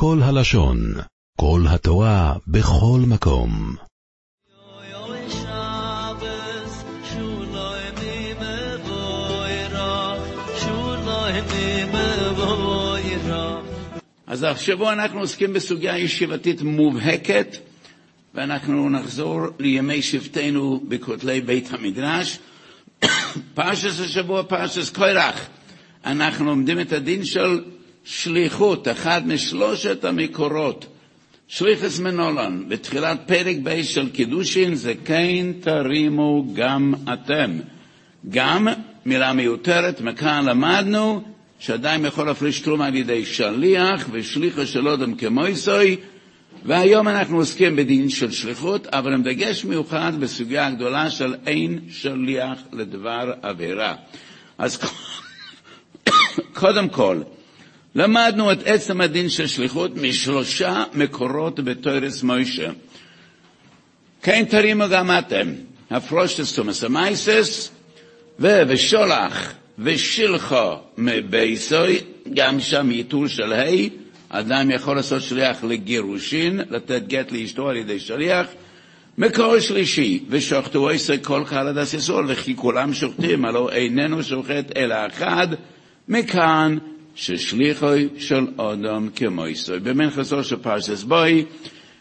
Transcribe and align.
כל 0.00 0.18
הלשון, 0.22 0.78
כל 1.40 1.60
התורה, 1.68 2.34
בכל 2.46 3.00
מקום. 3.06 3.76
אז 14.26 14.42
השבוע 14.42 14.92
אנחנו 14.92 15.20
עוסקים 15.20 15.52
בסוגיה 15.52 15.98
ישיבתית 15.98 16.62
מובהקת, 16.62 17.56
ואנחנו 18.34 18.90
נחזור 18.90 19.40
לימי 19.58 20.02
שבטנו 20.02 20.80
בכותלי 20.88 21.40
בית 21.40 21.68
המדרש. 21.72 22.38
פרשס 23.54 24.00
השבוע, 24.00 24.42
פרשס 24.42 24.90
קורח. 24.90 25.46
אנחנו 26.04 26.44
לומדים 26.44 26.80
את 26.80 26.92
הדין 26.92 27.24
של 27.24 27.60
שליחות, 28.08 28.88
אחד 28.88 29.28
משלושת 29.28 30.04
המקורות. 30.04 30.86
שליחס 31.48 32.00
מנולן, 32.00 32.68
בתחילת 32.68 33.18
פרק 33.26 33.56
ב' 33.62 33.82
של 33.82 34.10
קידושין, 34.10 34.74
זה 34.74 34.94
כן 35.04 35.46
תרימו 35.60 36.44
גם 36.54 36.94
אתם. 37.12 37.58
גם, 38.30 38.68
מילה 39.06 39.32
מיותרת, 39.32 40.00
מכאן 40.00 40.44
למדנו 40.44 41.22
שאדם 41.58 42.04
יכול 42.04 42.26
להפריש 42.26 42.60
תרומה 42.60 42.86
על 42.86 42.94
ידי 42.94 43.24
שליח 43.24 44.08
ושליחה 44.12 44.66
של 44.66 44.88
אודם 44.88 45.14
כמויסוי, 45.14 45.96
והיום 46.64 47.08
אנחנו 47.08 47.36
עוסקים 47.36 47.76
בדין 47.76 48.08
של 48.08 48.30
שליחות, 48.30 48.86
אבל 48.86 49.14
עם 49.14 49.22
דגש 49.22 49.64
מיוחד 49.64 50.12
בסוגיה 50.20 50.66
הגדולה 50.66 51.10
של 51.10 51.34
אין 51.46 51.78
שליח 51.90 52.58
לדבר 52.72 53.32
עבירה. 53.42 53.94
אז 54.58 54.78
קודם 56.60 56.88
כל, 56.88 57.22
למדנו 57.94 58.52
את 58.52 58.58
עצם 58.64 59.00
הדין 59.00 59.28
של 59.28 59.46
שליחות 59.46 59.96
משלושה 59.96 60.84
מקורות 60.94 61.60
בתוירס 61.60 62.22
מוישה. 62.22 62.70
כן 64.22 64.44
תרימו 64.48 64.84
גם 64.90 65.10
אתם, 65.18 65.52
הפרושטס 65.90 66.54
תומס 66.54 66.84
המייסס, 66.84 67.70
ושולח 68.40 69.54
ושילחו 69.78 70.74
מבייסוי, 70.98 72.00
גם 72.34 72.60
שם 72.60 72.90
ייטול 72.90 73.28
של 73.28 73.52
ה', 73.52 73.64
אדם 74.28 74.70
יכול 74.70 74.96
לעשות 74.96 75.22
שליח 75.22 75.64
לגירושין, 75.64 76.60
לתת 76.70 77.02
גט 77.06 77.32
לאשתו 77.32 77.68
על 77.68 77.76
ידי 77.76 78.00
שליח. 78.00 78.46
מקור 79.18 79.60
שלישי, 79.60 80.24
ושוחטו 80.28 80.90
עשר 80.90 81.14
כל 81.22 81.42
קהל 81.46 81.68
הדס 81.68 81.94
ישראל, 81.94 82.24
וכי 82.28 82.56
כולם 82.56 82.94
שוחטים, 82.94 83.44
הלא 83.44 83.70
איננו 83.72 84.22
שוחט 84.22 84.76
אלא 84.76 84.96
אחד, 85.06 85.48
מכאן 86.08 86.78
ששליחוי 87.18 88.08
של 88.18 88.46
אדם 88.56 89.08
כמויסוי. 89.16 89.80
במנחסו 89.80 90.44
של 90.44 90.56
פרשס 90.56 91.02
בוי, 91.02 91.44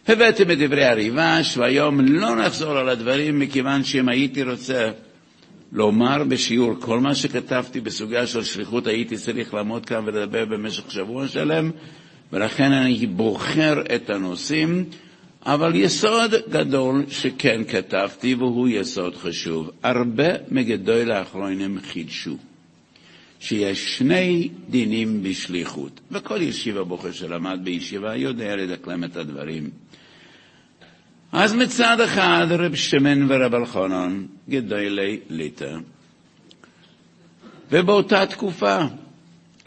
הבאתם 0.08 0.52
את 0.52 0.58
דברי 0.58 0.86
הריבש, 0.86 1.58
והיום 1.58 2.00
לא 2.02 2.36
נחזור 2.36 2.78
על 2.78 2.90
הדברים, 2.90 3.40
מכיוון 3.40 3.84
שאם 3.84 4.10
הייתי 4.10 4.44
רוצה 4.44 4.92
לומר 5.72 6.23
בשיעור 6.23 6.73
כל 6.80 7.00
מה 7.00 7.16
שכתבתי 7.16 7.80
בסוגיה 7.80 8.28
של 8.28 8.44
שליחות, 8.44 8.88
הייתי 8.88 9.18
צריך 9.18 9.54
לעמוד 9.54 9.86
כאן 9.86 10.04
ולדבר 10.06 10.45
במשך 10.45 10.92
שבוע 10.92 11.28
שלם, 11.28 11.72
ולכן 12.34 12.72
אני 12.72 13.06
בוחר 13.06 13.82
את 13.95 14.10
הנושאים, 14.10 14.86
אבל 15.45 15.76
יסוד 15.76 16.34
גדול 16.50 17.04
שכן 17.10 17.62
כתבתי, 17.68 18.36
והוא 18.36 18.68
יסוד 18.68 19.16
חשוב. 19.16 19.72
הרבה 19.84 20.30
מגדול 20.52 21.12
האחרונים 21.12 21.80
חידשו. 21.82 22.38
שיש 23.39 23.97
שני 23.97 24.49
דינים 24.69 25.23
בשליחות, 25.23 25.99
וכל 26.11 26.41
ישיבה 26.41 26.83
בוחר 26.83 27.11
שלמד 27.11 27.59
בישיבה 27.63 28.16
יודע 28.16 28.55
לדקלם 28.55 29.03
את 29.03 29.16
הדברים. 29.16 29.69
אז 31.31 31.53
מצד 31.53 32.02
אחד 32.02 32.47
רב 32.49 32.75
שמן 32.75 33.31
ורב 33.31 33.55
אלחנן, 33.55 34.25
גדולי 34.49 35.19
ליטא, 35.30 35.75
ובאותה 37.71 38.26
תקופה 38.26 38.77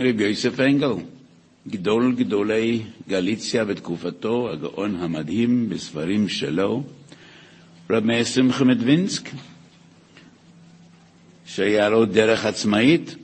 רב 0.00 0.20
יוסף 0.20 0.60
אנגל, 0.60 0.92
גדול 1.68 2.14
גדולי 2.14 2.82
גליציה 3.08 3.64
בתקופתו, 3.64 4.50
הגאון 4.52 4.96
המדהים 4.96 5.68
בספרים 5.68 6.28
שלו, 6.28 6.82
רב 7.90 8.04
מאיר 8.04 8.24
שמחה 8.24 8.64
מדווינסק, 8.64 9.30
שהיה 11.46 11.88
לו 11.88 12.04
דרך 12.04 12.46
עצמאית, 12.46 13.16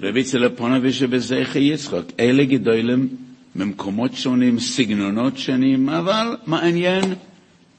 רבי 0.00 0.24
צלפונוביץ' 0.24 0.98
ובזכי 1.00 1.58
יצחק. 1.58 2.02
אלה 2.20 2.44
גדולים 2.44 3.08
ממקומות 3.56 4.14
שונים, 4.14 4.58
סגנונות 4.58 5.38
שונים, 5.38 5.88
אבל 5.88 6.36
מעניין, 6.46 7.04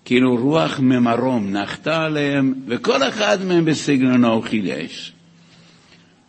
כאילו 0.05 0.35
רוח 0.35 0.79
ממרום 0.79 1.49
נחתה 1.49 2.05
עליהם, 2.05 2.53
וכל 2.67 3.03
אחד 3.03 3.37
מהם 3.45 3.65
בסגנונו 3.65 4.41
חידש. 4.41 5.13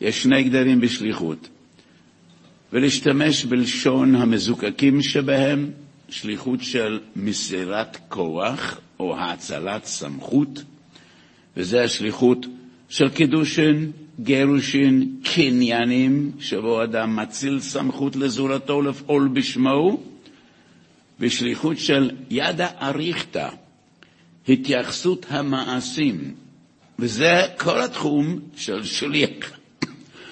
יש 0.00 0.22
שני 0.22 0.43
גדרים 0.43 0.81
בשליחות. 0.81 1.49
ולהשתמש 2.72 3.44
בלשון 3.44 4.15
המזוקקים 4.15 5.03
שבהם, 5.03 5.70
שליחות 6.09 6.62
של 6.62 7.00
מסירת 7.16 7.97
כוח 8.09 8.81
או 9.00 9.16
האצלת 9.16 9.84
סמכות, 9.84 10.65
וזה 11.56 11.84
השליחות 11.84 12.47
של 12.88 13.09
קידושין, 13.09 13.91
גירושין, 14.20 15.16
קניינים, 15.22 16.32
שבו 16.40 16.82
אדם 16.84 17.16
מציל 17.16 17.60
סמכות 17.60 18.16
לזולתו 18.16 18.82
לפעול 18.82 19.28
בשמו, 19.28 20.00
ושליחות 21.20 21.78
של 21.78 22.10
ידא 22.30 22.68
אריכתא, 22.82 23.48
התייחסות 24.48 25.26
המעשים, 25.28 26.34
וזה 26.98 27.42
כל 27.58 27.80
התחום 27.80 28.38
של 28.56 28.84
שליח, 28.84 29.58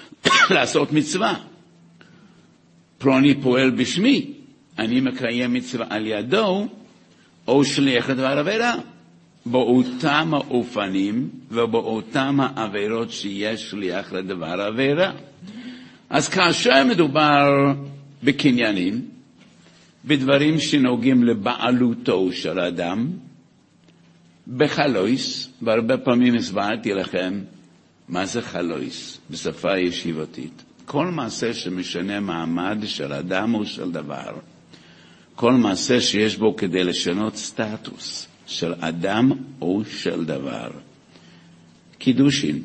לעשות 0.55 0.91
מצווה. 0.91 1.33
פלוני 2.97 3.41
פועל 3.41 3.69
בשמי, 3.69 4.31
אני 4.79 5.01
מקיים 5.01 5.53
מצווה 5.53 5.85
על 5.89 6.07
ידו, 6.07 6.67
או 7.47 7.65
שליח 7.65 8.09
לדבר 8.09 8.39
עבירה. 8.39 8.75
באותם 9.51 10.33
האופנים 10.33 11.29
ובאותם 11.51 12.39
העבירות 12.39 13.11
שיש 13.11 13.69
שליח 13.69 14.13
לדבר 14.13 14.61
עבירה. 14.61 15.11
אז 16.09 16.29
כאשר 16.29 16.83
מדובר 16.83 17.73
בקניינים, 18.23 19.05
בדברים 20.05 20.59
שנוגעים 20.59 21.23
לבעלותו 21.23 22.31
של 22.31 22.59
אדם, 22.59 23.07
בחלויס, 24.57 25.49
והרבה 25.61 25.97
פעמים 25.97 26.35
הסברתי 26.35 26.93
לכם 26.93 27.41
מה 28.09 28.25
זה 28.25 28.41
חלויס 28.41 29.19
בשפה 29.29 29.77
ישיבתית. 29.77 30.63
כל 30.85 31.07
מעשה 31.07 31.53
שמשנה 31.53 32.19
מעמד 32.19 32.77
של 32.85 33.13
אדם 33.13 33.55
או 33.55 33.65
של 33.65 33.91
דבר, 33.91 34.37
כל 35.35 35.53
מעשה 35.53 36.01
שיש 36.01 36.37
בו 36.37 36.55
כדי 36.55 36.83
לשנות 36.83 37.35
סטטוס, 37.35 38.27
של 38.47 38.73
אדם 38.79 39.31
או 39.61 39.81
של 39.85 40.25
דבר. 40.25 40.69
קידושין, 41.97 42.61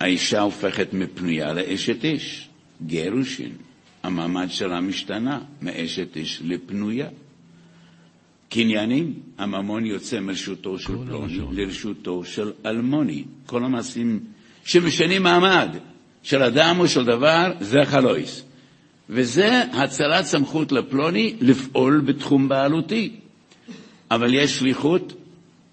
האישה 0.00 0.40
הופכת 0.40 0.92
מפנויה 0.92 1.52
לאשת 1.52 2.04
איש. 2.04 2.48
גירושין, 2.86 3.52
המעמד 4.02 4.46
שלה 4.50 4.80
משתנה 4.80 5.40
מאשת 5.62 6.16
איש 6.16 6.42
לפנויה. 6.44 7.08
קניינים, 8.48 9.14
הממון 9.38 9.86
יוצא 9.86 10.20
מרשותו 10.20 10.78
של 10.78 10.92
פלוני 11.06 11.38
לרשותו 11.52 12.24
של 12.24 12.52
אלמוני. 12.66 13.24
כל 13.46 13.64
המעשים 13.64 14.20
שמשנים 14.64 15.22
מעמד 15.22 15.76
של 16.22 16.42
אדם 16.42 16.76
או 16.78 16.88
של 16.88 17.04
דבר, 17.04 17.52
זה 17.60 17.78
חלויס. 17.84 18.42
וזה 19.08 19.62
הצלת 19.72 20.24
סמכות 20.24 20.72
לפלוני 20.72 21.34
לפעול 21.40 22.00
בתחום 22.00 22.48
בעלותי. 22.48 23.16
אבל 24.10 24.34
יש 24.34 24.58
שליחות 24.58 25.12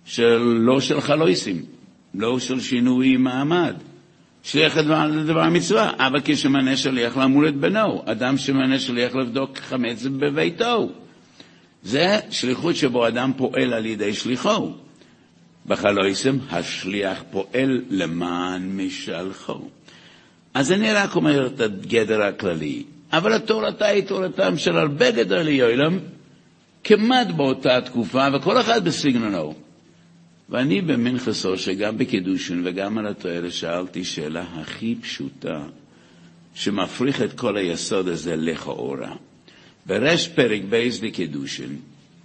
של, 0.06 0.38
לא 0.38 0.82
של 0.82 1.02
חלויסים, 1.02 1.66
לא 2.14 2.40
של 2.40 2.60
שינוי 2.60 3.18
מעמד. 3.18 3.76
שליח 4.44 4.78
לדבר 4.78 5.50
מצווה, 5.50 5.92
אבא 5.98 6.20
כשמנה 6.26 6.78
שליח 6.78 7.18
לאמור 7.18 7.48
את 7.48 7.56
בנו, 7.56 8.04
אדם 8.06 8.38
שמנה 8.38 8.80
שליח 8.80 9.16
לבדוק 9.16 9.58
חמץ 9.58 10.04
בביתו. 10.04 10.90
זה 11.84 12.20
שליחות 12.30 12.76
שבו 12.76 13.08
אדם 13.08 13.32
פועל 13.38 13.74
על 13.74 13.86
ידי 13.86 14.14
שליחו. 14.14 14.74
בחלויסם 15.66 16.38
השליח 16.52 17.24
פועל 17.32 17.82
למען 17.90 18.78
משלחו. 18.78 19.60
אז 20.54 20.72
אני 20.72 20.94
רק 20.94 21.16
אומר 21.16 21.48
את 21.48 21.62
הגדר 21.62 22.22
הכללי, 22.22 22.84
אבל 23.14 23.34
התורתה 23.34 23.86
היא 23.86 24.04
תורתם 24.04 24.58
של 24.58 24.78
הרבה 24.78 25.12
גדולי 25.12 25.62
עולם, 25.62 26.00
כמעט 26.88 27.28
באותה 27.28 27.82
תקופה, 27.82 28.28
וכל 28.34 28.62
אחד 28.62 28.86
בסגנונו. 28.86 29.54
ואני 30.50 30.82
במנחסו, 30.82 31.58
שגם 31.58 31.98
בקידושין 31.98 32.62
וגם 32.66 32.98
על 32.98 33.08
התואר, 33.08 33.50
שאלתי 33.50 34.04
שאלה 34.04 34.46
הכי 34.56 34.96
פשוטה, 35.02 35.64
שמפריך 36.54 37.22
את 37.22 37.34
כל 37.34 37.58
היסוד 37.58 38.08
הזה 38.08 38.36
לכאורה. 38.36 39.16
ברש 39.86 40.28
פרק 40.28 40.62
בייס 40.70 41.00
דקידושין, 41.00 41.78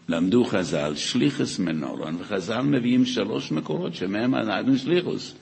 למדו 0.09 0.44
חז"ל 0.44 0.93
שליחס 0.97 1.58
מנורון, 1.58 2.17
וחז"ל 2.20 2.61
מביאים 2.61 3.05
שלוש 3.05 3.53
מקורות 3.53 3.94
שמהם 3.94 4.35
אנחנו 4.35 4.79
שליחוס. 4.79 5.35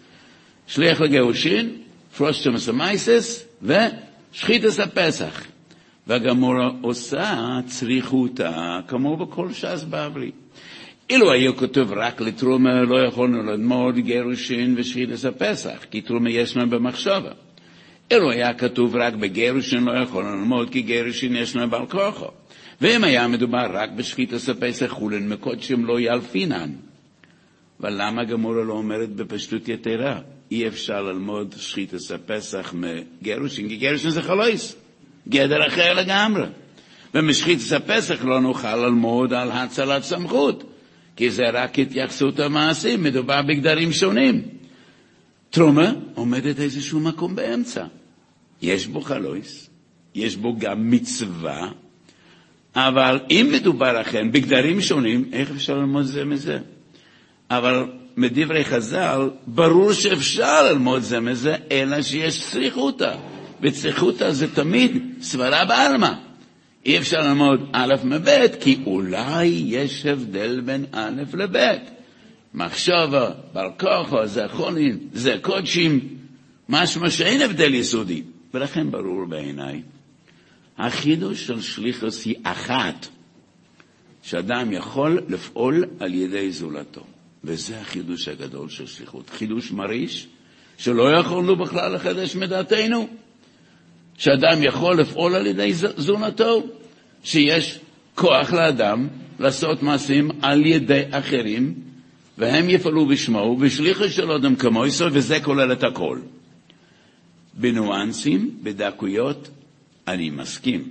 שליח 0.66 1.00
לגירושין, 1.00 1.76
פרושס 2.16 2.42
תרומוס 2.42 2.68
ומייסרס 2.68 3.46
ושחיתס 3.62 4.80
הפסח. 4.80 5.44
והגמורה 6.10 6.70
עושה 6.80 7.60
צריכותה 7.66 8.80
כמו 8.88 9.16
בכל 9.16 9.52
ש"ס 9.52 9.84
בבלי. 9.90 10.30
אילו 11.10 11.32
היה 11.32 11.52
כתוב 11.52 11.92
רק 11.92 12.20
לתרומה, 12.20 12.82
לא 12.82 13.06
יכולנו 13.06 13.42
ללמוד 13.42 13.94
גירושין 13.96 14.74
ושחיתס 14.78 15.24
הפסח, 15.24 15.84
כי 15.90 16.00
תרומה 16.00 16.30
ישנה 16.30 16.66
במחשבה. 16.66 17.30
אילו 18.10 18.30
היה 18.30 18.54
כתוב 18.54 18.96
רק 18.96 19.14
בגירושין, 19.14 19.84
לא 19.84 20.02
יכולנו 20.02 20.36
ללמוד, 20.36 20.70
כי 20.70 20.82
גירושין 20.82 21.36
ישנה 21.36 21.66
בעל 21.66 21.86
כורחו. 21.86 22.26
ואם 22.80 23.04
היה 23.04 23.28
מדובר 23.28 23.66
רק 23.72 23.90
בשחיתס 23.90 24.48
הפסח, 24.48 24.86
חולין 24.86 25.28
מקדשים 25.28 25.84
לא 25.84 26.00
ילפינן. 26.00 26.70
אבל 27.80 27.94
למה 27.98 28.24
גמורה 28.24 28.64
לא 28.64 28.72
אומרת 28.72 29.10
בפשטות 29.10 29.68
יתרה? 29.68 30.20
אי 30.50 30.68
אפשר 30.68 31.02
ללמוד 31.02 31.54
שחיתס 31.58 32.10
הפסח 32.12 32.74
מגירושין, 32.74 33.68
כי 33.68 33.76
גירושין 33.76 34.10
זה 34.10 34.22
חלויס, 34.22 34.79
גדר 35.28 35.66
אחר 35.66 35.92
לגמרי. 35.92 36.46
ומשחיתס 37.14 37.72
הפסח 37.72 38.24
לא 38.24 38.40
נוכל 38.40 38.76
ללמוד 38.76 39.32
על 39.32 39.50
הצלת 39.50 40.02
סמכות, 40.02 40.64
כי 41.16 41.30
זה 41.30 41.50
רק 41.52 41.78
התייחסות 41.78 42.40
המעשים, 42.40 43.02
מדובר 43.02 43.42
בגדרים 43.42 43.92
שונים. 43.92 44.42
תרומה 45.50 45.92
עומדת 46.14 46.60
איזשהו 46.60 47.00
מקום 47.00 47.36
באמצע. 47.36 47.84
יש 48.62 48.86
בו 48.86 49.00
חלויס, 49.00 49.70
יש 50.14 50.36
בו 50.36 50.56
גם 50.58 50.90
מצווה, 50.90 51.68
אבל 52.74 53.20
אם 53.30 53.50
מדובר 53.52 54.00
אכן 54.00 54.32
בגדרים 54.32 54.80
שונים, 54.80 55.24
איך 55.32 55.50
אפשר 55.50 55.74
ללמוד 55.74 56.04
זה 56.04 56.24
מזה? 56.24 56.58
אבל 57.50 57.84
מדברי 58.16 58.64
חז"ל, 58.64 59.30
ברור 59.46 59.92
שאפשר 59.92 60.62
ללמוד 60.62 61.02
זה 61.02 61.20
מזה, 61.20 61.56
אלא 61.70 62.02
שיש 62.02 62.42
צריכותא. 62.42 63.16
וצריכותא 63.62 64.30
זה 64.30 64.54
תמיד 64.54 65.02
סברה 65.20 65.64
בעלמא. 65.64 66.12
אי 66.86 66.98
אפשר 66.98 67.20
ללמוד 67.20 67.68
א' 67.72 67.94
מב', 68.04 68.46
כי 68.60 68.78
אולי 68.86 69.46
יש 69.46 70.06
הבדל 70.06 70.60
בין 70.60 70.84
א' 70.92 71.22
לב'. 71.34 71.76
מחשבה, 72.54 73.30
בר 73.52 73.68
כוחו, 73.78 74.16
חולין, 74.48 74.98
זה 75.12 75.36
קודשים, 75.42 76.00
משמע 76.68 77.10
שאין 77.10 77.42
הבדל 77.42 77.74
יסודי. 77.74 78.22
ולכן 78.54 78.90
ברור 78.90 79.24
בעיניי, 79.28 79.82
החידוש 80.78 81.46
של 81.46 81.60
שליחוס 81.60 82.24
היא 82.24 82.36
אחת, 82.42 83.06
שאדם 84.22 84.72
יכול 84.72 85.20
לפעול 85.28 85.84
על 86.00 86.14
ידי 86.14 86.52
זולתו. 86.52 87.04
וזה 87.44 87.80
החידוש 87.80 88.28
הגדול 88.28 88.68
של 88.68 88.86
שליחות. 88.86 89.30
חידוש 89.30 89.72
מרעיש, 89.72 90.26
שלא 90.78 91.12
יכולנו 91.20 91.56
בכלל 91.56 91.94
לחדש 91.94 92.36
מדעתנו. 92.36 93.08
שאדם 94.20 94.62
יכול 94.62 95.00
לפעול 95.00 95.34
על 95.34 95.46
ידי 95.46 95.72
זולתו, 95.74 96.62
שיש 97.24 97.78
כוח 98.14 98.52
לאדם 98.52 99.08
לעשות 99.38 99.82
מעשים 99.82 100.30
על 100.42 100.66
ידי 100.66 101.02
אחרים, 101.10 101.74
והם 102.38 102.70
יפעלו 102.70 103.06
בשמו, 103.06 103.56
ושליחו 103.60 104.08
של 104.08 104.30
אדם 104.30 104.56
כמויסו, 104.56 105.06
וזה 105.12 105.40
כולל 105.40 105.72
את 105.72 105.84
הכל. 105.84 106.18
בניואנסים, 107.54 108.50
בדקויות, 108.62 109.48
אני 110.08 110.30
מסכים. 110.30 110.88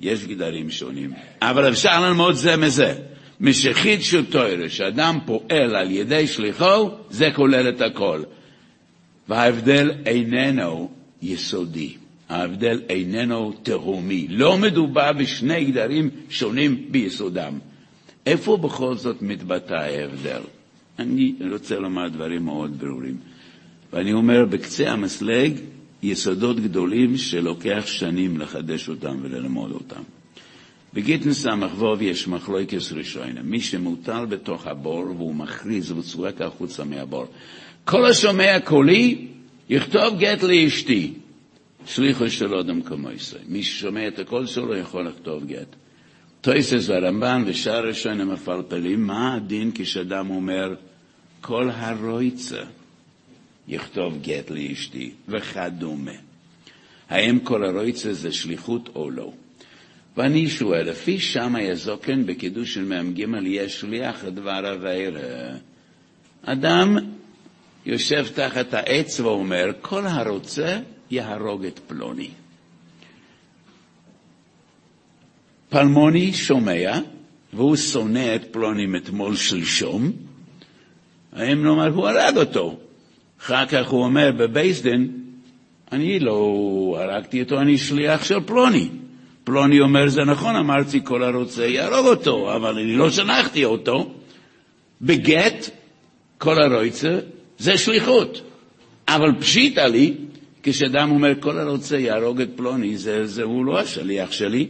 יש 0.00 0.24
גדרים 0.24 0.70
שונים, 0.70 1.12
אבל 1.42 1.68
אפשר 1.68 2.00
ללמוד 2.00 2.34
זה 2.34 2.56
מזה. 2.56 2.94
משיחית 3.40 4.02
של 4.02 4.26
תוירה, 4.26 4.68
שאדם 4.68 5.18
פועל 5.26 5.76
על 5.76 5.90
ידי 5.90 6.26
שליחו, 6.26 6.90
זה 7.10 7.28
כולל 7.34 7.68
את 7.68 7.80
הכל. 7.80 8.22
וההבדל 9.28 9.90
איננו 10.06 10.90
יסודי. 11.22 12.01
ההבדל 12.32 12.80
איננו 12.88 13.52
תהומי. 13.62 14.26
לא 14.30 14.58
מדובר 14.58 15.12
בשני 15.12 15.64
גדרים 15.64 16.10
שונים 16.28 16.86
ביסודם. 16.90 17.58
איפה 18.26 18.56
בכל 18.56 18.94
זאת 18.94 19.22
מתבטא 19.22 19.74
ההבדל? 19.74 20.40
אני 20.98 21.34
רוצה 21.52 21.78
לומר 21.78 22.08
דברים 22.08 22.44
מאוד 22.44 22.78
ברורים. 22.78 23.16
ואני 23.92 24.12
אומר, 24.12 24.44
בקצה 24.44 24.90
המסלג, 24.90 25.52
יסודות 26.02 26.60
גדולים 26.60 27.16
שלוקח 27.16 27.82
שנים 27.86 28.40
לחדש 28.40 28.88
אותם 28.88 29.16
וללמוד 29.22 29.72
אותם. 29.72 30.02
בגיטן 30.94 31.32
ס"ו 31.32 31.94
יש 32.00 32.28
מחלוקס 32.28 32.92
ראשונה, 32.92 33.42
מי 33.42 33.60
שמוטל 33.60 34.24
בתוך 34.28 34.66
הבור 34.66 35.04
והוא 35.16 35.34
מכריז 35.34 35.92
וצועק 35.92 36.40
החוצה 36.40 36.84
מהבור. 36.84 37.26
כל 37.84 38.06
השומע 38.06 38.60
קולי, 38.64 39.26
יכתוב 39.70 40.18
גט 40.18 40.42
לאשתי. 40.42 41.12
שליחו 41.86 42.30
של 42.30 42.54
אדם 42.54 42.82
כמו 42.82 43.10
ישראל. 43.10 43.42
מי 43.48 43.62
ששומע 43.62 44.08
את 44.08 44.18
הקול 44.18 44.46
שלו 44.46 44.76
יכול 44.76 45.08
לכתוב 45.08 45.46
גט. 45.46 45.76
טויסס 46.40 46.88
והרמב"ן 46.88 47.42
ושאר 47.46 47.86
ראשונים 47.86 48.28
מפלפלים, 48.28 49.06
מה 49.06 49.34
הדין 49.34 49.70
כשאדם 49.74 50.30
אומר, 50.30 50.74
כל 51.40 51.70
הרויצה 51.70 52.62
יכתוב 53.68 54.18
גט 54.22 54.50
לאשתי, 54.50 55.10
וכדומה. 55.28 56.12
האם 57.10 57.38
כל 57.38 57.64
הרויצה 57.64 58.12
זה 58.12 58.32
שליחות 58.32 58.88
או 58.94 59.10
לא? 59.10 59.32
ואני 60.16 60.48
שואל, 60.48 60.90
לפי 60.90 61.20
שם 61.20 61.54
יזוקן 61.60 62.26
בקידוש 62.26 62.74
של 62.74 63.02
מ"ג 63.02 63.24
יש 63.44 63.80
שליח 63.80 64.24
לדבר 64.24 64.66
הבאר. 64.66 65.12
אדם 66.42 66.96
יושב 67.86 68.26
תחת 68.34 68.74
העץ 68.74 69.20
ואומר, 69.20 69.70
כל 69.80 70.06
הרוצה 70.06 70.78
יהרוג 71.12 71.64
את 71.64 71.78
פלוני. 71.78 72.28
פלמוני 75.68 76.32
שומע, 76.32 76.98
והוא 77.52 77.76
שונא 77.76 78.34
את 78.34 78.52
פלוני 78.52 78.86
מאתמול 78.86 79.36
שלשום, 79.36 80.12
האם 81.32 81.64
נאמר, 81.64 81.88
הוא 81.88 82.08
הרג 82.08 82.36
אותו. 82.36 82.76
אחר 83.40 83.66
כך 83.66 83.88
הוא 83.88 84.04
אומר 84.04 84.30
בבייסדן, 84.38 85.06
אני 85.92 86.18
לא 86.18 86.38
הרגתי 87.00 87.42
אותו, 87.42 87.60
אני 87.60 87.78
שליח 87.78 88.24
של 88.24 88.40
פלוני. 88.40 88.88
פלוני 89.44 89.80
אומר, 89.80 90.08
זה 90.08 90.24
נכון, 90.24 90.56
אמרתי, 90.56 91.00
כל 91.04 91.22
הרוצה 91.22 91.66
יהרוג 91.66 92.06
אותו, 92.06 92.56
אבל 92.56 92.78
אני 92.78 92.96
לא 92.96 93.10
שלחתי 93.10 93.64
אותו. 93.64 94.14
בגט, 95.02 95.70
כל 96.38 96.62
הרוצה, 96.62 97.18
זה 97.58 97.78
שליחות. 97.78 98.40
אבל 99.08 99.40
פשיטא 99.40 99.80
לי, 99.80 100.14
כשאדם 100.62 101.10
אומר, 101.10 101.40
כל 101.40 101.58
הרוצה 101.58 101.98
יהרוג 101.98 102.40
את 102.40 102.48
פלוני, 102.56 102.96
זה, 102.96 103.26
זה 103.26 103.42
הוא 103.42 103.64
לא 103.64 103.80
השליח 103.80 104.32
שלי. 104.32 104.68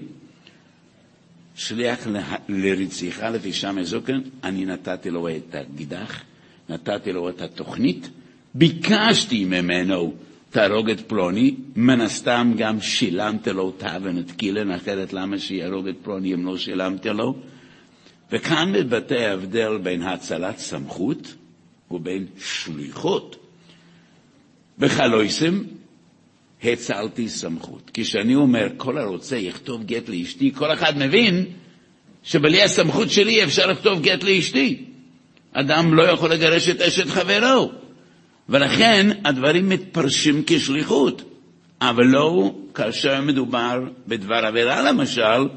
שליח 1.55 2.07
לרציחה 2.49 3.31
לפי 3.31 3.53
שם 3.53 3.79
הזוקן, 3.79 4.21
אני 4.45 4.65
נתתי 4.65 5.11
לו 5.11 5.29
את 5.29 5.55
הגידח, 5.55 6.23
נתתי 6.69 7.13
לו 7.13 7.29
את 7.29 7.43
התוכנית, 7.43 8.11
ביקשתי 8.55 9.45
ממנו 9.45 10.15
תהרוג 10.51 10.91
את 10.91 11.01
פלוני, 11.01 11.55
מן 11.77 12.01
הסתם 12.01 12.53
גם 12.57 12.81
שילמתי 12.81 13.51
לו 13.51 13.71
תאוון 13.71 14.19
את 14.19 14.31
קילן, 14.31 14.71
אחרת 14.71 15.13
למה 15.13 15.39
שיהרוג 15.39 15.89
את 15.89 15.95
פלוני 16.03 16.35
אם 16.35 16.47
לא 16.47 16.59
שילמתי 16.59 17.09
לו? 17.09 17.37
וכאן 18.33 18.73
מתבטא 18.73 19.15
ההבדל 19.15 19.79
בין 19.79 20.03
הצלת 20.03 20.59
סמכות 20.59 21.35
ובין 21.91 22.27
שליחות. 22.39 23.37
בחלויסם 24.79 25.63
הצלתי 26.65 27.29
סמכות. 27.29 27.91
כשאני 27.95 28.35
אומר, 28.35 28.69
כל 28.77 28.99
הרוצה 28.99 29.37
יכתוב 29.37 29.85
גט 29.85 30.09
לאשתי, 30.09 30.53
כל 30.55 30.73
אחד 30.73 30.99
מבין 30.99 31.45
שבלי 32.23 32.63
הסמכות 32.63 33.11
שלי 33.11 33.45
אפשר 33.45 33.67
לכתוב 33.67 34.03
גט 34.03 34.23
לאשתי. 34.23 34.85
אדם 35.53 35.95
לא 35.95 36.03
יכול 36.03 36.33
לגרש 36.33 36.69
את 36.69 36.81
אשת 36.81 37.09
חברו. 37.09 37.73
ולכן 38.49 39.07
הדברים 39.25 39.69
מתפרשים 39.69 40.43
כשליחות, 40.47 41.23
אבל 41.81 42.05
לא 42.05 42.55
כאשר 42.75 43.21
מדובר 43.21 43.81
בדבר 44.09 44.47
עבירה 44.47 44.83
למשל, 44.83 45.49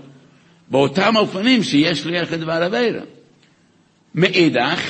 באותם 0.72 1.16
אופנים 1.16 1.64
שיש 1.64 2.00
שליח 2.00 2.32
לדבר 2.32 2.64
עבירה. 2.64 3.02
מאידך, 4.16 4.82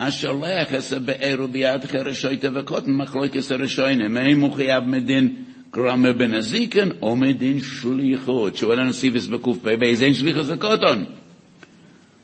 השולח 0.00 0.72
עשה 0.72 0.98
באר 0.98 1.36
וביד 1.44 1.84
חרשויתא 1.84 2.48
וקוטן 2.54 2.90
מחלוקת 2.90 3.50
הראשונים, 3.50 4.16
האם 4.16 4.40
הוא 4.40 4.54
חייב 4.54 4.84
מדין 4.84 5.34
גרמה 5.74 6.12
בנזיקן 6.12 6.88
או 7.02 7.16
מדין 7.16 7.60
שליחות. 7.60 8.56
שואל 8.56 8.80
הנסיבס 8.80 9.26
בק"פ, 9.26 9.68
באיזה 9.78 10.04
אין 10.04 10.14
שליחוס 10.14 10.48
לקוטון? 10.48 11.04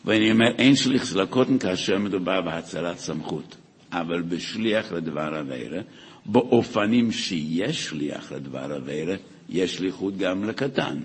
ואני 0.04 0.30
אומר, 0.30 0.50
אין 0.58 0.76
שליחוס 0.76 1.14
לקוטן 1.14 1.58
כאשר 1.58 1.98
מדובר 1.98 2.40
בהצלת 2.40 2.98
סמכות. 2.98 3.56
אבל 3.92 4.22
בשליח 4.22 4.92
לדבר 4.92 5.34
עבירה, 5.34 5.80
באופנים 6.26 7.12
שיש 7.12 7.84
שליח 7.84 8.32
לדבר 8.32 8.72
עבירה, 8.72 9.14
יש 9.48 9.76
שליחות 9.76 10.16
גם 10.16 10.44
לקטן. 10.44 10.98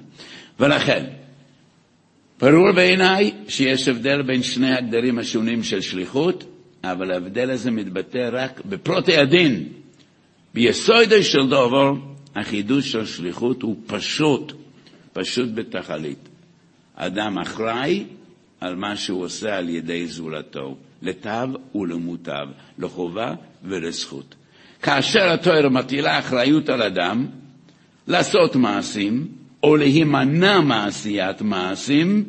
ולכן, 0.59 1.05
ברור 2.39 2.71
בעיניי 2.71 3.31
שיש 3.47 3.87
הבדל 3.87 4.21
בין 4.21 4.43
שני 4.43 4.73
הגדרים 4.75 5.19
השונים 5.19 5.63
של 5.63 5.81
שליחות, 5.81 6.43
אבל 6.83 7.11
ההבדל 7.11 7.49
הזה 7.51 7.71
מתבטא 7.71 8.29
רק 8.31 8.61
בפרוטי 8.65 9.17
הדין. 9.17 9.63
ביסודו 10.53 11.23
של 11.23 11.49
דובר, 11.49 11.93
החידוש 12.35 12.91
של 12.91 13.05
שליחות 13.05 13.61
הוא 13.61 13.75
פשוט, 13.87 14.53
פשוט 15.13 15.49
בתכלית. 15.53 16.29
אדם 16.95 17.37
אחראי 17.37 18.05
על 18.61 18.75
מה 18.75 18.97
שהוא 18.97 19.23
עושה 19.23 19.57
על 19.57 19.69
ידי 19.69 20.07
זולתו, 20.07 20.77
לתו 21.01 21.29
ולמוטב, 21.75 22.47
לחובה 22.79 23.33
ולזכות. 23.63 24.35
כאשר 24.81 25.33
התואר 25.33 25.69
מטילה 25.69 26.19
אחריות 26.19 26.69
על 26.69 26.81
אדם 26.81 27.25
לעשות 28.07 28.55
מעשים, 28.55 29.27
או 29.63 29.75
להימנע 29.75 30.61
מעשיית 30.61 31.41
מעשים, 31.41 32.23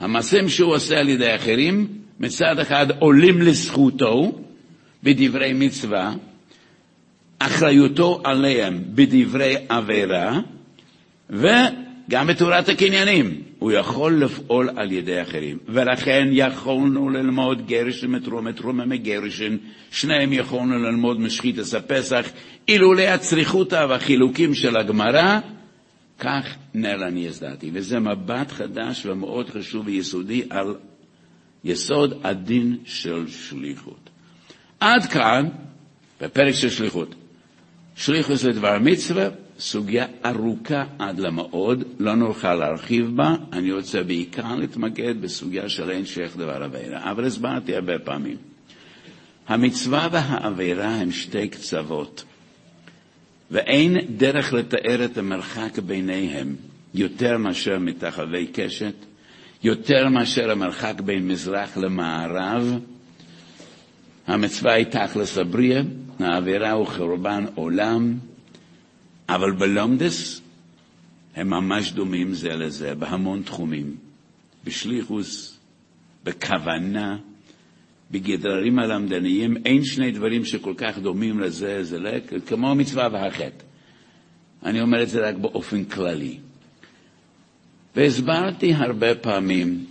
המעשים 0.00 0.48
שהוא 0.48 0.74
עושה 0.74 0.98
על 0.98 1.08
ידי 1.08 1.34
אחרים, 1.34 1.88
מצד 2.20 2.58
אחד 2.58 2.86
עולים 2.98 3.42
לזכותו 3.42 4.40
בדברי 5.02 5.52
מצווה, 5.52 6.14
אחריותו 7.42 8.20
עליהם 8.24 8.82
בדברי 8.94 9.56
עבירה, 9.68 10.40
וגם 11.30 12.26
בתורת 12.26 12.68
הקניינים. 12.68 13.42
הוא 13.58 13.72
יכול 13.72 14.24
לפעול 14.24 14.70
על 14.76 14.92
ידי 14.92 15.22
אחרים. 15.22 15.58
ולכן 15.68 16.28
יכולנו 16.32 17.10
ללמוד 17.10 17.66
גרשן 17.66 18.10
מתרומה, 18.10 18.52
תרומה 18.52 18.84
מגרשן, 18.84 19.56
שניהם 19.90 20.32
יכולנו 20.32 20.78
ללמוד 20.78 21.20
משחיתס 21.20 21.74
הפסח, 21.74 22.26
אילולא 22.68 23.02
הצריכותא 23.02 23.86
והחילוקים 23.88 24.54
של 24.54 24.76
הגמרא, 24.76 25.38
כך 26.18 26.46
אני 26.74 27.26
יזדעתי. 27.26 27.70
וזה 27.72 27.98
מבט 27.98 28.52
חדש 28.52 29.06
ומאוד 29.06 29.50
חשוב 29.50 29.86
ויסודי 29.86 30.42
על 30.50 30.74
יסוד 31.64 32.20
הדין 32.24 32.76
של 32.84 33.28
שליחות. 33.28 34.10
עד 34.80 35.06
כאן, 35.06 35.48
בפרק 36.20 36.54
של 36.54 36.70
שליחות. 36.70 37.14
שליחות 37.96 38.44
לדבר 38.44 38.78
מצווה, 38.78 39.28
סוגיה 39.58 40.06
ארוכה 40.26 40.84
עד 40.98 41.18
למאוד, 41.18 41.84
לא 41.98 42.14
נוכל 42.14 42.54
להרחיב 42.54 43.16
בה, 43.16 43.34
אני 43.52 43.72
רוצה 43.72 44.02
בעיקר 44.02 44.54
להתמקד 44.54 45.20
בסוגיה 45.20 45.68
של 45.68 45.90
אין 45.90 46.06
שייך 46.06 46.36
דבר 46.36 46.62
עבירה, 46.62 47.10
אבל 47.10 47.24
הסברתי 47.24 47.74
הרבה 47.74 47.98
פעמים. 47.98 48.36
המצווה 49.48 50.08
והעבירה 50.12 50.94
הם 50.94 51.10
שתי 51.10 51.48
קצוות, 51.48 52.24
ואין 53.50 53.96
דרך 54.16 54.52
לתאר 54.52 55.04
את 55.04 55.18
המרחק 55.18 55.78
ביניהם 55.78 56.56
יותר 56.94 57.38
מאשר 57.38 57.78
מתחווי 57.78 58.46
קשת, 58.52 58.94
יותר 59.62 60.08
מאשר 60.08 60.50
המרחק 60.50 61.00
בין 61.00 61.28
מזרח 61.28 61.76
למערב. 61.76 62.78
המצווה 64.30 64.72
היא 64.72 64.86
תכלס 64.86 65.38
הבריאה, 65.38 65.82
העבירה 66.18 66.70
הוא 66.70 66.86
חורבן 66.86 67.44
עולם, 67.54 68.18
אבל 69.28 69.52
בלומדס 69.52 70.40
הם 71.36 71.50
ממש 71.50 71.92
דומים 71.92 72.34
זה 72.34 72.48
לזה 72.48 72.94
בהמון 72.94 73.42
תחומים. 73.42 73.96
בשליחוס, 74.64 75.58
בכוונה, 76.24 77.16
בגדרים 78.10 78.78
הלמדניים, 78.78 79.56
אין 79.64 79.84
שני 79.84 80.10
דברים 80.10 80.44
שכל 80.44 80.74
כך 80.76 80.98
דומים 80.98 81.40
לזה, 81.40 81.84
זה 81.84 81.98
לא, 81.98 82.10
כמו 82.46 82.70
המצווה 82.70 83.08
והחטא. 83.12 83.64
אני 84.64 84.80
אומר 84.80 85.02
את 85.02 85.08
זה 85.08 85.28
רק 85.28 85.34
באופן 85.34 85.84
כללי. 85.84 86.38
והסברתי 87.96 88.74
הרבה 88.74 89.14
פעמים 89.14 89.86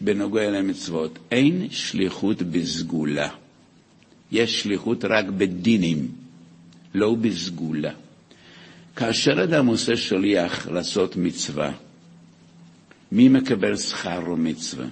בנוגע 0.00 0.50
למצוות, 0.50 1.18
אין 1.30 1.66
שליחות 1.70 2.42
בסגולה. 2.42 3.28
יש 4.32 4.60
שליחות 4.60 5.04
רק 5.04 5.24
בדינים, 5.24 6.08
לא 6.94 7.14
בסגולה. 7.14 7.92
כאשר 8.96 9.44
אדם 9.44 9.66
עושה 9.66 9.96
שליח 9.96 10.68
לעשות 10.68 11.16
מצווה, 11.16 11.72
מי 13.12 13.28
מקבל 13.28 13.76
שכר 13.76 14.20
ומצווה? 14.32 14.86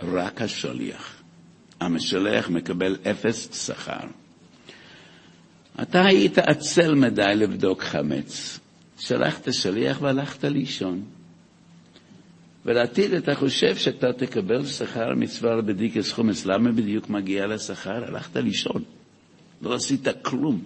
רק 0.00 0.42
השליח. 0.42 1.22
המשלח 1.80 2.48
מקבל 2.50 2.96
אפס 3.10 3.66
שכר. 3.66 4.06
אתה 5.82 6.04
היית 6.06 6.38
עצל 6.38 6.94
מדי 6.94 7.32
לבדוק 7.36 7.82
חמץ. 7.82 8.58
שלחת 8.98 9.52
שליח 9.52 10.02
והלכת 10.02 10.44
לישון. 10.44 11.02
ולעתיד 12.66 13.14
אתה 13.14 13.34
חושב 13.34 13.76
שאתה 13.76 14.12
תקבל 14.12 14.66
שכר 14.66 15.14
מצווה 15.16 15.62
בדיקס 15.62 16.12
חומץ. 16.12 16.46
למה 16.46 16.72
בדיוק 16.72 17.10
מגיע 17.10 17.46
לשכר? 17.46 18.04
הלכת 18.04 18.36
לישון. 18.36 18.82
לא 19.62 19.74
עשית 19.74 20.08
כלום. 20.22 20.62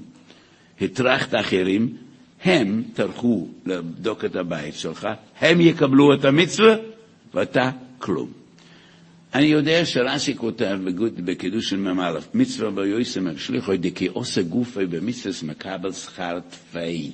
הטרחת 0.81 1.35
אחרים, 1.35 1.97
הם 2.45 2.83
טרחו 2.95 3.49
לבדוק 3.67 4.25
את 4.25 4.37
הבית 4.37 4.75
שלך, 4.75 5.09
הם 5.41 5.61
יקבלו 5.61 6.15
את 6.15 6.25
המצווה, 6.25 6.75
ואתה 7.35 7.71
כלום. 7.99 8.33
אני 9.35 9.47
יודע 9.47 9.85
שרש"י 9.85 10.37
כותב 10.37 10.79
בקידוש 11.25 11.73
מ"א, 11.73 12.19
מצווה 12.35 12.71
ביועסם 12.71 13.27
השליחו 13.27 13.73
דכי 13.77 14.07
עושה 14.07 14.43
גופי 14.43 14.87
במצווה 14.87 15.33
מקבל 15.43 15.93
שכר 15.93 16.39
תפאי. 16.51 17.11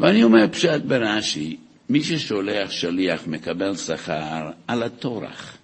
ואני 0.00 0.24
אומר 0.24 0.48
פשט 0.52 0.80
ברש"י, 0.86 1.56
מי 1.88 2.02
ששולח 2.02 2.70
שליח 2.70 3.26
מקבל 3.26 3.76
שכר 3.76 4.50
על 4.66 4.82
הטורח. 4.82 5.56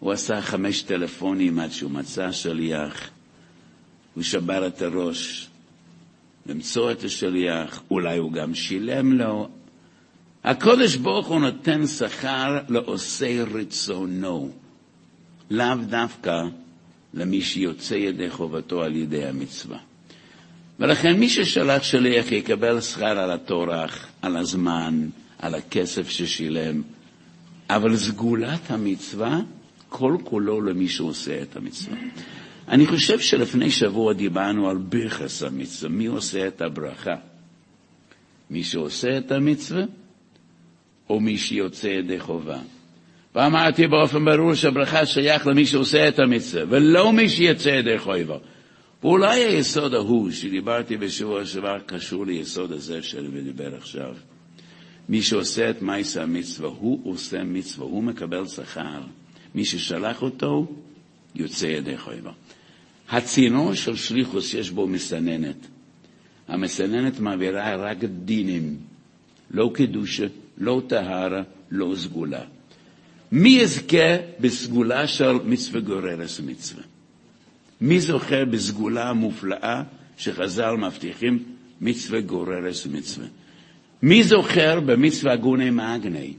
הוא 0.00 0.12
עשה 0.12 0.42
חמש 0.42 0.82
טלפונים 0.82 1.58
עד 1.58 1.70
שהוא 1.72 1.90
מצא 1.90 2.32
שליח, 2.32 3.10
הוא 4.14 4.22
שבר 4.22 4.66
את 4.66 4.82
הראש 4.82 5.48
למצוא 6.46 6.92
את 6.92 7.04
השליח, 7.04 7.82
אולי 7.90 8.18
הוא 8.18 8.32
גם 8.32 8.54
שילם 8.54 9.12
לו, 9.12 9.48
הקודש 10.44 10.96
ברוך 10.96 11.26
הוא 11.26 11.40
נותן 11.40 11.86
שכר 11.86 12.58
לעושי 12.68 13.42
רצונו, 13.42 14.50
לאו 15.50 15.74
דווקא 15.88 16.42
למי 17.14 17.42
שיוצא 17.42 17.94
ידי 17.94 18.30
חובתו 18.30 18.82
על 18.82 18.96
ידי 18.96 19.24
המצווה. 19.24 19.78
ולכן 20.82 21.18
מי 21.18 21.28
ששלח 21.28 21.82
שליח 21.82 22.32
יקבל 22.32 22.80
שכר 22.80 23.18
על 23.18 23.30
הטורח, 23.30 24.06
על 24.22 24.36
הזמן, 24.36 25.08
על 25.38 25.54
הכסף 25.54 26.08
ששילם, 26.08 26.82
אבל 27.70 27.96
סגולת 27.96 28.70
המצווה, 28.70 29.40
כל 29.88 30.16
כולו 30.24 30.60
למי 30.60 30.88
שעושה 30.88 31.42
את 31.42 31.56
המצווה. 31.56 31.96
אני 32.68 32.86
חושב 32.86 33.20
שלפני 33.20 33.70
שבוע 33.70 34.12
דיברנו 34.12 34.70
על 34.70 34.76
ברכס 34.76 35.42
המצווה, 35.42 35.90
מי 35.90 36.06
עושה 36.06 36.46
את 36.46 36.62
הברכה? 36.62 37.16
מי 38.50 38.64
שעושה 38.64 39.18
את 39.18 39.32
המצווה 39.32 39.82
או 41.10 41.20
מי 41.20 41.38
שיוצא 41.38 41.86
ידי 41.86 42.20
חובה. 42.20 42.58
ואמרתי 43.34 43.86
באופן 43.86 44.24
ברור 44.24 44.54
שהברכה 44.54 45.06
שייך 45.06 45.46
למי 45.46 45.66
שעושה 45.66 46.08
את 46.08 46.18
המצווה, 46.18 46.64
ולא 46.68 47.12
מי 47.12 47.28
שיוצא 47.28 47.68
ידי 47.68 47.98
חובה. 47.98 48.36
ואולי 49.02 49.44
היסוד 49.44 49.94
ההוא 49.94 50.30
שדיברתי 50.30 50.96
בשבוע 50.96 51.44
שעבר 51.44 51.78
קשור 51.86 52.26
ליסוד 52.26 52.72
הזה 52.72 53.02
שאני 53.02 53.28
מדבר 53.28 53.76
עכשיו. 53.76 54.14
מי 55.08 55.22
שעושה 55.22 55.70
את 55.70 55.82
מייסה 55.82 56.22
המצווה, 56.22 56.68
הוא 56.68 57.12
עושה 57.12 57.44
מצווה, 57.44 57.86
הוא 57.86 58.02
מקבל 58.02 58.46
שכר. 58.46 59.00
מי 59.54 59.64
ששלח 59.64 60.22
אותו, 60.22 60.66
יוצא 61.34 61.66
ידי 61.66 61.98
חובה. 61.98 62.32
הצינור 63.08 63.74
של 63.74 63.96
שליחוס 63.96 64.54
יש 64.54 64.70
בו 64.70 64.86
מסננת. 64.86 65.56
המסננת 66.48 67.20
מעבירה 67.20 67.76
רק 67.76 68.04
דינים, 68.04 68.76
לא 69.50 69.70
קדושה, 69.74 70.26
לא 70.58 70.82
טהרה, 70.86 71.42
לא 71.70 71.94
סגולה. 71.96 72.44
מי 73.32 73.48
יזכה 73.48 74.16
בסגולה 74.40 75.06
של 75.06 75.32
מצווה 75.32 75.80
גוררס 75.80 76.40
מצווה? 76.40 76.82
מי 77.82 78.00
זוכר 78.00 78.44
בסגולה 78.44 79.10
המופלאה 79.10 79.82
שחז"ל 80.16 80.76
מבטיחים 80.76 81.42
מצווה 81.80 82.20
גוררס 82.20 82.86
מצווה? 82.86 83.26
מי 84.02 84.24
זוכר 84.24 84.80
במצווה 84.80 85.36
גוני 85.36 85.70
מאגני 85.70 86.32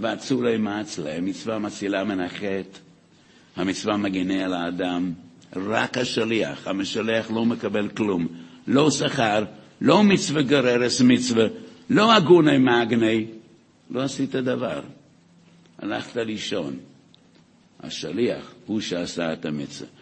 ואצולי 0.00 0.56
מעצלה, 0.56 1.20
מצווה 1.20 1.58
מצילה 1.58 2.04
מן 2.04 2.20
החטא, 2.20 2.78
המצווה 3.56 3.96
מגינה 3.96 4.44
על 4.44 4.54
האדם, 4.54 5.12
רק 5.56 5.98
השליח, 5.98 6.68
המשלח 6.68 7.30
לא 7.30 7.44
מקבל 7.44 7.88
כלום, 7.88 8.26
לא 8.66 8.90
שכר, 8.90 9.44
לא 9.80 10.02
מצווה 10.02 10.42
גררס 10.42 11.00
מצווה, 11.00 11.46
לא 11.90 12.12
הגוני 12.12 12.58
מאגני, 12.58 13.26
לא 13.90 14.02
עשית 14.02 14.30
דבר. 14.30 14.80
הלכת 15.78 16.16
לישון. 16.16 16.76
השליח 17.80 18.52
הוא 18.66 18.80
שעשה 18.80 19.32
את 19.32 19.44
המצווה. 19.44 19.97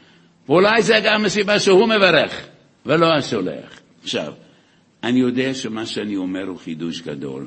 ואולי 0.49 0.83
זה 0.83 1.00
גם 1.05 1.25
הסיבה 1.25 1.61
שהוא 1.61 1.87
מברך, 1.87 2.47
ולא 2.87 3.07
השולח. 3.19 3.81
עכשיו, 4.03 4.33
אני 5.03 5.21
יודע 5.21 5.55
שמה 5.55 5.87
שאני 5.87 6.17
אומר 6.17 6.45
הוא 6.47 6.59
חידוש 6.59 7.03
גדול. 7.03 7.47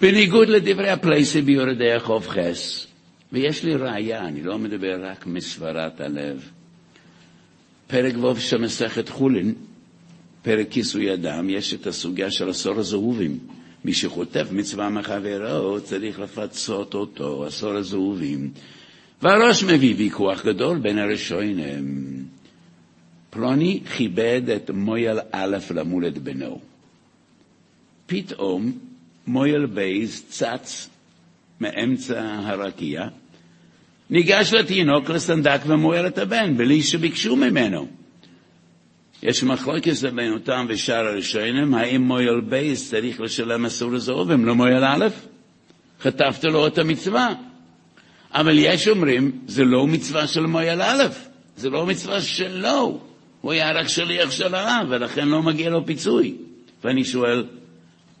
בניגוד 0.00 0.48
לדברי 0.48 0.90
הפלייסי 0.90 1.42
ביורדי 1.42 1.92
החוב 1.92 2.26
חס, 2.28 2.86
ויש 3.32 3.64
לי 3.64 3.76
ראייה, 3.76 4.26
אני 4.26 4.42
לא 4.42 4.58
מדבר 4.58 4.96
רק 5.02 5.26
מסברת 5.26 6.00
הלב. 6.00 6.50
פרק 7.86 8.14
ו' 8.16 8.40
של 8.40 8.58
מסכת 8.58 9.08
חולין, 9.08 9.54
פרק 10.42 10.66
כיסוי 10.70 11.14
אדם, 11.14 11.50
יש 11.50 11.74
את 11.74 11.86
הסוגיה 11.86 12.30
של 12.30 12.48
עשור 12.48 12.78
הזהובים. 12.78 13.38
מי 13.84 13.92
שחוטף 13.92 14.48
מצווה 14.52 14.88
מחברו 14.88 15.80
צריך 15.80 16.18
לפצות 16.18 16.94
אותו, 16.94 17.44
עשור 17.46 17.72
הזהובים. 17.72 18.50
והראש 19.22 19.64
מביא 19.64 19.94
ויכוח 19.96 20.46
גדול 20.46 20.78
בין 20.78 20.98
הראשונים. 20.98 22.14
פלוני 23.30 23.80
כיבד 23.96 24.50
את 24.56 24.70
מויל 24.70 25.18
א' 25.32 25.56
למולד 25.74 26.18
בנו. 26.18 26.60
פתאום 28.06 28.78
מויל 29.26 29.66
בייס 29.66 30.24
צץ 30.28 30.90
מאמצע 31.60 32.22
הרקיע, 32.22 33.02
ניגש 34.10 34.52
לתינוק 34.52 35.10
לסנדק 35.10 35.60
ומוהל 35.66 36.06
את 36.06 36.18
הבן, 36.18 36.56
בלי 36.56 36.82
שביקשו 36.82 37.36
ממנו. 37.36 37.88
יש 39.22 39.44
מחלוקת 39.44 39.92
בין 40.14 40.32
רבינו 40.32 40.56
תם 40.56 40.66
ושאר 40.68 41.06
הראשונים, 41.06 41.74
האם 41.74 42.02
מויל 42.02 42.40
בייס 42.40 42.90
צריך 42.90 43.20
לשלם 43.20 43.66
עשרה 43.66 43.92
זהובים, 43.92 44.44
לא 44.44 44.54
מויל 44.54 44.84
א', 44.84 45.06
חטפת 46.00 46.44
לו 46.44 46.66
את 46.66 46.78
המצווה. 46.78 47.34
אבל 48.34 48.58
יש 48.58 48.88
אומרים, 48.88 49.32
זה 49.46 49.64
לא 49.64 49.86
מצווה 49.86 50.26
של 50.26 50.46
מויל 50.46 50.82
א', 50.82 51.02
זה 51.56 51.70
לא 51.70 51.86
מצווה 51.86 52.20
שלו, 52.20 53.00
הוא 53.40 53.52
היה 53.52 53.72
רק 53.72 53.88
שליח 53.88 54.30
של 54.30 54.54
הרב, 54.54 54.86
ולכן 54.90 55.28
לא 55.28 55.42
מגיע 55.42 55.70
לו 55.70 55.86
פיצוי. 55.86 56.34
ואני 56.84 57.04
שואל, 57.04 57.44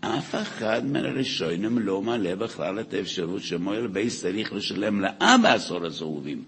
אף 0.00 0.34
אחד 0.34 0.86
מהראשונים 0.86 1.78
לא 1.78 2.02
מעלה 2.02 2.36
בכלל 2.36 2.80
את 2.80 2.94
האפשרות 2.94 3.42
שמויל 3.42 3.86
בייס 3.86 4.20
צריך 4.20 4.52
לשלם 4.52 5.00
לאבא 5.00 5.54
עשור 5.54 5.86
הזהובים, 5.86 6.42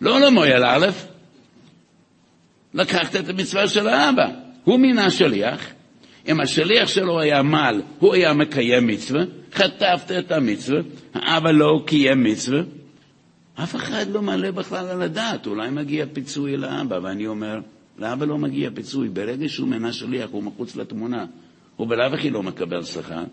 לא 0.00 0.20
למויל 0.20 0.64
א', 0.64 0.86
לקחת 2.74 3.16
את 3.16 3.28
המצווה 3.28 3.68
של 3.68 3.88
האבא. 3.88 4.26
הוא 4.64 4.80
מינה 4.80 5.10
שליח, 5.10 5.66
אם 6.28 6.40
השליח 6.40 6.88
שלו 6.88 7.20
היה 7.20 7.42
מעל, 7.42 7.82
הוא 7.98 8.14
היה 8.14 8.32
מקיים 8.32 8.86
מצווה, 8.86 9.22
חטפת 9.52 10.12
את 10.18 10.32
המצווה, 10.32 10.80
האבא 11.14 11.50
לא 11.50 11.82
קיים 11.86 12.24
מצווה, 12.24 12.60
אף 13.62 13.76
אחד 13.76 14.06
לא 14.12 14.22
מעלה 14.22 14.52
בכלל 14.52 14.86
על 14.86 15.02
הדעת, 15.02 15.46
אולי 15.46 15.70
מגיע 15.70 16.04
פיצוי 16.12 16.56
לאבא, 16.56 16.98
ואני 17.02 17.26
אומר, 17.26 17.60
לאבא 17.98 18.26
לא 18.26 18.38
מגיע 18.38 18.70
פיצוי, 18.74 19.08
ברגע 19.08 19.48
שהוא 19.48 19.68
מינה 19.68 19.92
שליח 19.92 20.30
הוא 20.30 20.42
מחוץ 20.42 20.76
לתמונה, 20.76 21.26
הוא 21.76 21.88
בלאו 21.88 22.14
הכי 22.14 22.30
לא 22.30 22.42
מקבל 22.42 22.84
שכר. 22.84 23.24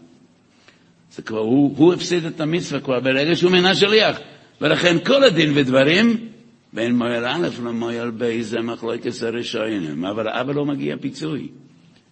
זה 1.11 1.21
כבר, 1.21 1.39
הוא, 1.39 1.77
הוא 1.77 1.93
הפסיד 1.93 2.25
את 2.25 2.41
המצווה 2.41 2.81
כבר 2.81 2.99
ברגע 2.99 3.35
שהוא 3.35 3.51
מינה 3.51 3.75
שליח, 3.75 4.19
ולכן 4.61 4.97
כל 5.05 5.23
הדין 5.23 5.51
ודברים 5.55 6.27
בין 6.73 6.95
מויל 6.97 7.25
א' 7.25 7.47
למויל 7.63 8.11
ב' 8.17 8.41
זה 8.41 8.61
מחלוקת 8.61 9.11
הראשונים, 9.21 10.05
אבל 10.05 10.29
אבא 10.29 10.53
לא 10.53 10.65
מגיע 10.65 10.95
פיצוי, 11.01 11.47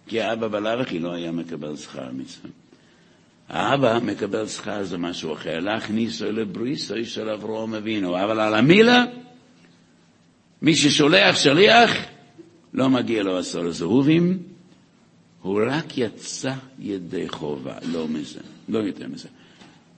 כי 0.06 0.20
האבא 0.20 0.48
בלאו 0.48 0.80
הכי 0.80 0.98
לא 0.98 1.12
היה 1.12 1.32
מקבל 1.32 1.76
שכר 1.76 2.08
מצווה. 2.12 2.50
האבא 3.48 3.98
מקבל 4.02 4.46
שכר 4.46 4.84
זה 4.84 4.98
משהו 4.98 5.32
אחר, 5.32 5.58
להכניסו 5.58 6.32
לבריסו 6.32 6.94
של 7.04 7.28
אברהם 7.28 7.74
אבינו, 7.74 8.24
אבל 8.24 8.40
על 8.40 8.54
המילה, 8.54 9.04
מי 10.62 10.74
ששולח 10.76 11.36
שליח, 11.36 11.90
לא 12.74 12.88
מגיע 12.88 13.22
לו 13.22 13.38
עשור 13.38 13.70
זהובים, 13.70 14.38
הוא 15.42 15.60
רק 15.66 15.98
יצא 15.98 16.52
ידי 16.78 17.28
חובה, 17.28 17.74
לא 17.92 18.08
מזה, 18.08 18.40
לא 18.68 18.78
יותר 18.78 19.08
מזה. 19.08 19.28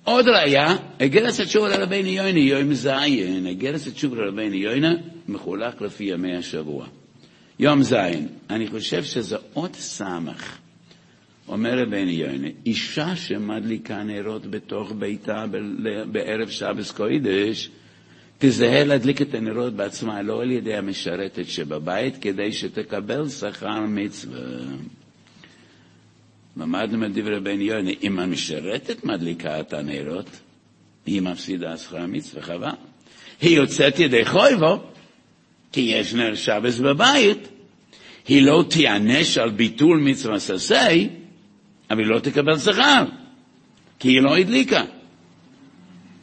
עוד 0.04 0.28
ראיה, 0.28 0.76
אגרס 1.02 1.40
התשובה 1.40 1.68
לרבני 1.68 2.08
יוינה, 2.08 2.38
יום 2.38 2.74
זין, 2.74 3.46
אגרס 3.46 3.86
התשובה 3.86 4.16
לרבני 4.16 4.56
יוינה 4.56 4.94
מחולק 5.28 5.80
לפי 5.80 6.04
ימי 6.04 6.36
השבוע. 6.36 6.86
יום 7.58 7.82
זין, 7.82 8.28
אני 8.50 8.66
חושב 8.68 9.04
שזה 9.04 9.36
עוד 9.52 9.74
סמך. 9.74 10.57
אומר 11.48 11.78
רבני 11.78 12.12
יוינה, 12.12 12.48
אישה 12.66 13.16
שמדליקה 13.16 14.02
נרות 14.02 14.46
בתוך 14.46 14.92
ביתה 14.98 15.44
בערב 16.12 16.48
שבס 16.48 16.90
קוידש, 16.90 17.70
תזהה 18.38 18.84
להדליק 18.84 19.22
את 19.22 19.34
הנרות 19.34 19.72
בעצמה, 19.72 20.22
לא 20.22 20.42
על 20.42 20.50
ידי 20.50 20.74
המשרתת 20.74 21.48
שבבית, 21.48 22.16
כדי 22.20 22.52
שתקבל 22.52 23.28
שכר 23.28 23.80
מצווה. 23.80 24.40
למדנו 26.56 27.06
את 27.06 27.12
דברי 27.12 27.40
בן 27.40 27.60
יוני, 27.60 27.94
אם 28.02 28.18
המשרתת 28.18 29.04
מדליקה 29.04 29.60
את 29.60 29.72
הנרות, 29.72 30.30
היא 31.06 31.22
מפסידה 31.22 31.76
שכר 31.76 32.06
מצווה 32.06 32.42
חבל. 32.42 32.68
היא 33.40 33.56
יוצאת 33.56 33.98
ידי 33.98 34.24
חויבו, 34.24 34.82
כי 35.72 35.80
יש 35.80 36.14
נר 36.14 36.34
שבס 36.34 36.78
בבית, 36.78 37.48
היא 38.28 38.42
לא 38.42 38.64
תיענש 38.70 39.38
על 39.38 39.50
ביטול 39.50 39.98
מצווה 39.98 40.38
ססי, 40.38 41.08
אבל 41.90 42.00
היא 42.00 42.06
לא 42.06 42.18
תקבל 42.18 42.58
שכר, 42.58 43.04
כי 43.98 44.08
היא 44.08 44.22
לא 44.22 44.36
הדליקה. 44.36 44.82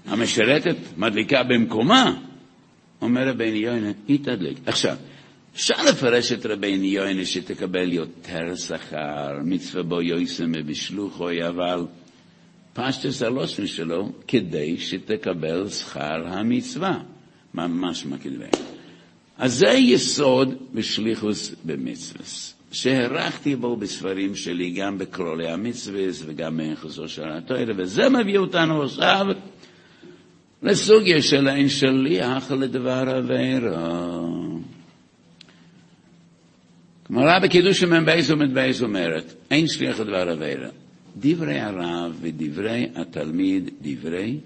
המשרתת 0.05 0.75
מדליקה 0.97 1.43
במקומה, 1.43 2.19
אומר 3.01 3.29
רבי 3.29 3.45
יוני, 3.45 3.91
היא 4.07 4.19
תדליק. 4.23 4.57
עכשיו, 4.65 4.95
אפשר 5.55 5.83
לפרש 5.89 6.31
את 6.31 6.45
רבי 6.45 6.67
יוני 6.67 7.25
שתקבל 7.25 7.93
יותר 7.93 8.55
שכר, 8.55 9.39
מצווה 9.43 9.83
בו 9.83 10.01
יויסם 10.01 10.51
ובשלוחוי, 10.55 11.47
אבל 11.47 11.85
פשטס 12.73 13.21
הלושן 13.21 13.67
שלו 13.67 14.11
כדי 14.27 14.77
שתקבל 14.77 15.69
שכר 15.69 16.27
המצווה. 16.27 16.99
ממש 17.53 18.05
מקדמי. 18.05 18.45
אז 19.37 19.53
זה 19.53 19.69
יסוד 19.69 20.55
בשליחוס 20.73 21.55
במצווס, 21.65 22.54
שהערכתי 22.75 23.55
בו 23.55 23.75
בספרים 23.75 24.35
שלי, 24.35 24.71
גם 24.71 24.97
בקרולי 24.97 25.49
המצווס 25.49 26.23
וגם 26.25 26.57
ביחסו 26.57 27.09
של 27.09 27.31
התואר, 27.31 27.65
וזה 27.77 28.09
מביא 28.09 28.37
אותנו 28.37 28.83
עכשיו 28.83 29.25
לסוגיה 30.63 31.21
של 31.21 31.47
אין 31.47 31.69
שליח 31.69 32.51
לדבר 32.51 33.09
עבירה. 33.09 34.19
גמרא 37.11 37.39
בקידוש 37.39 37.83
מ"ב 37.83 38.19
ומ"ב 38.27 38.71
אומרת, 38.81 39.33
אין 39.51 39.67
שליח 39.67 39.99
לדבר 39.99 40.29
עבירה. 40.29 40.69
דברי 41.17 41.59
הרב 41.59 42.17
ודברי 42.21 42.89
התלמיד, 42.95 43.69
דברי 43.81 44.37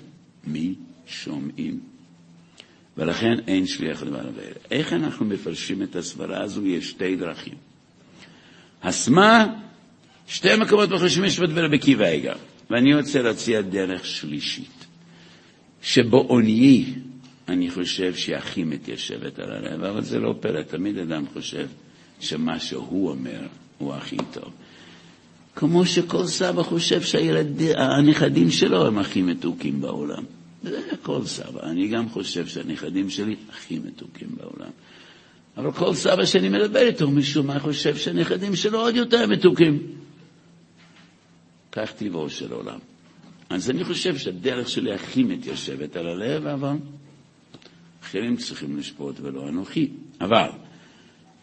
מי 0.47 0.73
שומעים. 1.07 1.79
ולכן 2.97 3.39
אין 3.47 3.67
שליח 3.67 4.03
לדבר 4.03 4.27
עבירה. 4.27 4.53
איך 4.71 4.93
אנחנו 4.93 5.25
מפרשים 5.25 5.83
את 5.83 5.95
הסברה 5.95 6.43
הזו? 6.43 6.65
יש 6.65 6.89
שתי 6.89 7.15
דרכים. 7.15 7.68
הסמה, 8.83 9.45
שתי 10.27 10.55
מקומות 10.55 10.89
בחושבים 10.89 11.25
יש 11.25 11.39
בדבר 11.39 11.67
עגר, 12.05 12.35
ואני 12.69 12.95
רוצה 12.95 13.21
להציע 13.21 13.61
דרך 13.61 14.05
שלישית, 14.05 14.85
שבעוניי 15.81 16.85
אני 17.47 17.69
חושב 17.71 18.15
שהיא 18.15 18.35
הכי 18.35 18.63
מתיישבת 18.63 19.39
על 19.39 19.51
הלב, 19.51 19.83
אבל 19.83 20.01
זה 20.01 20.19
לא 20.19 20.35
פלא, 20.39 20.61
תמיד 20.61 20.97
אדם 20.97 21.23
חושב 21.33 21.67
שמה 22.19 22.59
שהוא 22.59 23.09
אומר 23.09 23.41
הוא 23.77 23.93
הכי 23.93 24.17
טוב. 24.33 24.51
כמו 25.55 25.85
שכל 25.85 26.25
סבא 26.25 26.63
חושב 26.63 27.01
שהנכדים 27.01 28.51
שלו 28.51 28.87
הם 28.87 28.97
הכי 28.97 29.21
מתוקים 29.21 29.81
בעולם. 29.81 30.23
זה 30.63 30.81
כל 31.03 31.25
סבא. 31.25 31.63
אני 31.63 31.87
גם 31.87 32.09
חושב 32.09 32.47
שהנכדים 32.47 33.09
שלי 33.09 33.35
הכי 33.49 33.79
מתוקים 33.79 34.27
בעולם. 34.37 34.71
אבל 35.59 35.71
כל 35.71 35.93
סבא 35.93 36.25
שאני 36.25 36.49
מדבר 36.49 36.79
איתו, 36.79 37.11
משום 37.11 37.47
מה 37.47 37.59
חושב 37.59 37.95
שהנכדים 37.95 38.55
שלו 38.55 38.79
עוד 38.79 38.95
יותר 38.95 39.27
מתוקים. 39.27 39.79
כך 41.71 41.91
טבעו 41.91 42.29
של 42.29 42.53
עולם. 42.53 42.79
אז 43.49 43.69
אני 43.69 43.83
חושב 43.83 44.17
שהדרך 44.17 44.69
שלי 44.69 44.93
הכי 44.93 45.23
מתיישבת 45.23 45.95
על 45.95 46.07
הלב, 46.07 46.47
אבל 46.47 46.75
אחרים 48.03 48.35
צריכים 48.35 48.77
לשפוט 48.77 49.19
ולא 49.19 49.49
אנוכי. 49.49 49.87
אבל 50.21 50.49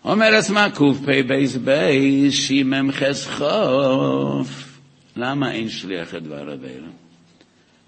אומר 0.05 0.35
עצמה 0.35 0.71
קפ 0.71 1.27
בייס 1.27 1.57
בייס 1.57 2.35
שימם 2.35 2.93
חסחוף. 2.93 4.79
למה 5.17 5.53
אין 5.53 5.69
שליח 5.69 6.15
את 6.15 6.23
דבר 6.23 6.55
אבינו? 6.55 6.89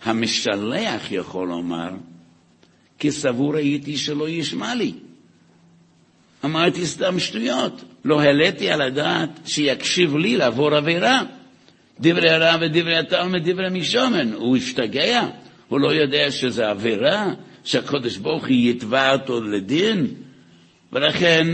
המשלח 0.05 1.11
יכול 1.11 1.49
לומר, 1.49 1.91
כי 2.99 3.11
סבור 3.11 3.57
הייתי 3.57 3.97
שלא 3.97 4.29
ישמע 4.29 4.75
לי. 4.75 4.93
אמרתי 6.45 6.87
סתם 6.87 7.19
שטויות. 7.19 7.85
לא 8.05 8.21
העליתי 8.21 8.71
על 8.71 8.83
הדעת 8.83 9.31
שיקשיב 9.45 10.17
לי 10.17 10.37
לעבור 10.37 10.75
עבירה. 10.75 11.23
דברי 12.01 12.31
הרב 12.31 12.61
ודברי 12.63 12.99
התלמוד, 12.99 13.51
דברי 13.51 13.71
משומן. 13.71 14.33
הוא 14.33 14.57
השתגע, 14.57 15.23
הוא 15.69 15.81
לא 15.81 15.93
יודע 15.93 16.31
שזה 16.31 16.69
עבירה, 16.69 17.27
שהקדוש 17.65 18.17
ברוך 18.17 18.47
הוא 18.47 18.57
יתבע 18.57 19.13
אותו 19.13 19.41
לדין, 19.41 20.07
ולכן 20.93 21.47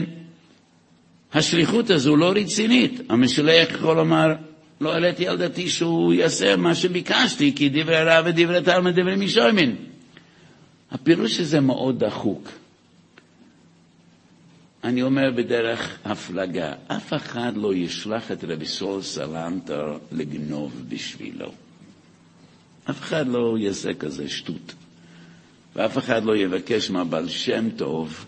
השליחות 1.33 1.91
הזו 1.91 2.17
לא 2.17 2.33
רצינית. 2.37 3.01
המשלח 3.09 3.71
יכול 3.71 3.97
לומר, 3.97 4.35
לא 4.81 4.93
העליתי 4.93 5.29
על 5.29 5.37
דעתי 5.37 5.69
שהוא 5.69 6.13
יעשה 6.13 6.57
מה 6.57 6.75
שביקשתי, 6.75 7.53
כי 7.57 7.69
דברי 7.69 8.05
רב 8.05 8.25
ודברי 8.29 8.63
תלמוד 8.63 9.01
דברי 9.01 9.17
מישורמין. 9.17 9.77
הפירוש 10.91 11.41
הזה 11.41 11.61
מאוד 11.61 12.05
דחוק. 12.05 12.49
אני 14.85 15.03
אומר 15.03 15.31
בדרך 15.37 15.99
הפלגה, 16.05 16.73
אף 16.87 17.13
אחד 17.13 17.53
לא 17.57 17.75
ישלח 17.75 18.33
את 18.33 18.45
רבי 18.45 18.67
סול 18.67 19.03
סלנטר 19.03 19.99
לגנוב 20.13 20.85
בשבילו. 20.89 21.53
אף 22.91 23.01
אחד 23.01 23.27
לא 23.29 23.59
יעשה 23.59 23.95
כזה 23.95 24.29
שטות. 24.29 24.75
ואף 25.77 25.99
אחד 25.99 26.25
לא 26.25 26.37
יבקש 26.37 26.91
מהבעל 26.91 27.29
שם 27.29 27.71
טוב 27.71 28.27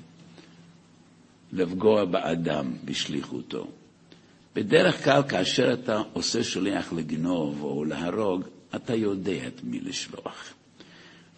לפגוע 1.53 2.05
באדם 2.05 2.73
בשליחותו. 2.85 3.67
בדרך 4.55 5.05
כלל 5.05 5.23
כאשר 5.29 5.73
אתה 5.73 6.03
עושה 6.13 6.45
שליח 6.45 6.93
לגנוב 6.93 7.63
או 7.63 7.85
להרוג, 7.85 8.43
אתה 8.75 8.95
יודע 8.95 9.47
את 9.47 9.61
מי 9.65 9.81
לשלוח. 9.81 10.55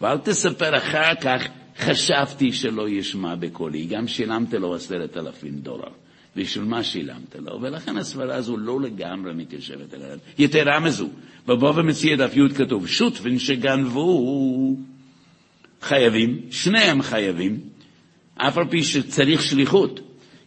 ואל 0.01 0.19
תספר 0.19 0.79
אחר 0.79 1.15
כך, 1.15 1.43
חשבתי 1.79 2.53
שלא 2.53 2.89
ישמע 2.89 3.35
בקולי, 3.35 3.85
גם 3.85 4.09
שילמת 4.09 4.55
לו 4.55 4.75
עשרת 4.75 5.17
אלפים 5.17 5.59
דולר. 5.59 5.91
בשביל 6.37 6.65
מה 6.65 6.83
שילמת 6.83 7.37
לו? 7.39 7.63
ולכן 7.63 7.97
הסברה 7.97 8.35
הזו 8.35 8.57
לא 8.57 8.81
לגמרי 8.81 9.35
מתיישבת 9.35 9.95
על 9.95 10.03
הלב. 10.03 10.19
יתרה 10.39 10.81
מזו, 10.81 11.09
בבוא 11.47 11.73
ומציע 11.77 12.17
דף 12.17 12.37
י' 12.37 12.55
כתוב, 12.55 12.89
שוטפין 12.89 13.39
שגנבו 13.39 14.77
חייבים, 15.83 16.41
שניהם 16.51 17.03
חייבים, 17.03 17.61
אף 18.35 18.59
על 18.59 18.65
פי 18.71 18.83
שצריך 18.83 19.43
שליחות, 19.43 20.01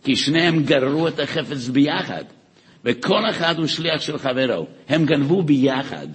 כי 0.03 0.15
שניהם 0.15 0.63
גררו 0.63 1.07
את 1.07 1.19
החפץ 1.19 1.67
ביחד, 1.67 2.23
וכל 2.85 3.29
אחד 3.29 3.57
הוא 3.57 3.67
שליח 3.67 4.01
של 4.01 4.17
חברו, 4.17 4.67
הם 4.89 5.05
גנבו 5.05 5.43
ביחד. 5.43 6.07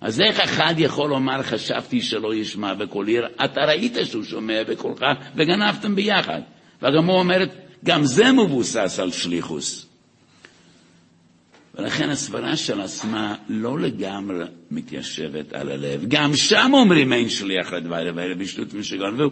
אז 0.00 0.20
איך 0.20 0.40
אחד 0.40 0.74
יכול 0.78 1.10
לומר, 1.10 1.42
חשבתי 1.42 2.00
שלא 2.00 2.34
ישמע 2.34 2.74
בקולי, 2.74 3.18
אתה 3.44 3.60
ראית 3.60 3.96
שהוא 4.04 4.24
שומע 4.24 4.62
בקולך, 4.64 5.02
וגנבתם 5.36 5.94
ביחד. 5.96 6.40
והגמור 6.82 7.18
אומרת, 7.18 7.50
גם 7.84 8.04
זה 8.04 8.32
מבוסס 8.32 8.98
על 9.02 9.10
שליחוס. 9.10 9.86
ולכן 11.74 12.10
הסברה 12.10 12.56
של 12.56 12.80
עצמה 12.80 13.34
לא 13.48 13.78
לגמרי 13.78 14.44
מתיישבת 14.70 15.52
על 15.52 15.70
הלב. 15.70 16.04
גם 16.08 16.36
שם 16.36 16.70
אומרים 16.74 17.12
אין 17.12 17.28
שליח 17.28 17.72
לדבר 17.72 17.96
האלה 17.96 18.34
בשטות 18.34 18.68
ושגנבו. 18.74 19.30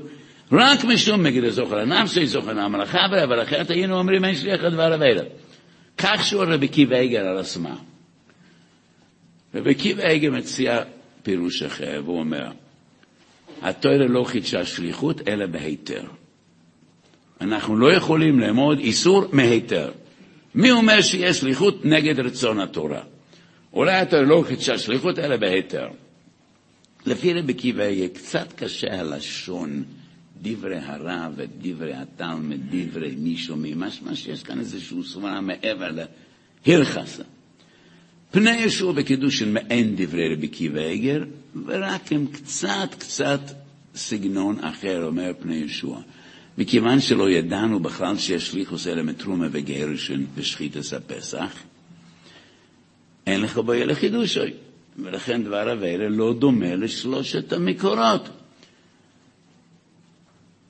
רק 0.53 0.85
משום 0.85 1.23
מגיד 1.23 1.45
הזוכר 1.45 1.79
הנפשי, 1.79 2.27
זוכר 2.27 2.61
המלאכה, 2.61 2.99
אבל 3.25 3.43
אחרת 3.43 3.71
היינו 3.71 3.99
אומרים 3.99 4.25
אין 4.25 4.35
שליח 4.35 4.63
לדבר 4.63 4.93
האלה. 4.93 5.23
כך 5.99 6.25
שואל 6.25 6.53
רבי 6.53 6.67
עקיבא 6.67 6.97
איגר 6.97 7.21
על 7.21 7.39
עצמה. 7.39 7.75
רבי 9.55 9.75
איגר 9.99 10.31
מציע 10.31 10.83
פירוש 11.23 11.63
אחר, 11.63 12.03
והוא 12.05 12.19
אומר, 12.19 12.51
התואר 13.63 14.07
לא 14.09 14.25
חידשה 14.25 14.65
שליחות 14.65 15.29
אלא 15.29 15.47
בהיתר. 15.47 16.05
אנחנו 17.41 17.77
לא 17.77 17.93
יכולים 17.93 18.41
לאמוד 18.41 18.79
איסור 18.79 19.25
מהיתר. 19.33 19.91
מי 20.55 20.71
אומר 20.71 21.01
שיש 21.01 21.39
שליחות 21.39 21.85
נגד 21.85 22.21
רצון 22.21 22.61
התורה? 22.61 23.03
אולי 23.73 24.03
אתה 24.03 24.23
לא 24.23 24.45
חידשה 24.47 24.79
שליחות 24.79 25.19
אלא 25.19 25.37
בהיתר. 25.37 25.89
לפי 27.07 27.35
רבי 27.35 27.53
עקיבא 27.53 27.83
יהיה 27.83 28.09
קצת 28.09 28.53
קשה 28.53 29.01
הלשון, 29.01 29.85
דברי 30.43 30.79
הרב 30.79 31.33
ודברי 31.37 31.95
התלמד, 31.95 32.59
דברי 32.71 33.15
מישהו 33.19 33.57
ממשמע 33.59 34.15
שיש 34.15 34.43
כאן 34.43 34.59
איזושהי 34.59 34.99
סברה 35.05 35.41
מעבר 35.41 35.91
להלכסה. 36.67 37.23
פני 38.31 38.51
ישוע 38.51 38.93
בקידושין 38.93 39.53
מעין 39.53 39.97
דברי 39.97 40.35
רבי 40.35 40.47
עקיבא 40.47 40.81
איגר, 40.81 41.25
ורק 41.67 42.13
עם 42.13 42.27
קצת 42.27 42.89
קצת 42.99 43.41
סגנון 43.95 44.65
אחר, 44.65 45.05
אומר 45.05 45.33
פני 45.41 45.57
ישוע. 45.57 46.01
מכיוון 46.59 47.01
שלא 47.01 47.31
ידענו 47.31 47.81
בכלל 47.81 48.19
שיש 48.19 48.47
שליחוס 48.47 48.87
אלה 48.87 49.03
מתרומה 49.03 49.47
וגרשן 49.53 50.25
ושחיתס 50.35 50.93
הפסח, 50.93 51.53
אין 53.27 53.41
לך 53.41 53.59
בעיה 53.59 53.87
לחידושוי. 53.87 54.53
ולכן 54.99 55.45
דבר 55.45 55.73
אבלה 55.73 56.09
לא 56.09 56.35
דומה 56.39 56.77
לשלושת 56.77 57.53
המקורות. 57.53 58.29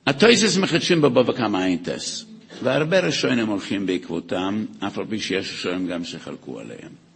הטויסס 0.07 0.57
מחדשים 0.57 1.01
בבבא 1.01 1.33
קמא 1.33 1.65
אינטס, 1.65 2.25
והרבה 2.63 3.01
ראשונים 3.01 3.47
הולכים 3.47 3.87
בעקבותם, 3.87 4.65
אף 4.81 4.99
על 4.99 5.05
פי 5.11 5.21
שיש 5.21 5.51
ראשונים 5.51 5.87
גם 5.87 6.05
שחלקו 6.05 6.61
עליהם. 6.61 7.08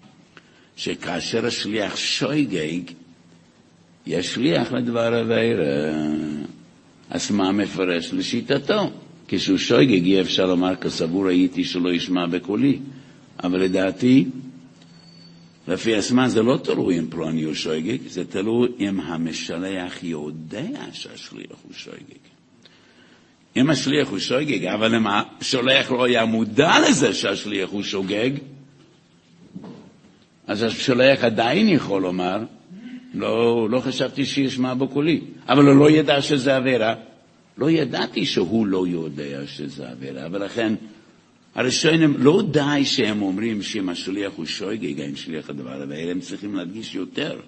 שכאשר 0.83 1.47
השליח 1.47 1.97
שויגג, 1.97 2.81
יש 4.07 4.35
שליח 4.35 4.73
לדבר 4.73 5.21
אבלה. 5.21 5.65
אז 7.11 7.31
מה 7.31 7.53
מפרש 7.53 8.13
לשיטתו? 8.13 8.91
כשהוא 9.29 9.59
שויגג 9.59 10.05
אי 10.05 10.21
אפשר 10.21 10.47
לומר 10.47 10.77
כסבור 10.77 11.29
הייתי 11.29 11.65
שלא 11.65 11.93
ישמע 11.93 12.27
בקולי, 12.27 12.79
אבל 13.45 13.61
לדעתי, 13.61 14.25
לפי 15.69 15.95
הזמן 15.95 16.29
זה 16.29 16.43
לא 16.43 16.59
תלוי 16.65 16.99
אם 16.99 17.07
פלוני 17.11 17.43
הוא 17.43 17.55
שויגג, 17.55 17.99
זה 18.09 18.25
תלוי 18.25 18.69
אם 18.81 19.01
המשלח 19.01 20.03
יודע 20.03 20.85
שהשליח 20.93 21.57
הוא 21.63 21.73
שויגג. 21.73 22.23
אם 23.57 23.71
השליח 23.71 24.09
הוא 24.09 24.19
שויגג, 24.19 24.67
אבל 24.67 24.95
אם 24.95 25.07
השולח 25.07 25.91
לא 25.91 26.05
היה 26.05 26.25
מודע 26.25 26.73
לזה 26.89 27.15
שהשליח 27.15 27.71
הוא 27.71 27.83
שוגג, 27.83 28.31
אז 30.47 30.63
השולח 30.63 31.25
עדיין 31.25 31.69
יכול 31.69 32.03
לומר, 32.03 32.45
לא, 33.15 33.71
לא 33.71 33.81
חשבתי 33.81 34.25
שישמע 34.25 34.75
בקולי, 34.75 35.21
אבל 35.49 35.67
הוא 35.67 35.75
לא 35.75 35.91
ידע 35.91 36.23
שזה 36.23 36.57
עבירה. 36.57 36.95
לא 37.59 37.71
ידעתי 37.71 38.27
שהוא 38.27 38.67
לא 38.67 38.87
יודע 38.87 39.47
שזה 39.47 39.91
עבירה, 39.91 40.27
ולכן 40.33 40.75
הראשונים 41.55 42.15
לא 42.19 42.43
די 42.51 42.85
שהם 42.85 43.23
אומרים 43.23 43.63
שאם 43.63 43.89
השליח 43.89 44.33
הוא 44.37 44.47
שויגג, 44.47 45.01
אין 45.01 45.17
שליח 45.17 45.51
הדבר 45.51 45.83
הזה, 45.83 46.11
הם 46.11 46.21
צריכים 46.21 46.55
להדגיש 46.55 46.95
יותר. 46.95 47.41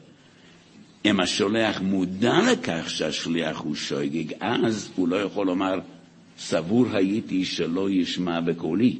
אם 1.04 1.20
השולח 1.20 1.80
מודע 1.80 2.38
לכך 2.52 2.90
שהשליח 2.90 3.58
הוא 3.58 3.74
שויגג, 3.74 4.32
אז 4.40 4.90
הוא 4.96 5.08
לא 5.08 5.16
יכול 5.16 5.46
לומר, 5.46 5.80
סבור 6.38 6.86
הייתי 6.92 7.44
שלא 7.44 7.90
ישמע 7.90 8.40
בקולי. 8.40 8.98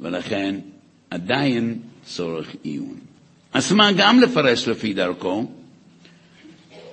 ולכן 0.00 0.60
עדיין 1.10 1.78
צורך 2.08 2.56
עיון. 2.62 2.96
אז 3.52 3.72
מה 3.72 3.92
גם 3.92 4.20
לפרש 4.20 4.68
לפי 4.68 4.94
דרכו? 4.94 5.46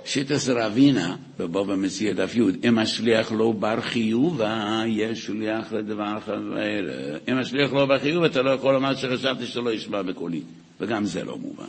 שיטס 0.05 0.49
רבינה, 0.49 1.15
בבוא 1.39 1.75
מציע 1.75 2.13
דף 2.13 2.35
י', 2.35 2.67
אם 2.67 2.77
השליח 2.77 3.31
לא 3.31 3.51
בר 3.51 3.81
חיובה, 3.81 4.83
יש 4.87 5.25
שליח 5.25 5.73
לדבר 5.73 6.19
חבר. 6.25 7.17
אם 7.27 7.37
השליח 7.37 7.73
לא 7.73 7.85
בר 7.85 7.99
חיובה, 7.99 8.25
אתה 8.25 8.41
לא 8.41 8.51
יכול 8.51 8.73
לומר 8.73 8.95
שחשבתי 8.95 9.45
שלא 9.45 9.73
ישמע 9.73 10.01
בקולי. 10.01 10.41
וגם 10.79 11.05
זה 11.05 11.23
לא 11.23 11.37
מובן. 11.37 11.67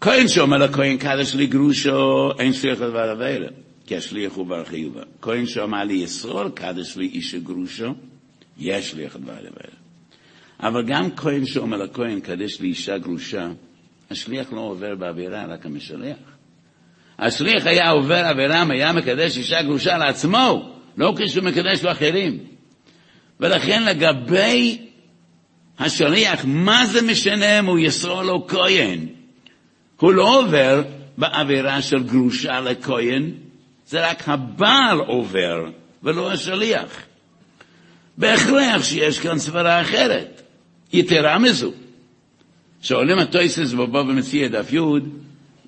כהן 0.00 0.28
שאומר 0.28 0.58
לכהן 0.58 0.96
קדש 0.96 1.34
לי 1.34 1.46
גרושו, 1.46 2.30
אין 2.38 2.52
שליח 2.52 2.80
לדבר 2.80 3.14
חבר, 3.14 3.46
כי 3.86 3.96
השליח 3.96 4.32
הוא 4.32 4.46
בר 4.46 4.64
חיובה. 4.64 5.02
כהן 5.22 5.46
שאומר 5.46 5.84
לי 5.84 5.94
ישרול 5.94 6.50
קדש 6.54 6.96
לי 6.96 7.06
איש 7.06 7.34
גרושו, 7.34 7.94
יש 8.58 8.90
שליח 8.90 9.16
לדבר 9.16 9.36
חבר. 9.36 9.81
אבל 10.62 10.82
גם 10.82 11.10
כהן 11.16 11.46
שאומר 11.46 11.76
לכהן, 11.76 12.20
קדש 12.20 12.60
לי 12.60 12.68
אישה 12.68 12.98
גרושה, 12.98 13.48
השליח 14.10 14.52
לא 14.52 14.60
עובר 14.60 14.94
בעבירה, 14.94 15.44
רק 15.48 15.66
המשלח. 15.66 16.16
השליח 17.18 17.66
היה 17.66 17.90
עובר 17.90 18.24
עבירה, 18.24 18.64
היה 18.70 18.92
מקדש 18.92 19.36
אישה 19.38 19.62
גרושה 19.62 19.98
לעצמו, 19.98 20.74
לא 20.96 21.14
כשהוא 21.18 21.44
מקדש 21.44 21.84
לאחרים. 21.84 22.38
ולכן 23.40 23.84
לגבי 23.84 24.78
השליח, 25.78 26.44
מה 26.44 26.86
זה 26.86 27.02
משנה 27.02 27.58
אם 27.58 27.66
הוא 27.66 27.78
ישרול 27.78 28.30
או 28.30 28.46
כהן? 28.46 29.06
הוא 29.96 30.12
לא 30.12 30.38
עובר 30.38 30.82
בעבירה 31.18 31.82
של 31.82 32.02
גרושה 32.02 32.60
לכהן, 32.60 33.30
זה 33.86 34.10
רק 34.10 34.28
הבעל 34.28 34.98
עובר, 34.98 35.64
ולא 36.02 36.32
השליח. 36.32 37.02
בהכרח 38.18 38.82
שיש 38.82 39.18
כאן 39.18 39.38
סברה 39.38 39.80
אחרת. 39.80 40.41
יתרה 40.92 41.38
מזו, 41.38 41.72
שעולים 42.82 43.18
הטויסס 43.18 43.72
בבוא 43.72 44.00
ומציע 44.00 44.48
דף 44.48 44.72
י', 44.72 44.78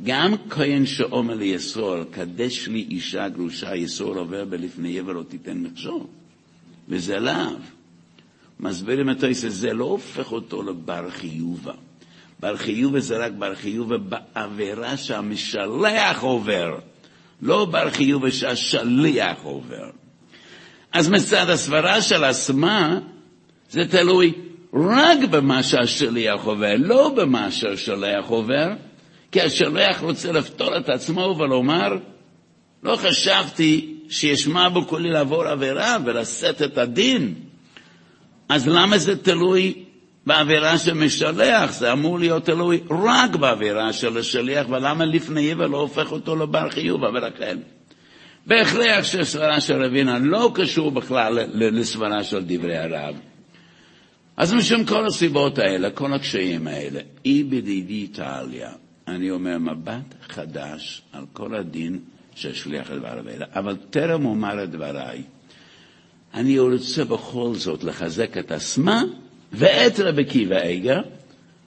גם 0.05 0.35
כהן 0.51 0.87
שאומר 0.87 1.35
ליסול, 1.35 2.05
קדש 2.11 2.69
לי 2.69 2.87
אישה 2.91 3.29
גרושה, 3.29 3.77
יסול 3.77 4.19
עובר 4.19 4.45
בלפני 4.45 4.89
יבר 4.89 5.13
לא 5.13 5.23
תיתן 5.23 5.59
מכשול. 5.59 6.03
וזה 6.89 7.19
לאו. 7.19 7.57
מסבירים 8.61 9.09
הטויסס, 9.09 9.53
זה 9.53 9.73
לא 9.73 9.85
הופך 9.85 10.33
אותו 10.33 10.63
לבר 10.63 11.11
חיובה. 11.11 11.73
בר 12.41 12.57
חיובה 12.57 13.01
זה 13.01 13.17
רק 13.17 13.33
בר 13.33 13.55
חיובה 13.55 13.97
בעבירה 13.99 14.97
שהמשלח 14.97 16.21
עובר, 16.21 16.79
לא 17.43 17.65
בר 17.65 17.91
חיובה 17.91 18.31
שהשליח 18.31 19.39
עובר. 19.43 19.91
אז 20.93 21.09
מצד 21.09 21.51
הסברה 21.51 22.03
של 22.03 22.25
עצמה, 22.25 22.99
זה 23.71 23.85
תלוי 23.91 24.33
רק 24.75 25.19
במה 25.31 25.63
שהשליח 25.63 26.45
עובר, 26.45 26.75
לא 26.79 27.15
במה 27.17 27.51
שהשליח 27.51 28.27
עובר, 28.27 28.69
כי 29.33 29.41
השליח 29.41 30.01
רוצה 30.01 30.33
לפתור 30.33 30.77
את 30.77 30.89
עצמו 30.89 31.37
ולומר, 31.39 31.97
לא 32.83 32.97
חשבתי 32.97 33.95
שישמע 34.09 34.69
בקולי 34.69 35.11
לעבור 35.11 35.45
עבירה 35.45 35.97
ולשאת 36.05 36.63
את 36.63 36.79
הדין. 36.79 37.35
אז 38.49 38.69
למה 38.69 38.99
זה 38.99 39.17
תלוי 39.23 39.75
בעבירה 40.27 40.79
של 40.79 40.95
משלח? 40.95 41.73
זה 41.73 41.93
אמור 41.93 42.19
להיות 42.19 42.45
תלוי 42.45 42.81
רק 42.91 43.37
בעבירה 43.37 43.93
של 43.93 44.19
השליח, 44.19 44.67
ולמה 44.69 45.05
לפני 45.05 45.55
ולא 45.55 45.81
הופך 45.81 46.13
אותו 46.13 46.37
לבר 46.37 46.71
חיוב, 46.71 47.03
ולכן. 47.03 47.59
בהכרח 48.47 49.05
שסברה 49.05 49.61
של 49.61 49.83
רבינה 49.83 50.19
לא 50.19 50.51
קשור 50.55 50.91
בכלל 50.91 51.39
לסברה 51.55 52.25
של 52.25 52.45
דברי 52.47 52.77
הרב. 52.77 53.15
אז 54.37 54.55
משום 54.55 54.85
כל 54.85 55.07
הסיבות 55.07 55.59
האלה, 55.59 55.91
כל 55.91 56.13
הקשיים 56.13 56.67
האלה, 56.67 57.01
אי 57.25 57.45
בדידי 57.45 58.07
תעליה, 58.07 58.73
אני 59.09 59.31
אומר 59.31 59.59
מבט 59.59 60.15
חדש 60.29 61.03
על 61.13 61.25
כל 61.33 61.55
הדין 61.55 62.01
של 62.35 62.55
שליח 62.55 62.91
לדבר 62.91 63.21
אבידה. 63.21 63.45
אבל 63.55 63.77
טרם 63.91 64.27
אומר 64.27 64.65
את 64.65 64.71
דבריי, 64.71 65.23
אני 66.35 66.59
רוצה 66.59 67.05
בכל 67.05 67.55
זאת 67.55 67.85
לחזק 67.85 68.39
את 68.39 68.53
עצמה 68.53 69.03
ואת 69.53 70.01
רבי 70.01 70.25
קיבא 70.25 70.63
איגר, 70.63 71.01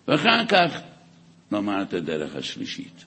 ואחר 0.08 0.46
כך 0.46 0.80
לומר 1.52 1.82
את 1.82 1.94
הדרך 1.94 2.36
השלישית. 2.36 3.06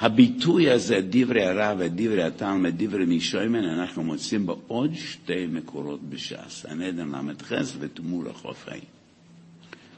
הביטוי 0.00 0.70
הזה, 0.70 1.00
דברי 1.10 1.44
הרב 1.44 1.76
ודברי 1.80 2.22
התלמד, 2.22 2.84
דברי 2.84 3.04
מישוימן, 3.04 3.64
אנחנו 3.64 4.02
מוצאים 4.02 4.46
בעוד 4.46 4.94
שתי 4.94 5.46
מקורות 5.46 6.02
בש"ס, 6.02 6.66
הנדן 6.68 7.08
ל"ח 7.08 7.52
ותמור 7.78 8.28
החופי. 8.28 8.80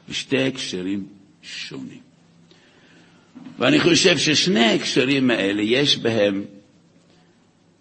בשתי 0.09 0.43
הקשרים 0.43 1.07
שונים. 1.41 1.99
ואני 3.59 3.79
חושב 3.79 4.17
ששני 4.17 4.59
ההקשרים 4.59 5.31
האלה, 5.31 5.61
יש 5.61 5.97
בהם 5.97 6.45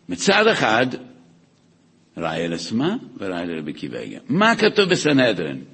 מצד 0.09 0.46
אחד 0.46 0.87
ראיה 2.16 2.48
לשמה 2.48 2.96
וראיה 3.18 3.44
לרבי 3.44 3.72
קיבגה. 3.72 4.18
מה 4.28 4.56
כתוב 4.56 4.90
בסנהדרין? 4.90 5.64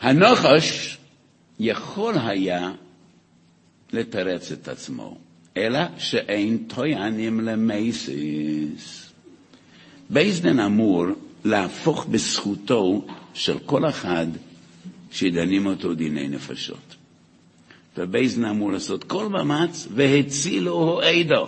הנוחש 0.00 0.98
יכול 1.60 2.14
היה 2.18 2.72
לתרץ 3.92 4.52
את 4.52 4.68
עצמו, 4.68 5.18
אלא 5.56 5.80
שאין 5.98 6.64
טויאנים 6.74 7.40
למייסיס. 7.40 9.12
בייסדן 10.10 10.60
אמור 10.60 11.06
להפוך 11.44 12.06
בזכותו 12.06 13.06
של 13.34 13.58
כל 13.58 13.88
אחד 13.88 14.26
שדנים 15.10 15.66
אותו 15.66 15.94
דיני 15.94 16.28
נפשות. 16.28 16.96
ובייסדן 17.98 18.44
אמור 18.44 18.72
לעשות 18.72 19.04
כל 19.04 19.28
מאמץ 19.28 19.88
והצילו 19.94 21.00
עדו, 21.00 21.46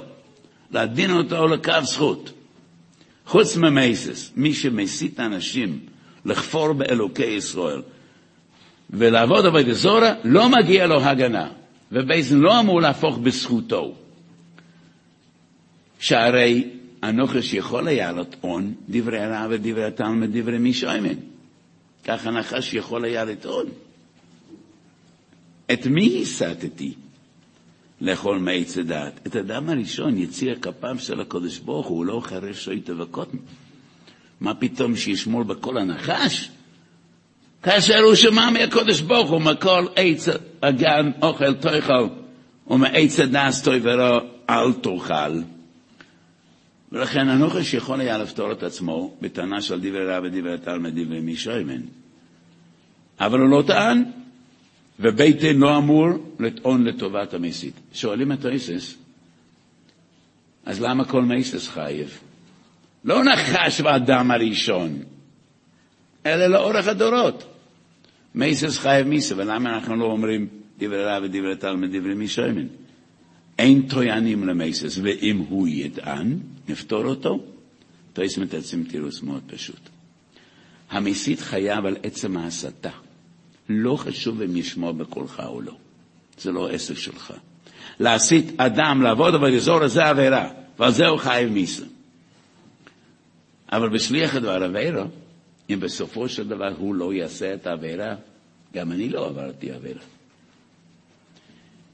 להדין 0.71 1.11
אותו 1.11 1.47
לקו 1.47 1.73
זכות. 1.83 2.33
חוץ 3.27 3.57
ממייסס, 3.57 4.31
מי 4.37 4.55
שמסית 4.55 5.21
אנשים 5.21 5.81
לכפור 6.25 6.73
באלוקי 6.73 7.25
ישראל 7.25 7.83
ולעבוד 8.91 9.47
עבודת 9.47 9.75
זורה, 9.75 10.15
לא 10.25 10.49
מגיע 10.49 10.87
לו 10.87 11.01
הגנה. 11.03 11.49
ובייזן 11.93 12.39
לא 12.39 12.61
אמור 12.61 12.81
להפוך 12.81 13.19
בזכותו. 13.19 13.95
שהרי 15.99 16.71
הנוחש 17.03 17.55
יכול 17.55 17.89
היה 17.89 18.13
לטעון 18.13 18.75
דברי 18.89 19.21
הרב 19.21 19.51
ודברי 19.51 19.85
התלמוד, 19.85 20.31
מי 20.59 20.73
שיימן. 20.73 21.19
כך 22.05 22.27
הנחש 22.27 22.75
יכול 22.75 23.05
היה 23.05 23.25
לטעון. 23.25 23.67
את 25.73 25.87
מי 25.87 26.23
הסתתי 26.23 26.95
לאכול 28.01 28.39
מעץ 28.39 28.79
הדעת? 28.79 29.27
את 29.27 29.37
האדם 29.37 29.69
הראשון, 29.69 30.19
יציר 30.19 30.59
כפיו 30.63 30.97
של 30.99 31.21
הקדוש 31.21 31.59
ברוך 31.59 31.87
הוא, 31.87 32.05
לא 32.05 32.21
חרש 32.25 32.65
שויטה 32.65 33.03
וקוטן. 33.03 33.39
מה 34.41 34.55
פתאום 34.55 34.97
שישמור 34.97 35.43
בכל 35.43 35.79
הנחש? 35.79 36.51
כאשר 37.63 37.99
הוא 37.99 38.15
שמע 38.15 38.51
מהקודש 38.51 39.01
ברוך 39.01 39.31
הוא, 39.31 39.41
מכל 39.41 39.87
עץ 39.97 40.29
הגן 40.63 41.11
אוכל 41.23 41.55
תאכל, 41.55 42.07
ומעץ 42.67 43.21
הדס 43.21 43.69
ורע 43.83 44.19
אל 44.51 44.73
תאכל. 44.73 45.41
ולכן 46.93 47.29
הנוחש 47.29 47.75
יכול 47.75 48.01
היה 48.01 48.19
לפתור 48.19 48.53
את 48.53 48.63
עצמו 48.63 49.17
בטענה 49.21 49.61
של 49.61 49.81
דברי 49.81 50.07
רב 50.07 50.25
ודברי 50.25 50.59
תלמד 50.59 50.91
דברי 51.01 51.21
מי 51.21 51.37
שוימן. 51.37 51.81
אבל 53.21 53.41
הוא 53.41 53.49
לא 53.49 53.63
טען, 53.67 54.05
ובית 55.01 55.39
דין 55.39 55.59
לא 55.59 55.79
אמור 55.79 56.09
לטעון 56.41 56.85
לטובת 56.85 57.35
המסית. 57.35 57.75
שואלים 57.93 58.33
את 58.33 58.45
האיסס, 58.45 58.95
אז 60.65 60.81
למה 60.81 61.05
כל 61.05 61.23
מייסס 61.23 61.69
חייב? 61.69 62.19
לא 63.05 63.25
נחש 63.25 63.81
באדם 63.81 64.31
הראשון, 64.31 65.03
אלא 66.27 66.47
לאורך 66.47 66.89
הדורות. 66.89 67.52
מייסס 68.35 68.79
חייב 68.79 69.07
מיסה, 69.07 69.35
ולמה 69.37 69.75
אנחנו 69.75 69.97
לא 69.97 70.05
אומרים 70.05 70.49
דברי 70.79 71.05
רב 71.05 71.23
ודברי 71.23 71.57
תלמד 71.57 71.97
דברי 71.97 72.15
מישיימן? 72.15 72.67
אין 73.59 73.89
טויאנים 73.89 74.47
למייסס, 74.47 74.99
ואם 75.03 75.39
הוא 75.49 75.69
יטען, 75.69 76.39
נפתור 76.69 77.05
אותו. 77.05 77.45
תויסם 78.13 78.43
את 78.43 78.55
עצם 78.55 78.85
תירוס 78.85 79.23
מאוד 79.23 79.43
פשוט. 79.47 79.89
המסית 80.91 81.41
חייב 81.41 81.87
על 81.87 81.97
עצם 82.03 82.37
ההסתה. 82.37 82.91
לא 83.69 83.97
חשוב 83.97 84.43
אם 84.43 84.57
ישמע 84.57 84.93
בקולך 84.93 85.43
או 85.47 85.61
לא. 85.61 85.77
זה 86.39 86.53
לא 86.53 86.71
עסק 86.71 86.97
שלך. 86.97 87.33
להסית 88.01 88.61
אדם 88.61 89.03
לעבוד 89.03 89.35
אבל 89.35 89.57
אזור 89.57 89.89
זה 89.89 90.05
עבירה, 90.05 90.51
ועל 90.79 90.93
זה 90.93 91.07
הוא 91.07 91.19
חייב 91.19 91.53
מיסה. 91.53 91.85
אבל 93.73 93.89
בשליח 93.89 94.35
הדבר 94.35 94.63
עבירה, 94.63 95.05
אם 95.75 95.81
בסופו 95.81 96.29
של 96.29 96.49
דבר 96.49 96.75
הוא 96.79 96.95
לא 96.95 97.13
יעשה 97.13 97.55
את 97.55 97.67
העבירה, 97.67 98.15
גם 98.75 98.93
אני 98.93 99.09
לא 99.09 99.27
עברתי 99.27 99.71
עבירה. 99.71 100.01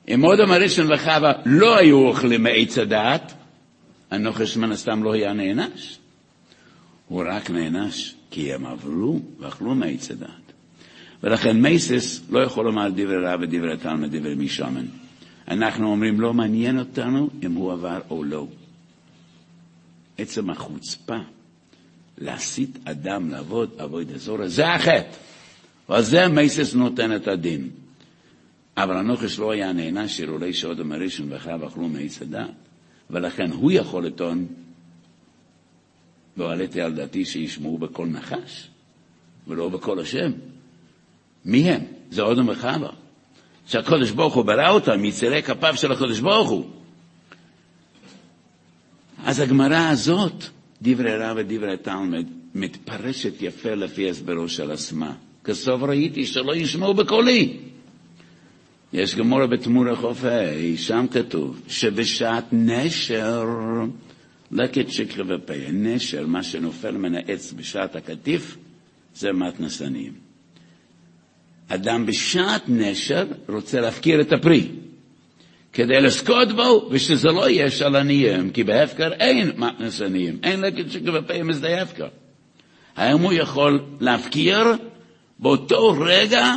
אם 0.09 0.25
אודם 0.25 0.51
הראשון 0.51 0.93
וחווה 0.93 1.33
לא 1.47 1.77
היו 1.77 2.07
אוכלים 2.07 2.43
מעץ 2.43 2.79
הדעת, 2.79 3.33
הנוחש 4.11 4.57
מן 4.57 4.73
הסתם 4.73 5.03
לא 5.03 5.13
היה 5.13 5.33
נענש. 5.33 5.99
הוא 7.09 7.25
רק 7.29 7.51
נענש 7.51 8.15
כי 8.31 8.55
הם 8.55 8.67
עברו 8.67 9.21
ואכלו 9.39 9.75
מעץ 9.75 10.11
הדעת. 10.11 10.53
ולכן 11.23 11.61
מייסס 11.63 12.21
לא 12.31 12.41
יכול 12.41 12.65
לומר 12.65 12.89
דברי 12.89 13.25
רב 13.25 13.41
ודברי 13.43 13.77
תלמוד 13.77 14.17
דברי 14.17 14.35
משמן. 14.35 14.87
אנחנו 15.49 15.91
אומרים, 15.91 16.21
לא 16.21 16.35
מעניין 16.35 16.79
אותנו 16.79 17.31
אם 17.43 17.53
הוא 17.53 17.73
עבר 17.73 18.01
או 18.11 18.25
לא. 18.25 18.47
עצם 20.19 20.51
החוצפה 20.51 21.17
להסית 22.21 22.79
אדם 22.85 23.31
לעבוד 23.31 23.71
עבודה 23.79 24.19
זורה, 24.19 24.49
זה 24.49 24.69
החטא. 24.69 25.11
ועל 25.89 26.03
זה 26.03 26.29
מייסס 26.29 26.75
נותן 26.75 27.17
את 27.17 27.29
הדין. 27.29 27.71
אבל 28.77 28.97
הנוחש 28.97 29.39
לא 29.39 29.51
היה 29.51 29.73
נענש 29.73 30.21
אילולי 30.21 30.53
שאודם 30.53 30.93
הראשון 30.93 31.33
וחייו 31.33 31.67
אכלו 31.67 31.89
מעץ 31.89 32.23
הדת, 32.23 32.51
ולכן 33.11 33.51
הוא 33.51 33.73
יכול 33.73 34.07
לטעון, 34.07 34.47
לא 36.37 36.53
עליתי 36.53 36.81
על 36.81 36.95
דעתי 36.95 37.25
שישמעו 37.25 37.79
בקול 37.79 38.09
נחש, 38.09 38.69
ולא 39.47 39.69
בקול 39.69 40.01
השם. 40.01 40.33
מי 41.45 41.71
הם? 41.71 41.85
זה 42.11 42.23
אודם 42.23 42.49
וחווה. 42.49 42.91
שהקדוש 43.67 44.11
ברוך 44.11 44.35
הוא 44.35 44.45
ברא 44.45 44.71
אותם 44.71 45.01
מיצירי 45.01 45.43
כפיו 45.43 45.77
של 45.77 45.93
הקדוש 45.93 46.21
ברוך 46.21 46.49
הוא. 46.49 46.71
אז 49.25 49.41
הגמרא 49.41 49.89
הזאת, 49.91 50.45
דברי 50.83 51.17
רב 51.17 51.37
ודברי 51.41 51.77
תלמד, 51.77 52.27
מתפרשת 52.55 53.43
יפה 53.43 53.75
לפי 53.75 54.11
הסברו 54.11 54.49
של 54.49 54.71
עצמה. 54.71 55.13
כסוף 55.45 55.83
ראיתי 55.83 56.27
שלא 56.27 56.57
ישמעו 56.57 56.95
בקולי. 56.95 57.57
יש 58.93 59.15
גמורה 59.15 59.47
בתמור 59.47 59.89
החופי, 59.89 60.77
שם 60.77 61.07
כתוב 61.11 61.61
שבשעת 61.69 62.45
נשר, 62.53 63.45
לקט 64.53 64.89
שקר 64.89 65.23
ופה, 65.29 65.53
נשר, 65.73 66.27
מה 66.27 66.43
שנופל 66.43 66.97
מן 66.97 67.15
העץ 67.15 67.53
בשעת 67.57 67.97
הקטיף, 67.97 68.57
זה 69.15 69.33
מתנס 69.33 69.83
עניים. 69.83 70.13
אדם 71.69 72.07
בשעת 72.07 72.63
נשר 72.69 73.27
רוצה 73.49 73.81
להפקיר 73.81 74.21
את 74.21 74.33
הפרי, 74.33 74.69
כדי 75.79 76.01
לזכות 76.01 76.53
בו, 76.53 76.89
ושזה 76.91 77.29
לא 77.29 77.49
יהיה 77.49 77.71
של 77.71 77.97
עניים, 77.97 78.51
כי 78.51 78.65
בהפקר 78.65 79.13
אין 79.13 79.51
מתנס 79.57 80.03
עניים, 80.03 80.39
אין 80.43 80.61
לקט 80.61 80.87
ופה 81.15 81.43
משדה 81.43 81.83
הפקר. 81.83 82.09
האם 82.97 83.19
הוא 83.19 83.33
יכול 83.33 83.81
להפקיר 84.01 84.65
באותו 85.39 85.95
רגע 86.01 86.55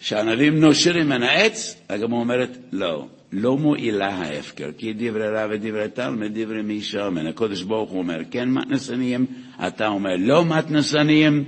שהענבים 0.00 0.60
נושרים 0.60 1.08
מן 1.08 1.22
העץ, 1.22 1.82
הגמרא 1.88 2.18
אומרת, 2.18 2.58
לא, 2.72 3.06
לא 3.32 3.56
מועילה 3.56 4.08
ההפקר, 4.08 4.70
כי 4.78 4.92
דברי 4.92 5.28
רב 5.28 5.50
ודברי 5.52 5.88
תלמד, 5.88 6.38
דברי 6.38 6.62
מי 6.62 6.80
שאומן. 6.80 7.26
הקדוש 7.26 7.62
ברוך 7.62 7.90
הוא 7.90 7.98
אומר, 7.98 8.18
כן 8.30 8.48
מתנסניים, 8.48 9.26
אתה 9.66 9.86
אומר, 9.86 10.16
לא 10.18 10.44
מתנסניים. 10.44 11.44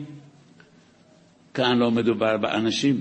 כאן 1.55 1.79
לא 1.79 1.91
מדובר 1.91 2.37
באנשים, 2.37 3.01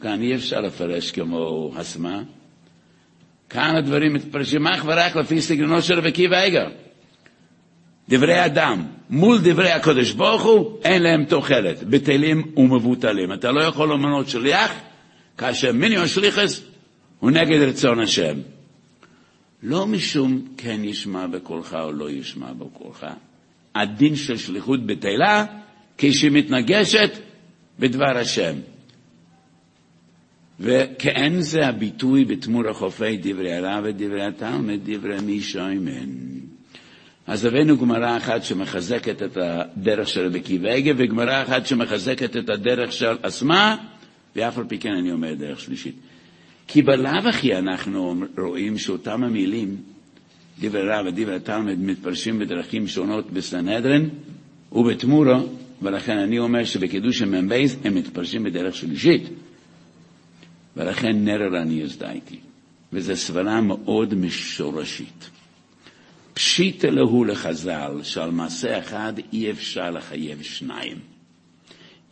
כאן 0.00 0.22
אי 0.22 0.34
אפשר 0.34 0.60
לפרש 0.60 1.10
כמו 1.10 1.72
הסמה. 1.76 2.22
כאן 3.50 3.76
הדברים 3.76 4.12
מתפרשים 4.14 4.66
אך 4.66 4.84
ורק 4.86 5.16
לפי 5.16 5.40
סגנונו 5.40 5.82
של 5.82 5.98
רבי 5.98 6.08
עקיבא 6.08 6.42
איגר. 6.42 6.68
דברי 8.08 8.44
אדם 8.44 8.86
מול 9.10 9.38
דברי 9.42 9.70
הקדוש 9.70 10.12
ברוך 10.12 10.42
הוא, 10.42 10.78
אין 10.84 11.02
להם 11.02 11.24
תוחלת, 11.24 11.82
בטלים 11.82 12.52
ומבוטלים. 12.56 13.32
אתה 13.32 13.52
לא 13.52 13.60
יכול 13.60 13.92
למנות 13.92 14.28
שליח 14.28 14.72
כאשר 15.38 15.72
מיניו 15.72 16.08
שליחס 16.08 16.60
הוא 17.20 17.30
נגד 17.30 17.60
רצון 17.60 18.00
השם. 18.00 18.36
לא 19.62 19.86
משום 19.86 20.48
כן 20.56 20.84
ישמע 20.84 21.26
בקולך 21.26 21.76
או 21.82 21.92
לא 21.92 22.10
ישמע 22.10 22.52
בקולך. 22.52 23.06
הדין 23.74 24.16
של 24.16 24.36
שליחות 24.36 24.86
בטלה 24.86 25.44
כשהיא 25.98 26.30
מתנגשת 26.30 27.10
בדבר 27.78 28.18
השם. 28.18 28.54
וכאין 30.60 31.40
זה 31.40 31.66
הביטוי 31.66 32.24
בתמור 32.24 32.68
החופי 32.68 33.16
דברי 33.22 33.52
הרב 33.52 33.84
ודברי 33.86 34.26
התלמד, 34.26 34.78
דברי 34.84 35.20
מי 35.20 35.40
שוימן. 35.40 36.08
אז 37.26 37.44
הבאנו 37.44 37.78
גמרא 37.78 38.16
אחת 38.16 38.44
שמחזקת 38.44 39.22
את 39.22 39.36
הדרך 39.36 40.08
של 40.08 40.26
רבי 40.26 40.40
קיבייגה, 40.40 40.92
וגמרא 40.96 41.42
אחת 41.42 41.66
שמחזקת 41.66 42.36
את 42.36 42.50
הדרך 42.50 42.92
של 42.92 43.16
אסמה, 43.22 43.76
ואף 44.36 44.58
על 44.58 44.64
פי 44.68 44.78
כן 44.78 44.92
אני 44.92 45.12
אומר 45.12 45.34
דרך 45.34 45.60
שלישית. 45.60 45.94
כי 46.66 46.82
בלאו 46.82 47.28
הכי 47.28 47.56
אנחנו 47.56 48.14
רואים 48.38 48.78
שאותם 48.78 49.24
המילים, 49.24 49.76
דברי 50.60 50.88
רב 50.88 51.06
ודברי 51.06 51.36
התלמד, 51.36 51.78
מתפרשים 51.78 52.38
בדרכים 52.38 52.86
שונות 52.86 53.30
בסנהדרין 53.32 54.08
ובתמורו, 54.72 55.48
ולכן 55.82 56.18
אני 56.18 56.38
אומר 56.38 56.64
שבקידוש 56.64 57.22
המ"ב 57.22 57.52
הם 57.84 57.94
מתפרשים 57.94 58.42
בדרך 58.42 58.74
שלישית. 58.74 59.22
ולכן 60.76 61.24
נרר 61.24 61.62
אני 61.62 61.82
הזדייתי. 61.82 62.38
וזו 62.92 63.16
סברה 63.16 63.60
מאוד 63.60 64.14
משורשית. 64.14 65.30
פשיטא 66.34 66.86
להו 66.86 67.24
לחז"ל, 67.24 68.00
שעל 68.02 68.30
מעשה 68.30 68.78
אחד 68.78 69.12
אי 69.32 69.50
אפשר 69.50 69.90
לחייב 69.90 70.42
שניים. 70.42 70.98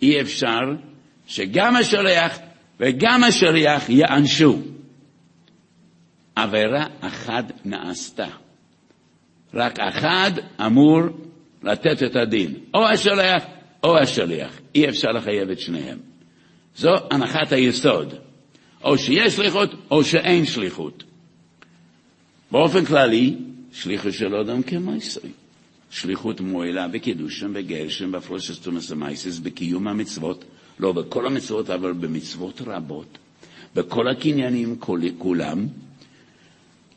אי 0.03 0.21
אפשר 0.21 0.61
שגם 1.27 1.77
השליח 1.77 2.39
וגם 2.81 3.25
השליח 3.25 3.89
יענשו. 3.89 4.59
עבירה 6.37 6.87
אחת 7.01 7.45
נעשתה. 7.65 8.29
רק 9.55 9.81
אחד 9.81 10.31
אמור 10.67 11.01
לתת 11.63 12.03
את 12.03 12.17
הדין, 12.17 12.55
או 12.75 12.87
השליח 12.89 13.45
או 13.85 13.99
השליח. 13.99 14.61
אי 14.75 14.89
אפשר 14.89 15.09
לחייב 15.09 15.51
את 15.51 15.61
שניהם. 15.61 15.99
זו 16.77 16.95
הנחת 17.11 17.53
היסוד. 17.53 18.15
או 18.87 18.99
שיש 18.99 19.37
שליחות 19.37 19.71
או 19.91 20.05
שאין 20.05 20.45
שליחות. 20.45 21.05
באופן 22.51 22.85
כללי, 22.85 23.37
שליחות 23.73 24.13
של 24.13 24.35
אדם 24.35 24.63
כמייסרי. 24.63 25.31
שליחות 25.91 26.41
מועילה 26.41 26.89
בקידושם, 26.89 27.55
בגרשם, 27.55 28.13
תומס 28.63 28.93
המייסס, 28.93 29.39
בקיום 29.39 29.89
המצוות, 29.89 30.45
לא 30.79 30.93
בכל 30.93 31.27
המצוות, 31.27 31.71
אבל 31.71 31.93
במצוות 31.93 32.63
רבות, 32.67 33.19
בכל 33.75 34.09
הקניינים 34.09 34.77
כולם. 35.19 35.67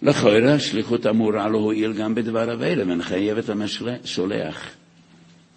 לכאורה 0.02 0.54
השליחות 0.54 1.06
אמורה 1.06 1.50
להועיל 1.50 1.94
גם 1.94 2.16
בדבר 2.16 2.54
אבלה, 2.54 2.84
ונחייב 2.88 3.38
את 3.38 3.50
המשולח. 3.50 4.70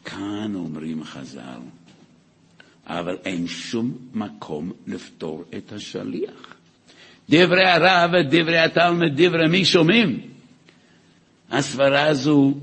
כאן 0.04 0.52
אומרים 0.54 1.04
חז"ל, 1.04 1.60
אבל 2.86 3.16
אין 3.24 3.46
שום 3.46 3.98
מקום 4.14 4.72
לפתור 4.86 5.44
את 5.56 5.72
השליח. 5.72 6.54
דברי 7.30 7.68
הרב 7.68 8.10
ודברי 8.12 8.58
התלמד, 8.58 9.20
דברי 9.20 9.48
מי 9.48 9.64
שומעים? 9.64 10.20
הסברה 11.50 12.06
הזו 12.06 12.54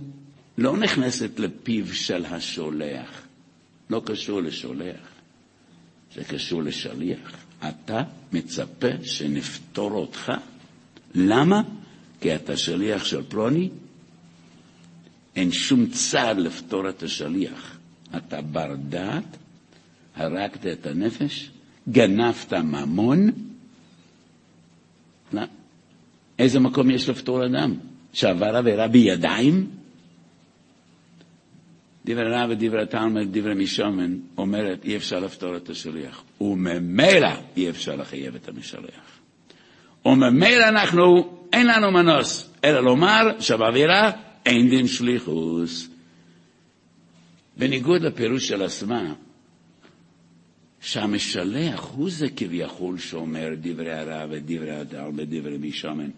לא 0.57 0.77
נכנסת 0.77 1.39
לפיו 1.39 1.93
של 1.93 2.25
השולח, 2.25 3.21
לא 3.89 4.01
קשור 4.05 4.41
לשולח, 4.41 5.07
זה 6.15 6.23
קשור 6.23 6.63
לשליח. 6.63 7.35
אתה 7.69 8.03
מצפה 8.33 8.87
שנפתור 9.03 9.91
אותך? 9.91 10.31
למה? 11.15 11.61
כי 12.21 12.35
אתה 12.35 12.57
שליח 12.57 13.05
של 13.05 13.23
פלוני? 13.23 13.69
אין 15.35 15.51
שום 15.51 15.85
צעד 15.89 16.37
לפתור 16.37 16.89
את 16.89 17.03
השליח. 17.03 17.77
אתה 18.17 18.41
בר 18.41 18.75
דעת, 18.89 19.37
הרגת 20.19 20.67
את 20.67 20.87
הנפש, 20.87 21.49
גנבת 21.89 22.53
ממון. 22.53 23.31
לא. 25.33 25.41
איזה 26.39 26.59
מקום 26.59 26.91
יש 26.91 27.09
לפתור 27.09 27.45
אדם? 27.45 27.75
שעבר 28.13 28.55
עבירה 28.55 28.87
בידיים? 28.87 29.67
דברי 32.05 32.31
רב 32.31 32.49
ודברי 32.49 32.85
תלמד, 32.85 33.37
דברי 33.37 33.53
משומן, 33.53 34.17
אומרת 34.37 34.85
אי 34.85 34.97
אפשר 34.97 35.19
לפתור 35.19 35.57
את 35.57 35.69
השליח, 35.69 36.23
וממילא 36.41 37.29
אי 37.57 37.69
אפשר 37.69 37.95
לחייב 37.95 38.35
את 38.35 38.49
המשלח. 38.49 39.19
וממילא 40.05 40.67
אנחנו, 40.67 41.37
אין 41.53 41.67
לנו 41.67 41.91
מנוס, 41.91 42.49
אלא 42.63 42.79
לומר 42.83 43.39
שבאווירה 43.39 44.11
אין 44.45 44.69
דין 44.69 44.87
שליחוס. 44.87 45.89
בניגוד 47.57 48.01
לפירוש 48.01 48.47
של 48.47 48.61
עצמה, 48.63 49.13
שהמשלח 50.81 51.91
הוא 51.95 52.09
זה 52.09 52.29
כביכול 52.29 52.97
שאומר 52.97 53.49
דברי 53.61 53.93
הרב 53.93 54.29
ודברי 54.31 54.71
הדר 54.71 55.09
ודברי 55.15 55.57
משומן. 55.57 56.09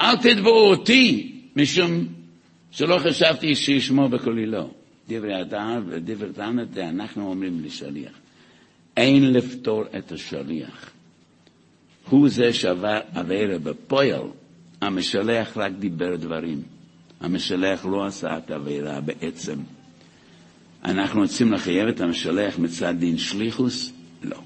אל 0.00 0.16
תתבעו 0.16 0.70
אותי, 0.70 1.32
משום 1.56 2.06
שלא 2.70 2.98
חשבתי 2.98 3.54
שישמעו 3.54 4.08
בקולי 4.08 4.46
לא. 4.46 4.70
דברי 5.08 5.34
הדר 5.34 5.82
ודברי 5.86 6.32
תלמד 6.32 6.74
זה 6.74 6.88
אנחנו 6.88 7.30
אומרים 7.30 7.60
לשליח. 7.64 8.12
אין 8.96 9.32
לפתור 9.32 9.84
את 9.98 10.12
השליח. 10.12 10.90
הוא 12.08 12.28
זה 12.28 12.52
שעבר 12.52 13.00
עבירה 13.14 13.58
בפועל. 13.58 14.22
המשלח 14.80 15.56
רק 15.56 15.72
דיבר 15.78 16.16
דברים. 16.16 16.62
המשלח 17.20 17.86
לא 17.86 18.06
עשה 18.06 18.38
את 18.38 18.50
העבירה 18.50 19.00
בעצם. 19.00 19.58
אנחנו 20.84 21.20
רוצים 21.20 21.52
לחייב 21.52 21.88
את 21.88 22.00
המשלח 22.00 22.58
מצד 22.58 22.94
דין 22.98 23.18
שליחוס? 23.18 23.92
לא. 24.22 24.36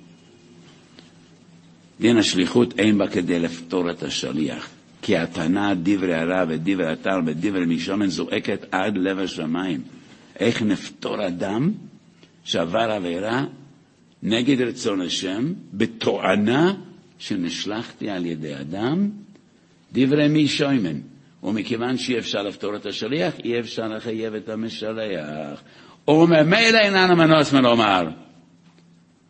דין 2.01 2.17
השליחות 2.17 2.79
אין 2.79 2.99
בה 2.99 3.09
כדי 3.09 3.39
לפתור 3.39 3.91
את 3.91 4.03
השליח, 4.03 4.69
כי 5.03 5.17
הטענה 5.17 5.75
דברי 5.83 6.15
הרב 6.15 6.49
ודברי 6.51 6.93
התל 6.93 7.21
ודברי 7.27 7.67
משומן 7.67 8.07
זועקת 8.07 8.67
עד 8.71 8.97
לב 8.97 9.19
השמיים. 9.19 9.83
איך 10.39 10.63
נפתור 10.63 11.27
אדם 11.27 11.73
שעבר 12.45 12.91
עבירה 12.91 13.45
נגד 14.23 14.61
רצון 14.61 15.01
השם 15.01 15.53
בתואנה 15.73 16.75
שנשלחתי 17.19 18.11
על 18.11 18.27
ידי 18.27 18.55
אדם, 18.55 19.11
דברי 19.93 20.29
מי 20.29 20.49
שוימן. 20.49 21.01
ומכיוון 21.43 21.97
שאי 21.97 22.19
אפשר 22.19 22.43
לפתור 22.43 22.77
את 22.77 22.87
השליח, 22.87 23.35
אי 23.45 23.61
אפשר 23.61 23.89
לחייב 23.89 24.35
את 24.35 24.49
המשלח. 24.49 25.63
וממילא 26.09 26.79
איננו 26.79 27.17
מנוס 27.17 27.53
מלומר 27.53 28.03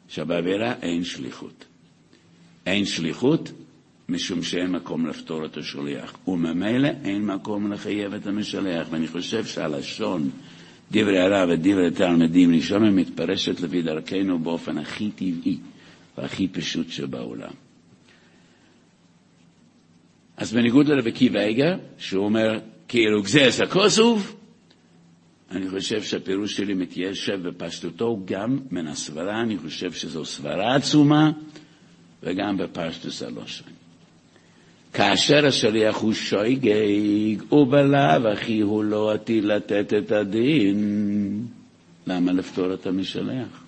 שבעבירה 0.08 0.72
אין 0.82 1.04
שליחות. 1.04 1.64
אין 2.66 2.84
שליחות 2.84 3.52
משום 4.08 4.42
שאין 4.42 4.70
מקום 4.70 5.06
לפתור 5.06 5.44
את 5.44 5.56
השליח, 5.56 6.18
וממילא 6.28 6.88
אין 7.04 7.26
מקום 7.26 7.72
לחייב 7.72 8.14
את 8.14 8.26
המשלח. 8.26 8.88
ואני 8.90 9.08
חושב 9.08 9.44
שהלשון, 9.44 10.30
דברי 10.92 11.18
הרב 11.18 11.48
ודברי 11.52 11.90
תלמידים, 11.90 12.54
ראשון 12.54 12.94
מתפרשת 12.94 13.60
לפי 13.60 13.83
דרכנו 13.83 14.38
באופן 14.38 14.79
הכי 14.79 15.10
טבעי 15.10 15.58
והכי 16.18 16.48
פשוט 16.48 16.90
שבעולם. 16.90 17.52
אז 20.37 20.52
בניגוד 20.52 20.88
לרבי 20.88 21.12
קיבא 21.12 21.40
איגר, 21.40 21.76
שהוא 21.98 22.24
אומר, 22.24 22.58
כאילו 22.88 23.22
גזס 23.22 23.60
הכוסוף, 23.60 24.37
אני 25.51 25.71
חושב 25.71 26.03
שהפירוש 26.03 26.57
שלי 26.57 26.75
מתיישב 26.75 27.49
בפשטותו 27.49 28.23
גם 28.25 28.59
מן 28.71 28.87
הסברה, 28.87 29.40
אני 29.40 29.59
חושב 29.59 29.92
שזו 29.92 30.25
סברה 30.25 30.75
עצומה, 30.75 31.31
וגם 32.23 32.57
בפשטוס 32.57 33.23
הלושן. 33.23 33.65
כאשר 34.92 35.46
השליח 35.46 35.96
הוא 35.96 36.13
שויגג, 36.13 37.53
ובלאו 37.53 38.29
הכי 38.33 38.61
הוא 38.61 38.85
לא 38.85 39.13
עתיד 39.13 39.44
לתת 39.44 39.94
את 39.99 40.13
הדין, 40.13 41.46
למה 42.07 42.33
לפתור 42.33 42.75
את 42.75 42.87
המשלח? 42.87 43.65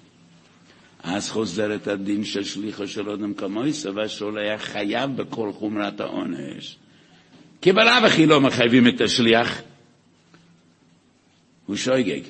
אז 1.02 1.30
חוזר 1.30 1.74
את 1.74 1.88
הדין 1.88 2.24
של 2.24 2.44
שליחו 2.44 2.88
של 2.88 3.08
אודם 3.08 3.34
כמויסו, 3.34 3.94
והשולח 3.94 4.62
חייב 4.62 5.16
בכל 5.16 5.52
חומרת 5.52 6.00
העונש. 6.00 6.76
כי 7.60 7.72
בלאו 7.72 8.06
הכי 8.06 8.26
לא 8.26 8.40
מחייבים 8.40 8.88
את 8.88 9.00
השליח, 9.00 9.62
הוא 11.70 11.76
שויגג. 11.76 12.22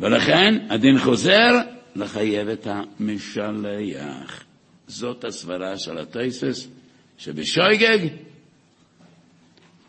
ולכן 0.00 0.66
הדין 0.70 0.98
חוזר 0.98 1.50
לחייב 1.96 2.48
את 2.48 2.66
המשלח. 2.66 4.44
זאת 4.88 5.24
הסברה 5.24 5.78
של 5.78 5.98
הטייסס, 5.98 6.66
שבשויגג 7.18 8.08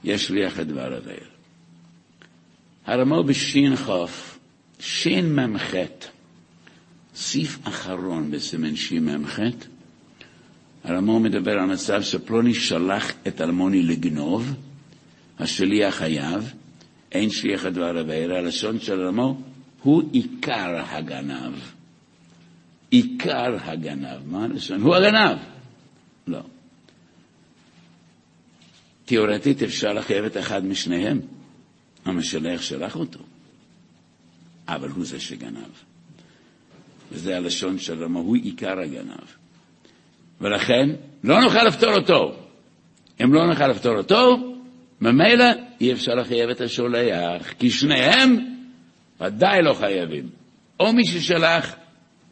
יש 0.03 0.27
שליח 0.27 0.59
את 0.59 0.67
דבר 0.67 0.93
הבאר. 0.93 1.27
הרמו 2.85 3.23
בשין 3.23 3.75
חוף, 3.75 4.39
שין 4.79 5.35
מ"ח, 5.35 5.73
סעיף 7.15 7.59
אחרון 7.63 8.31
בסימן 8.31 8.75
שמ"ח, 8.75 9.39
הרמו 10.83 11.19
מדבר 11.19 11.51
על 11.51 11.65
מצב 11.65 12.01
שפלוני 12.01 12.53
שלח 12.53 13.11
את 13.27 13.41
אלמוני 13.41 13.83
לגנוב, 13.83 14.53
השליח 15.39 15.95
חייב, 15.95 16.53
אין 17.15 17.29
שליח 17.29 17.65
הדבר 17.65 17.97
הבאר, 17.97 18.35
הלשון 18.35 18.79
של 18.79 19.01
הרמו 19.01 19.41
הוא 19.81 20.03
עיקר 20.11 20.83
הגנב. 20.87 21.53
עיקר 22.89 23.57
הגנב, 23.61 24.19
מה 24.25 24.43
הלשון? 24.43 24.81
הוא 24.81 24.95
הגנב. 24.95 25.37
לא. 26.27 26.39
תיאורטית 29.05 29.63
אפשר 29.63 29.93
לחייב 29.93 30.25
את 30.25 30.37
אחד 30.37 30.65
משניהם, 30.65 31.19
המשלח 32.05 32.61
שלח 32.61 32.95
אותו, 32.95 33.19
אבל 34.67 34.89
הוא 34.89 35.05
זה 35.05 35.19
שגנב. 35.19 35.71
וזה 37.11 37.37
הלשון 37.37 37.79
של 37.79 38.03
רמו, 38.03 38.19
הוא 38.19 38.35
עיקר 38.35 38.79
הגנב. 38.79 39.27
ולכן 40.41 40.89
לא 41.23 41.41
נוכל 41.41 41.63
לפתור 41.63 41.93
אותו. 41.93 42.35
אם 43.23 43.33
לא 43.33 43.47
נוכל 43.47 43.67
לפתור 43.67 43.97
אותו, 43.97 44.54
ממילא 45.01 45.45
אי 45.81 45.93
אפשר 45.93 46.15
לחייב 46.15 46.49
את 46.49 46.61
השולח, 46.61 47.53
כי 47.59 47.69
שניהם 47.69 48.37
ודאי 49.21 49.61
לא 49.63 49.73
חייבים. 49.73 50.29
או 50.79 50.93
מי 50.93 51.05
ששלח, 51.05 51.75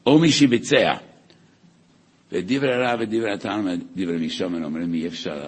או 0.05 0.19
מי 0.19 0.31
שביצע. 0.31 0.93
ודברי 2.31 2.73
הרב 2.73 2.99
ודברי 3.01 3.33
התלמוד, 3.33 3.79
דברי 3.95 4.17
מישומן 4.17 4.63
אומרים 4.63 4.93
אי 4.93 5.07
אפשר, 5.07 5.45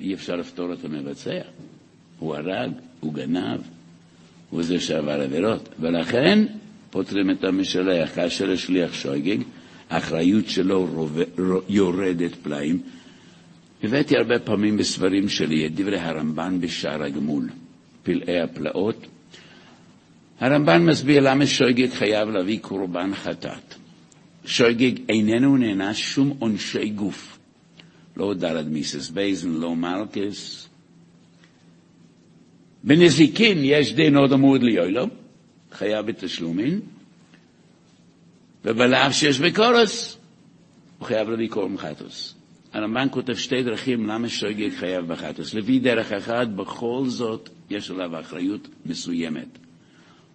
אי 0.00 0.14
אפשר 0.14 0.34
לפתור 0.34 0.72
את 0.72 0.84
המבצע. 0.84 1.40
הוא 2.18 2.36
הרג, 2.36 2.70
הוא 3.00 3.14
גנב, 3.14 3.60
הוא 4.50 4.62
זה 4.62 4.80
שעבר 4.80 5.20
עבירות. 5.20 5.68
ולכן 5.80 6.46
פוטרים 6.90 7.30
את 7.30 7.44
המשלח. 7.44 8.14
כאשר 8.14 8.50
השליח 8.50 8.94
שויגג, 8.94 9.42
האחריות 9.90 10.48
שלו 10.48 10.86
רוב... 10.86 11.18
יורדת 11.68 12.34
פלאים. 12.34 12.80
הבאתי 13.82 14.16
הרבה 14.16 14.38
פעמים 14.38 14.76
בספרים 14.76 15.28
שלי 15.28 15.66
את 15.66 15.74
דברי 15.74 15.98
הרמב"ן 15.98 16.60
בשער 16.60 17.02
הגמול, 17.02 17.48
פלאי 18.02 18.40
הפלאות. 18.40 19.06
הרמב"ן 20.40 20.84
מסביר 20.84 21.20
למה 21.20 21.46
שויגג 21.46 21.90
חייב 21.90 22.28
להביא 22.28 22.58
קורבן 22.60 23.14
חטאת. 23.14 23.74
שויגג 24.44 25.00
איננו 25.08 25.56
נענש 25.56 26.02
שום 26.02 26.36
עונשי 26.38 26.88
גוף. 26.88 27.38
לא 28.16 28.34
דלת 28.34 28.66
מיסס 28.66 29.10
בייסדין, 29.10 29.50
לא 29.50 29.76
מלקס. 29.76 30.68
בנזיקין 32.84 33.58
יש 33.62 33.94
דין 33.94 34.16
עוד 34.16 34.32
עמוד 34.32 34.62
ליולו, 34.62 35.06
חייב 35.72 36.06
בתשלומין, 36.06 36.80
ובלאו 38.64 39.12
שיש 39.12 39.40
בקורס, 39.40 40.16
הוא 40.98 41.06
חייב 41.06 41.28
להביא 41.28 41.78
חטוס. 41.78 42.39
הרמב"ן 42.72 43.06
כותב 43.10 43.34
שתי 43.34 43.62
דרכים 43.62 44.06
למה 44.06 44.28
שויגג 44.28 44.70
חייב 44.76 45.06
בחטוס. 45.06 45.54
לפי 45.54 45.78
דרך 45.78 46.12
אחת, 46.12 46.48
בכל 46.48 47.02
זאת 47.06 47.48
יש 47.70 47.90
עליו 47.90 48.20
אחריות 48.20 48.68
מסוימת. 48.86 49.58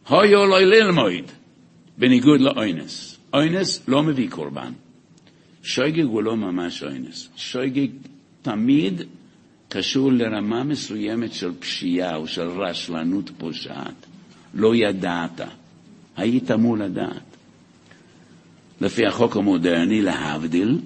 הויו 0.08 0.46
לא 0.46 0.60
ללמוד, 0.62 1.32
בניגוד 1.98 2.42
לאוינס. 2.42 3.20
אוינס 3.34 3.88
לא 3.88 4.04
מביא 4.04 4.30
קורבן. 4.30 4.74
שויגג 5.64 6.04
הוא 6.04 6.24
לא 6.24 6.38
ממש 6.38 6.84
אוינס. 6.84 7.30
שויגג 7.36 7.88
תמיד 8.42 9.02
קשור 9.70 10.12
לרמה 10.12 10.64
מסוימת 10.64 11.34
של 11.34 11.52
פשיעה 11.60 12.16
או 12.16 12.28
של 12.28 12.48
רשלנות 12.48 13.32
פושעת. 13.38 14.06
לא 14.54 14.76
ידעת. 14.76 15.42
היית 16.18 16.52
אמור 16.52 16.78
לדעת. 16.78 17.36
לפי 18.82 19.06
החוק 19.06 19.38
המודרני, 19.38 20.02
להבדיל, 20.02 20.78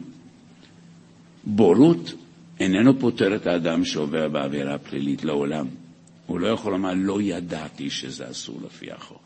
בורות 1.49 2.13
איננו 2.59 2.99
פוטר 2.99 3.35
את 3.35 3.47
האדם 3.47 3.85
שעובר 3.85 4.29
בעבירה 4.29 4.77
פלילית 4.77 5.23
לעולם. 5.23 5.67
הוא 6.25 6.39
לא 6.39 6.47
יכול 6.47 6.71
לומר, 6.71 6.93
לא 6.95 7.21
ידעתי 7.21 7.89
שזה 7.89 8.29
אסור 8.29 8.59
לפי 8.65 8.91
החוק. 8.91 9.23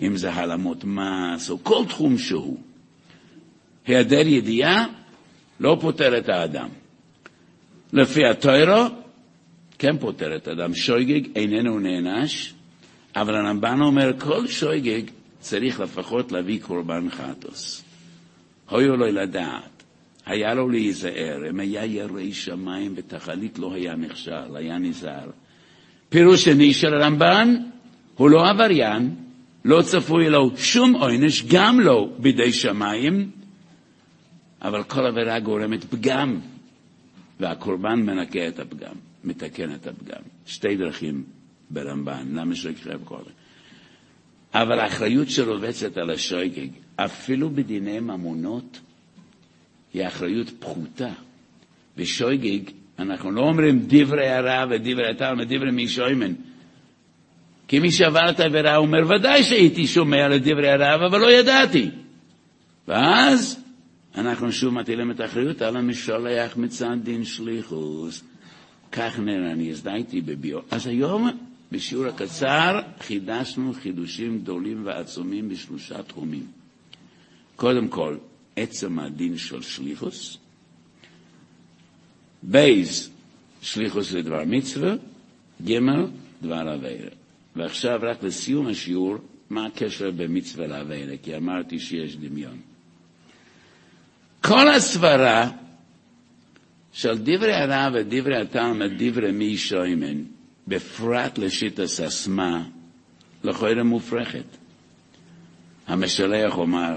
אם 0.00 0.16
זה 0.16 0.32
העלמות 0.32 0.84
מס 0.84 1.50
או 1.50 1.64
כל 1.64 1.84
תחום 1.88 2.18
שהוא. 2.18 2.58
היעדר 3.86 4.26
ידיעה 4.26 4.86
לא 5.60 5.76
פוטר 5.80 6.18
את 6.18 6.28
האדם. 6.28 6.68
לפי 7.92 8.26
הטוירו, 8.26 8.84
כן 9.78 9.98
פוטר 9.98 10.36
את 10.36 10.48
האדם. 10.48 10.74
שויגג 10.74 11.36
איננו 11.36 11.78
נענש, 11.78 12.54
אבל 13.16 13.34
הרמב"ן 13.34 13.80
אומר, 13.80 14.12
כל 14.18 14.46
שויגג 14.46 15.02
צריך 15.40 15.80
לפחות 15.80 16.32
להביא 16.32 16.60
קורבן 16.62 17.10
חטוס. 17.10 17.84
הויו 18.70 18.96
לו 18.96 19.06
לדעת, 19.06 19.73
היה 20.26 20.54
לו 20.54 20.68
להיזהר, 20.68 21.50
אם 21.50 21.60
היה 21.60 21.84
ירא 21.84 22.32
שמיים 22.32 22.92
ותכלית 22.96 23.58
לא 23.58 23.74
היה 23.74 23.96
נכשל, 23.96 24.56
היה 24.56 24.78
נזהר. 24.78 25.30
פירוש 26.08 26.44
שני 26.44 26.74
של 26.74 26.94
הרמב"ן, 26.94 27.56
הוא 28.16 28.30
לא 28.30 28.48
עבריין, 28.50 29.14
לא 29.64 29.82
צפוי 29.82 30.30
לו 30.30 30.50
שום 30.56 30.94
עונש, 30.94 31.44
גם 31.48 31.80
לא 31.80 32.08
בידי 32.18 32.52
שמיים, 32.52 33.30
אבל 34.62 34.82
כל 34.82 35.06
עבירה 35.06 35.40
גורמת 35.40 35.84
פגם, 35.84 36.40
והקורבן 37.40 38.00
מנקה 38.00 38.48
את 38.48 38.58
הפגם, 38.58 38.94
מתקן 39.24 39.74
את 39.74 39.86
הפגם. 39.86 40.22
שתי 40.46 40.76
דרכים 40.76 41.24
ברמב"ן, 41.70 42.26
למה 42.32 42.54
שיקרה 42.54 42.98
קודם? 43.04 43.30
אבל 44.54 44.80
האחריות 44.80 45.30
שרובצת 45.30 45.96
על 45.96 46.10
השויגג, 46.10 46.68
אפילו 46.96 47.50
בדיני 47.50 48.00
ממונות, 48.00 48.80
היא 49.94 50.06
אחריות 50.06 50.50
פחותה. 50.50 51.12
ושויגג, 51.96 52.70
אנחנו 52.98 53.30
לא 53.30 53.40
אומרים 53.40 53.78
דברי 53.86 54.28
הרע 54.28 54.64
ודברי 54.70 55.10
הטעם 55.10 55.38
ודברי 55.38 55.70
מי 55.70 55.88
שוימן. 55.88 56.32
כי 57.68 57.78
מי 57.78 57.90
שעבר 57.92 58.30
את 58.30 58.40
העבירה 58.40 58.76
אומר, 58.76 58.98
ודאי 59.08 59.42
שהייתי 59.42 59.86
שומע 59.86 60.28
לדברי 60.28 60.70
הרב, 60.70 61.02
אבל 61.02 61.20
לא 61.20 61.32
ידעתי. 61.32 61.90
ואז 62.88 63.64
אנחנו 64.14 64.52
שוב 64.52 64.74
מטילים 64.74 65.10
את 65.10 65.20
האחריות 65.20 65.62
על 65.62 65.76
המשלח 65.76 66.56
מצד 66.56 66.96
דין 67.02 67.24
שליחוס. 67.24 68.24
כך 68.92 69.18
נראה, 69.18 69.52
אני 69.52 69.70
הזדהיתי 69.70 70.20
בביו. 70.20 70.58
אז 70.70 70.86
היום, 70.86 71.30
בשיעור 71.72 72.06
הקצר, 72.06 72.80
חידשנו 73.00 73.72
חידושים 73.72 74.38
גדולים 74.38 74.86
ועצומים 74.86 75.48
בשלושה 75.48 76.02
תחומים. 76.02 76.46
קודם 77.56 77.88
כל, 77.88 78.16
עצם 78.56 78.98
הדין 78.98 79.38
של 79.38 79.62
שליחוס, 79.62 80.36
בייז, 82.42 83.10
שליחוס 83.62 84.12
לדבר 84.12 84.42
מצווה, 84.46 84.94
ג' 85.66 85.78
דבר 86.42 86.74
אביירה. 86.74 87.10
ועכשיו 87.56 88.00
רק 88.02 88.22
לסיום 88.22 88.66
השיעור, 88.66 89.16
מה 89.50 89.66
הקשר 89.66 90.10
במצווה 90.10 90.66
לאביירה? 90.66 91.16
כי 91.22 91.36
אמרתי 91.36 91.78
שיש 91.78 92.16
דמיון. 92.16 92.58
כל 94.40 94.68
הסברה 94.68 95.50
של 96.92 97.18
דברי 97.18 97.54
הרב 97.54 97.92
ודברי 97.94 98.40
התלמוד, 98.40 98.90
דברי 98.98 99.32
מי 99.32 99.56
שוימן, 99.56 100.22
בפרט 100.68 101.38
לשיטה 101.38 101.86
ססמה, 101.86 102.64
לכאורה 103.44 103.82
מופרכת. 103.82 104.44
המשלח 105.86 106.58
אומר, 106.58 106.96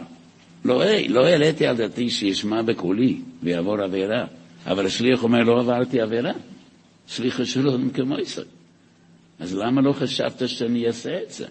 לא, 0.65 0.83
לא 1.09 1.25
העליתי 1.25 1.67
על 1.67 1.77
דעתי 1.77 2.09
שישמע 2.09 2.61
בקולי 2.61 3.21
ויעבור 3.43 3.81
עבירה, 3.81 4.25
אבל 4.65 4.85
השליח 4.85 5.23
אומר, 5.23 5.43
לא 5.43 5.59
עברתי 5.59 6.01
עבירה. 6.01 6.31
שליח 7.07 7.43
שלום 7.43 7.89
כמו 7.89 8.19
ישראל. 8.19 8.47
אז 9.39 9.55
למה 9.55 9.81
לא 9.81 9.93
חשבת 9.93 10.49
שאני 10.49 10.87
אעשה 10.87 11.23
את 11.23 11.31
זה? 11.31 11.45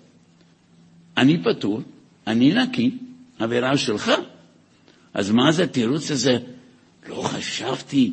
אני 1.16 1.42
פטור, 1.44 1.80
אני 2.26 2.54
נקי, 2.54 2.90
עבירה 3.38 3.76
שלך. 3.76 4.12
אז 5.14 5.30
מה 5.30 5.52
זה 5.52 5.62
התירוץ 5.62 6.10
הזה? 6.10 6.38
לא 7.08 7.22
חשבתי 7.22 8.12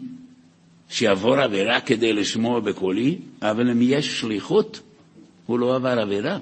שיעבור 0.89 1.35
עבירה 1.35 1.81
כדי 1.81 2.13
לשמוע 2.13 2.59
בקולי, 2.59 3.17
אבל 3.41 3.69
אם 3.69 3.81
יש 3.81 4.19
שליחות, 4.19 4.79
הוא 5.45 5.59
לא 5.59 5.75
עבר 5.75 5.99
עבירה. 5.99 6.37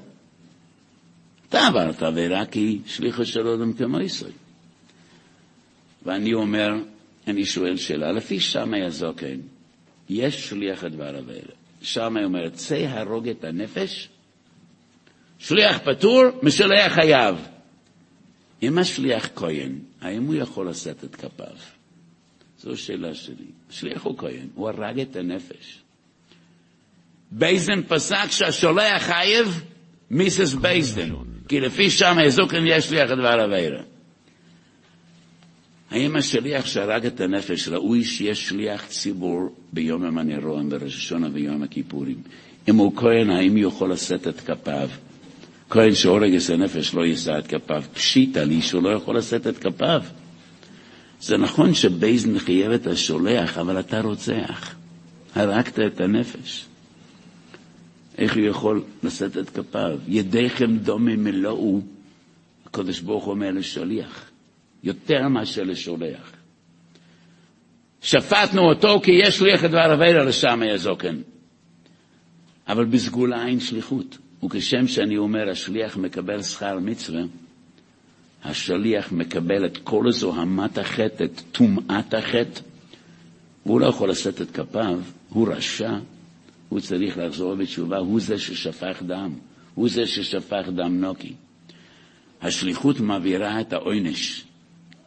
אתה 1.49 1.67
עברת 1.67 2.03
עבירה 2.03 2.45
כי 2.45 2.79
שליחו 2.85 3.25
של 3.25 3.47
אדם 3.47 3.73
כמו 3.73 3.99
ישראל. 3.99 4.40
ואני 6.05 6.33
אומר, 6.33 6.69
אני 7.27 7.45
שואל 7.45 7.77
שאלה, 7.77 8.11
לפי 8.11 8.39
שמאי 8.39 8.85
הזקן, 8.85 9.39
יש 10.09 10.49
שליח 10.49 10.83
לדבר 10.83 11.19
עבירה. 11.19 11.53
שמאי 11.81 12.23
אומר, 12.23 12.49
צא 12.49 12.87
הרוג 12.89 13.27
את 13.27 13.43
הנפש, 13.43 14.09
שליח 15.39 15.77
פטור, 15.77 16.23
משלח 16.43 16.93
חייב. 16.93 17.35
אם 18.63 18.77
השליח 18.77 19.29
כהן, 19.35 19.79
האם 20.01 20.23
הוא 20.23 20.35
יכול 20.35 20.69
לשאת 20.69 21.03
את 21.03 21.15
כפיו? 21.15 21.55
זו 22.59 22.71
השאלה 22.71 23.15
שלי. 23.15 23.45
שליח 23.69 24.03
הוא 24.03 24.17
כהן, 24.17 24.47
הוא 24.55 24.69
הרג 24.69 24.99
את 24.99 25.15
הנפש. 25.15 25.79
בייסדין 27.31 27.81
פסק 27.87 28.31
שהשולח 28.31 29.03
חייב 29.03 29.63
מיסס 30.11 30.53
בייסדין, 30.53 31.09
כי 31.47 31.59
לפי 31.59 31.89
שם 31.89 32.17
הזוקן 32.25 32.63
יש 32.67 32.85
שליח 32.85 33.11
הדבר 33.11 33.45
אבירה. 33.45 33.81
האם 35.91 36.15
השליח 36.15 36.65
שהרג 36.65 37.05
את 37.05 37.21
הנפש 37.21 37.67
ראוי 37.67 38.03
שיש 38.03 38.49
שליח 38.49 38.85
ציבור 38.85 39.55
ביום 39.73 40.03
המנרון, 40.03 40.69
בראש 40.69 40.95
השונה 40.95 41.29
ויום 41.33 41.63
הכיפורים? 41.63 42.17
אם 42.69 42.75
הוא 42.75 42.95
כהן, 42.95 43.29
האם 43.29 43.57
יכול 43.57 43.91
לשאת 43.91 44.27
את 44.27 44.39
כפיו? 44.39 44.89
כהן 45.69 45.95
שהורג 45.95 46.35
את 46.35 46.49
הנפש 46.49 46.93
לא 46.93 47.05
יישא 47.05 47.39
את 47.39 47.47
כפיו. 47.47 47.83
פשיטא 47.93 48.39
לי 48.39 48.61
שהוא 48.61 48.83
לא 48.83 48.89
יכול 48.89 49.17
לשאת 49.17 49.47
את 49.47 49.57
כפיו. 49.57 50.01
זה 51.21 51.37
נכון 51.37 51.73
שבייזן 51.73 52.39
חייב 52.39 52.71
את 52.71 52.87
השולח, 52.87 53.57
אבל 53.57 53.79
אתה 53.79 54.01
רוצח. 54.01 54.75
הרגת 55.35 55.79
את 55.79 56.01
הנפש. 56.01 56.65
איך 58.17 58.35
הוא 58.35 58.43
יכול 58.43 58.83
לשאת 59.03 59.37
את 59.37 59.49
כפיו? 59.49 59.99
ידיכם 60.07 60.77
דומם 60.77 61.23
מלואו, 61.23 61.81
הקדוש 62.65 62.99
ברוך 62.99 63.23
הוא 63.23 63.33
אומר 63.33 63.51
לשליח, 63.51 64.30
יותר 64.83 65.27
מאשר 65.27 65.63
לשולח. 65.63 66.31
שפטנו 68.01 68.61
אותו 68.61 69.01
כי 69.03 69.11
יש 69.11 69.37
שליח 69.37 69.65
את 69.65 69.69
דבר 69.69 70.25
לשם 70.25 70.61
יזוקן. 70.65 71.21
אבל 72.67 72.85
בסגולה 72.85 73.47
אין 73.47 73.59
שליחות. 73.59 74.17
וכשם 74.43 74.87
שאני 74.87 75.17
אומר, 75.17 75.49
השליח 75.49 75.97
מקבל 75.97 76.43
שכר 76.43 76.79
מצווה, 76.79 77.21
השליח 78.43 79.11
מקבל 79.11 79.65
את 79.65 79.77
כל 79.77 80.11
זוהמת 80.11 80.77
החטא, 80.77 81.23
את 81.23 81.41
טומאת 81.51 82.13
החטא, 82.13 82.61
והוא 83.65 83.81
לא 83.81 83.85
יכול 83.85 84.09
לשאת 84.09 84.41
את 84.41 84.51
כפיו, 84.51 84.99
הוא 85.29 85.47
רשע, 85.53 85.93
הוא 86.69 86.79
צריך 86.79 87.17
לחזור 87.17 87.55
בתשובה, 87.55 87.97
הוא 87.97 88.19
זה 88.19 88.39
ששפך 88.39 89.03
דם, 89.07 89.33
הוא 89.75 89.89
זה 89.89 90.07
ששפך 90.07 90.69
דם 90.75 91.01
נוקי. 91.01 91.33
השליחות 92.41 92.99
מעבירה 92.99 93.61
את 93.61 93.73
העונש, 93.73 94.45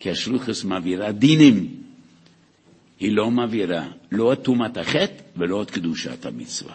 כי 0.04 0.10
השלוחס 0.10 0.64
מעבירה 0.64 1.12
דינים. 1.12 1.68
היא 3.00 3.12
לא 3.12 3.30
מעבירה 3.30 3.88
לא 4.12 4.32
את 4.32 4.42
טומאת 4.42 4.76
החטא 4.76 5.22
ולא 5.36 5.62
את 5.62 5.70
קדושת 5.70 6.26
המצווה. 6.26 6.74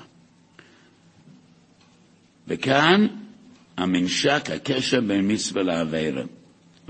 וכאן 2.47 3.07
הממשק, 3.77 4.49
הקשר 4.55 5.01
בין 5.01 5.31
מצווה 5.31 5.63
לעבירה. 5.63 6.23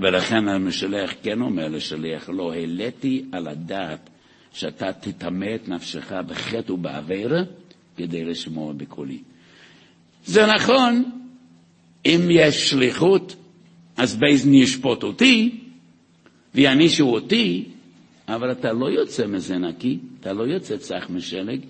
ולכן 0.00 0.48
המשלח 0.48 1.14
כן 1.22 1.40
אומר 1.40 1.68
לשליח, 1.68 2.28
לא 2.28 2.52
העליתי 2.52 3.24
על 3.32 3.48
הדעת 3.48 4.10
שאתה 4.52 4.92
תטמא 4.92 5.54
את 5.54 5.68
נפשך 5.68 6.12
בחטא 6.26 6.72
ובעבירה 6.72 7.42
כדי 7.96 8.24
לשמוע 8.24 8.72
בקולי. 8.72 9.18
זה 10.26 10.46
נכון, 10.46 11.04
אם 12.06 12.20
יש 12.30 12.70
שליחות, 12.70 13.36
אז 13.96 14.16
בייזן 14.16 14.54
ישפוט 14.54 15.02
אותי 15.02 15.59
ויענישו 16.54 17.04
אותי, 17.04 17.64
אבל 18.28 18.52
אתה 18.52 18.72
לא 18.72 18.86
יוצא 18.90 19.26
מזה 19.26 19.58
נקי, 19.58 19.98
אתה 20.20 20.32
לא 20.32 20.42
יוצא 20.42 20.76
צח 20.76 21.06
משלג, 21.10 21.60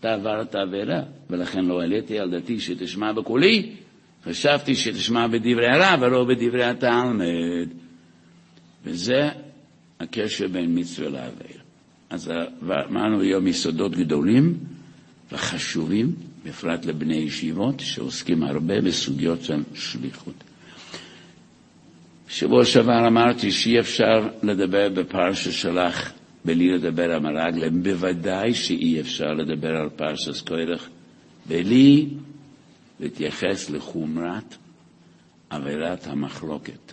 אתה 0.00 0.14
עברת 0.14 0.54
עבירה, 0.54 1.02
ולכן 1.30 1.64
לא 1.64 1.80
העליתי 1.80 2.18
על 2.18 2.30
דתי 2.30 2.60
שתשמע 2.60 3.12
בקולי, 3.12 3.70
חשבתי 4.24 4.74
שתשמע 4.74 5.26
בדברי 5.26 5.66
הרב 5.66 6.02
ולא 6.02 6.24
בדברי 6.24 6.64
התלמד. 6.64 7.68
וזה 8.84 9.28
הקשר 10.00 10.48
בין 10.48 10.78
מצווה 10.78 11.08
לעבירה. 11.08 11.62
אז 12.10 12.32
אמרנו 12.62 13.20
היום 13.20 13.46
יסודות 13.46 13.92
גדולים 13.92 14.58
וחשובים, 15.32 16.14
בפרט 16.44 16.84
לבני 16.84 17.16
ישיבות, 17.16 17.80
שעוסקים 17.80 18.42
הרבה 18.42 18.80
בסוגיות 18.80 19.44
של 19.44 19.62
שליחות. 19.74 20.34
שבוע 22.32 22.64
שעבר 22.64 23.06
אמרתי 23.08 23.50
שאי 23.50 23.80
אפשר 23.80 24.28
לדבר 24.42 24.88
בפרשה 24.88 25.52
שלך 25.52 26.12
בלי 26.44 26.68
לדבר 26.68 27.12
על 27.12 27.18
מרגלם, 27.18 27.82
בוודאי 27.82 28.54
שאי 28.54 29.00
אפשר 29.00 29.26
לדבר 29.26 29.68
על 29.68 29.88
פרשת 29.88 30.48
קוירח 30.48 30.88
בלי 31.46 32.08
להתייחס 33.00 33.70
לחומרת 33.70 34.56
עבירת 35.50 36.06
המחלוקת. 36.06 36.92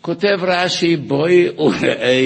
כותב 0.00 0.38
רש"י, 0.42 0.96
בואי 0.96 1.48
וראה 1.58 2.20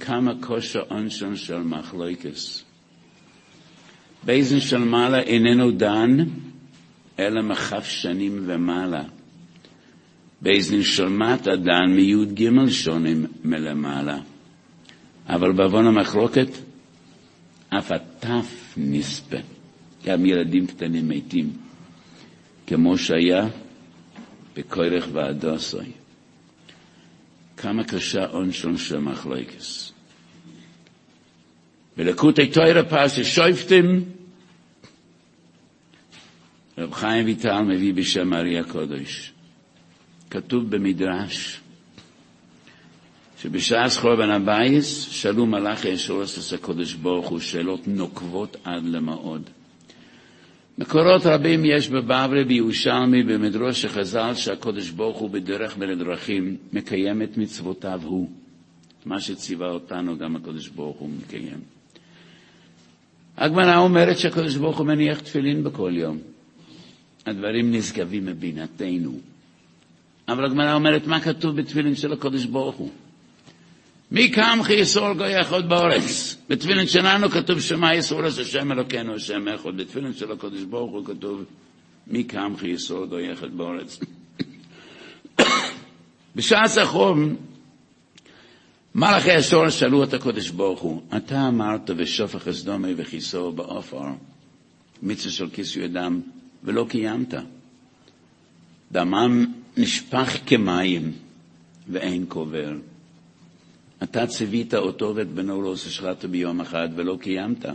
כמה 0.00 0.32
כושר 0.40 0.82
עונשון 0.88 1.36
של 1.36 1.58
מחלוקס. 1.58 2.64
באיזן 4.24 4.60
של 4.60 4.78
מעלה 4.78 5.20
איננו 5.20 5.70
דן, 5.70 6.16
אלא 7.18 7.42
מכף 7.42 7.84
שנים 7.84 8.42
ומעלה. 8.46 9.02
באיזן 10.40 10.82
של 10.82 11.08
מטה 11.08 11.56
דן 11.56 11.90
מי"ג 11.96 12.68
שונים 12.70 13.26
מלמעלה. 13.44 14.18
אבל 15.26 15.52
בעוון 15.52 15.86
המחלוקת, 15.86 16.48
אף 17.68 17.92
הטף 17.92 18.74
נספה. 18.76 19.36
גם 20.04 20.26
ילדים 20.26 20.66
קטנים 20.66 21.08
מתים, 21.08 21.52
כמו 22.66 22.98
שהיה 22.98 23.48
בכורך 24.56 25.08
והדוסוי. 25.12 25.86
כמה 27.56 27.84
קשה 27.84 28.26
עונשון 28.26 28.76
של 28.76 28.98
מחלוקס. 28.98 29.92
בלקוטי 31.96 32.46
תוירה 32.46 32.84
פרסי 32.84 33.24
שויפטים, 33.24 34.04
רב 36.78 36.92
חיים 36.92 37.26
ויטל 37.26 37.60
מביא 37.62 37.94
בשם 37.94 38.34
ארי 38.34 38.58
הקודש. 38.58 39.33
כתוב 40.34 40.70
במדרש 40.70 41.60
שבשעת 43.38 43.92
חורבן 43.92 44.30
הבייס 44.30 45.08
שאלו 45.10 45.46
מלאכי 45.46 45.94
אשורס 45.94 46.52
הקודש 46.52 46.94
ברוך 46.94 47.28
הוא 47.28 47.38
שאלות 47.40 47.88
נוקבות 47.88 48.56
עד 48.64 48.84
למאוד. 48.84 49.42
מקורות 50.78 51.26
רבים 51.26 51.64
יש 51.64 51.88
בבבלי, 51.88 52.44
בירושלמי, 52.44 53.22
במדרוש 53.22 53.84
החז"ל, 53.84 54.34
שהקודש 54.34 54.90
ברוך 54.90 55.18
הוא 55.18 55.30
בדרך 55.30 55.76
בין 55.76 55.90
הדרכים 55.90 56.56
מקיים 56.72 57.22
את 57.22 57.36
מצוותיו 57.36 58.00
הוא. 58.04 58.30
מה 59.06 59.20
שציווה 59.20 59.68
אותנו 59.70 60.18
גם 60.18 60.36
הקודש 60.36 60.68
ברוך 60.68 60.96
הוא 60.96 61.10
מקיים. 61.10 61.60
הגמרא 63.36 63.76
אומרת 63.76 64.18
שהקודש 64.18 64.56
ברוך 64.56 64.78
הוא 64.78 64.86
מניח 64.86 65.20
תפילין 65.20 65.64
בכל 65.64 65.92
יום. 65.94 66.18
הדברים 67.26 67.72
נשגבים 67.74 68.26
מבינתנו. 68.26 69.33
אבל 70.28 70.44
הגמרא 70.44 70.74
אומרת, 70.74 71.06
מה 71.06 71.20
כתוב 71.20 71.56
בתפילין 71.56 71.94
של 71.94 72.12
הקודש 72.12 72.44
ברוך 72.44 72.76
הוא? 72.76 72.90
מי 74.10 74.30
קמחי 74.30 74.74
יסור 74.74 75.12
גוי 75.12 75.40
אחד 75.40 75.68
באורץ? 75.68 76.36
בתפילין 76.48 76.86
שלנו 76.86 77.30
כתוב 77.30 77.60
שמע 77.60 77.94
אז 78.24 78.38
השם 78.38 78.72
אלוקינו 78.72 79.14
השם 79.14 79.48
אחד. 79.48 79.76
בתפילין 79.76 80.12
של 80.12 80.32
הקודש 80.32 80.60
ברוך 80.62 80.92
הוא 80.92 81.04
כתוב 81.04 81.44
מי 82.06 82.24
קמחי 82.24 82.68
יסור 82.68 83.06
גוי 83.06 83.32
אחד 83.32 83.54
באורץ. 83.54 84.00
בשעת 86.36 86.76
החום 86.82 87.36
מלאכי 88.94 89.32
השור 89.32 89.68
שאלו 89.68 90.04
את 90.04 90.14
הקודש 90.14 90.50
ברוך 90.50 90.80
הוא, 90.80 91.02
אתה 91.16 91.48
אמרת 91.48 91.90
ושופך 91.96 92.48
הסדומי 92.48 92.94
וכיסו 92.96 93.52
בעופר, 93.52 94.04
מצווה 95.02 95.32
של 95.32 95.50
כיסוי 95.50 95.84
אדם, 95.84 96.20
ולא 96.64 96.86
קיימת. 96.88 97.34
דמם 98.92 99.46
נשפך 99.76 100.36
כמים 100.46 101.12
ואין 101.88 102.26
קובר. 102.28 102.72
אתה 104.02 104.26
ציווית 104.26 104.74
אותו 104.74 105.12
ואת 105.16 105.28
בנו 105.28 105.62
לא 105.62 105.76
ששחטת 105.76 106.24
ביום 106.24 106.60
אחד 106.60 106.88
ולא 106.96 107.18
קיימת. 107.20 107.66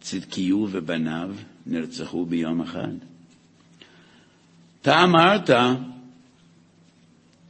צדקיהו 0.00 0.68
ובניו 0.72 1.34
נרצחו 1.66 2.26
ביום 2.26 2.60
אחד. 2.60 2.92
אתה 4.82 5.04
אמרת, 5.04 5.50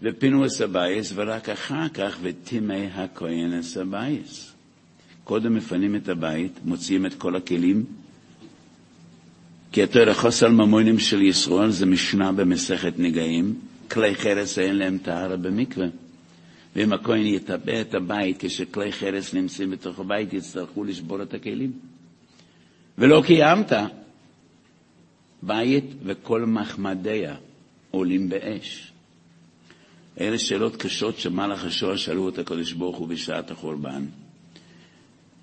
ופינו 0.03 0.45
הסבייס, 0.45 1.13
ורק 1.15 1.49
אחר 1.49 1.89
כך 1.89 2.19
וטימי 2.23 2.87
הכהן 2.87 3.53
הסבייס. 3.53 4.53
קודם 5.25 5.55
מפנים 5.55 5.97
את 5.97 6.09
הבית, 6.09 6.53
מוציאים 6.65 7.07
את 7.07 7.15
כל 7.15 7.37
הכלים, 7.37 7.85
כי 9.75 9.83
התואר 9.83 10.15
חוסר 10.15 10.49
ממונים 10.49 10.99
של 10.99 11.23
ישראל 11.23 11.71
זה 11.71 11.87
משנה 11.87 12.33
במסכת 12.33 12.93
נגעים, 12.99 13.55
כלי 13.91 14.15
חרס 14.15 14.59
אין 14.59 14.77
להם 14.77 14.99
טהרה 14.99 15.37
במקווה. 15.37 15.87
ואם 16.77 16.93
הכהן 16.93 17.27
יטבע 17.27 17.81
את 17.81 17.95
הבית 17.95 18.37
כשכלי 18.39 18.93
חרס 18.93 19.35
נמצאים 19.35 19.71
בתוך 19.71 19.99
הבית, 19.99 20.33
יצטרכו 20.33 20.85
לשבור 20.85 21.23
את 21.23 21.35
הכלים. 21.35 21.73
ולא 22.99 23.23
קיימת, 23.27 23.73
בית 25.43 25.85
וכל 26.05 26.45
מחמדיה 26.47 27.35
עולים 27.91 28.29
באש. 28.29 28.93
אלה 30.21 30.39
שאלות 30.39 30.77
קשות 30.77 31.19
שמלאך 31.19 31.65
השוע 31.65 31.97
שאלו 31.97 32.29
את 32.29 32.39
הקדוש 32.39 32.73
ברוך 32.73 32.97
הוא 32.97 33.09
בשעת 33.09 33.51
החורבן. 33.51 34.05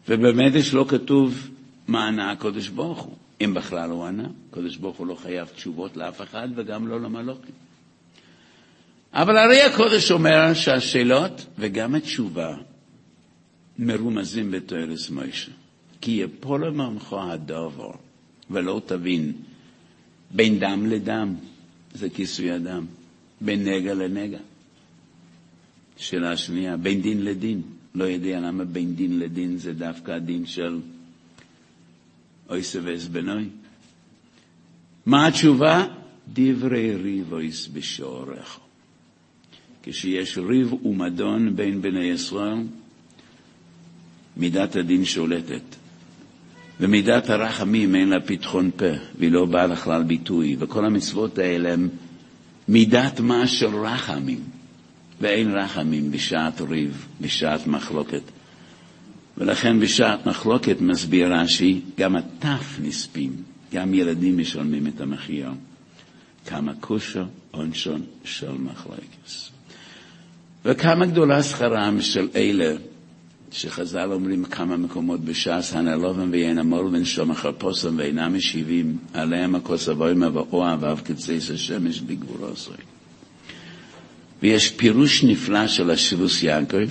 ובאמת 0.10 0.56
יש 0.56 0.74
לא 0.74 0.86
כתוב 0.88 1.50
מה 1.88 2.08
ענה 2.08 2.32
הקדוש 2.32 2.68
ברוך 2.68 3.00
הוא, 3.00 3.16
אם 3.46 3.54
בכלל 3.54 3.90
הוא 3.90 4.06
ענה. 4.06 4.28
הקדוש 4.50 4.78
ברוך 4.78 4.98
הוא 4.98 5.08
לא 5.08 5.16
חייב 5.16 5.48
תשובות 5.48 5.98
לאף 5.98 6.22
אחד 6.22 6.48
וגם 6.56 6.88
לא 6.88 7.02
למלוכים. 7.02 7.56
אבל 9.14 9.38
הרי 9.38 9.62
הקודש 9.62 10.12
אומר 10.12 10.54
שהשאלות 10.54 11.46
וגם 11.60 11.96
התשובה 11.96 12.56
מרומזים 13.80 14.52
בתוארס 14.52 15.10
מוישה. 15.10 15.52
כי 16.02 16.12
יפול 16.12 16.70
ממך 16.70 17.16
הדבר 17.20 17.92
ולא 18.50 18.82
תבין 18.86 19.34
בין 20.32 20.60
דם 20.60 20.86
לדם, 20.90 21.36
זה 21.94 22.10
כיסוי 22.10 22.52
הדם, 22.52 22.86
בין 23.42 23.68
נגע 23.68 23.94
לנגע. 23.94 24.40
שאלה 25.98 26.38
שנייה, 26.38 26.78
בין 26.78 27.02
דין 27.02 27.24
לדין. 27.24 27.62
לא 27.96 28.04
יודע 28.04 28.40
למה 28.40 28.66
בין 28.66 28.96
דין 28.96 29.20
לדין 29.20 29.58
זה 29.58 29.74
דווקא 29.74 30.12
הדין 30.12 30.46
של 30.46 30.80
אוי 32.52 32.64
סבס 32.64 33.08
בנוי. 33.08 33.46
מה 35.06 35.28
התשובה? 35.28 35.86
דברי 36.34 36.96
ריב 36.96 37.34
אויס 37.34 37.68
בשעורך. 37.74 38.60
כשיש 39.84 40.38
ריב 40.38 40.74
ומדון 40.86 41.56
בין 41.56 41.82
בני 41.82 42.04
ישראל, 42.04 42.58
מידת 44.38 44.76
הדין 44.76 45.06
שולטת. 45.06 45.62
ומידת 46.80 47.30
הרחמים 47.30 47.96
אין 47.96 48.10
לה 48.10 48.20
פתחון 48.20 48.72
פה, 48.76 48.86
והיא 49.18 49.32
לא 49.32 49.46
באה 49.46 49.68
לכלל 49.68 50.04
ביטוי, 50.04 50.56
וכל 50.60 50.86
המצוות 50.86 51.38
האלה 51.38 51.74
הן 51.74 51.90
מידת 52.68 53.20
מה 53.20 53.48
של 53.48 53.76
רחמים. 53.76 54.40
ואין 55.22 55.52
רחמים 55.52 56.12
בשעת 56.12 56.62
ריב, 56.62 57.08
בשעת 57.22 57.68
מחלוקת. 57.68 58.22
ולכן 59.38 59.80
בשעת 59.80 60.26
מחלוקת 60.26 60.82
מסביר 60.82 61.34
רש"י, 61.34 61.82
גם 61.98 62.16
הטף 62.16 62.80
נספים, 62.82 63.32
גם 63.74 63.94
ילדים 63.94 64.38
משלמים 64.38 64.88
את 64.88 65.02
המחיר. 65.02 65.50
כמה 66.46 66.74
כושר 66.80 67.26
עונשון 67.52 68.02
של 68.24 68.52
מחלוקת. 68.52 69.02
וכמה 70.66 71.06
גדולה 71.06 71.44
שכרם 71.44 72.02
של 72.02 72.28
אלה 72.36 72.76
שחז"ל 73.52 74.12
אומרים 74.12 74.46
כמה 74.46 74.78
מקומות 74.78 75.20
בש"ס, 75.20 75.74
הנלובם 75.74 76.32
ואין 76.32 76.58
המול 76.58 76.90
בן 76.92 77.06
שום 77.06 77.32
החרפוסם 77.32 77.98
ואינם 77.98 78.36
משיבים, 78.36 78.98
עליהם 79.14 79.56
הכוס 79.56 79.90
אבוימה 79.90 80.30
ואוהב 80.34 81.00
כציס 81.06 81.52
השמש 81.52 82.00
בגבורו 82.00 82.48
עשוי. 82.48 82.76
ויש 84.42 84.70
פירוש 84.70 85.24
נפלא 85.24 85.68
של 85.68 85.92
השיבוס 85.92 86.44
יעקב, 86.44 86.90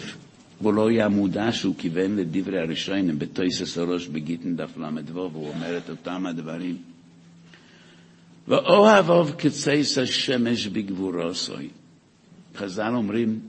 והוא 0.61 0.74
לא 0.74 0.88
היה 0.88 1.08
מודע 1.08 1.52
שהוא 1.52 1.74
כיוון 1.78 2.16
לדברי 2.16 2.61
הראשונים 2.61 3.18
בתויסס 3.18 3.78
הראש 3.78 4.06
בגיטין 4.06 4.56
דף 4.56 4.76
ל"ו, 4.76 5.30
והוא 5.32 5.48
אומר 5.48 5.78
את 5.78 5.90
אותם 5.90 6.26
הדברים. 6.26 6.76
ואוהב 8.48 9.11
אוב 9.11 9.34
כציס 9.38 9.98
השמש 9.98 10.66
בגבורו 10.66 11.34
סוי. 11.34 11.68
חז"ל 12.56 12.92
אומרים 12.94 13.40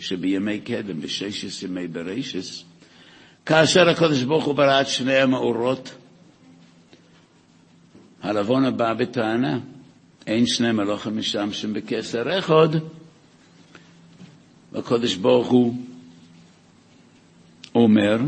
שבימי 0.00 0.60
קדם, 0.60 1.00
בששת 1.00 1.62
ימי 1.62 1.88
ברישס, 1.88 2.64
כאשר 3.46 3.88
הקדוש 3.88 4.22
ברוך 4.22 4.44
הוא 4.44 4.54
ברא 4.54 4.80
את 4.80 4.88
שני 4.88 5.16
המאורות, 5.16 5.94
הלבון 8.22 8.64
הבא 8.64 8.94
בטענה, 8.94 9.58
אין 10.26 10.46
שני 10.46 10.72
מלוכים 10.72 11.18
משמשים 11.18 11.72
בכסר 11.72 12.38
אחד, 12.38 12.68
והקדוש 14.72 15.14
ברוך 15.14 15.48
הוא 15.48 15.74
אומר 17.74 18.18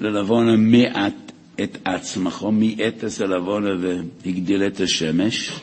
ללבונה 0.00 0.56
מעט 0.56 1.32
את 1.62 1.78
עצמך, 1.84 2.46
מאתס 2.52 3.20
הלבונה 3.20 3.70
והגדיל 3.80 4.62
את 4.62 4.80
השמש. 4.80 5.60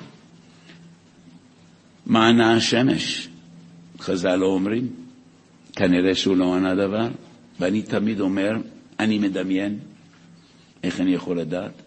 מה 2.05 2.27
ענה 2.27 2.53
השמש? 2.53 3.27
חז"ל 3.99 4.35
לא 4.35 4.45
אומרים. 4.45 4.87
כנראה 5.75 6.15
שהוא 6.15 6.37
לא 6.37 6.55
ענה 6.55 6.75
דבר. 6.75 7.07
ואני 7.59 7.81
תמיד 7.81 8.19
אומר, 8.19 8.51
אני 8.99 9.19
מדמיין, 9.19 9.79
איך 10.83 11.01
אני 11.01 11.13
יכול 11.13 11.39
לדעת? 11.39 11.81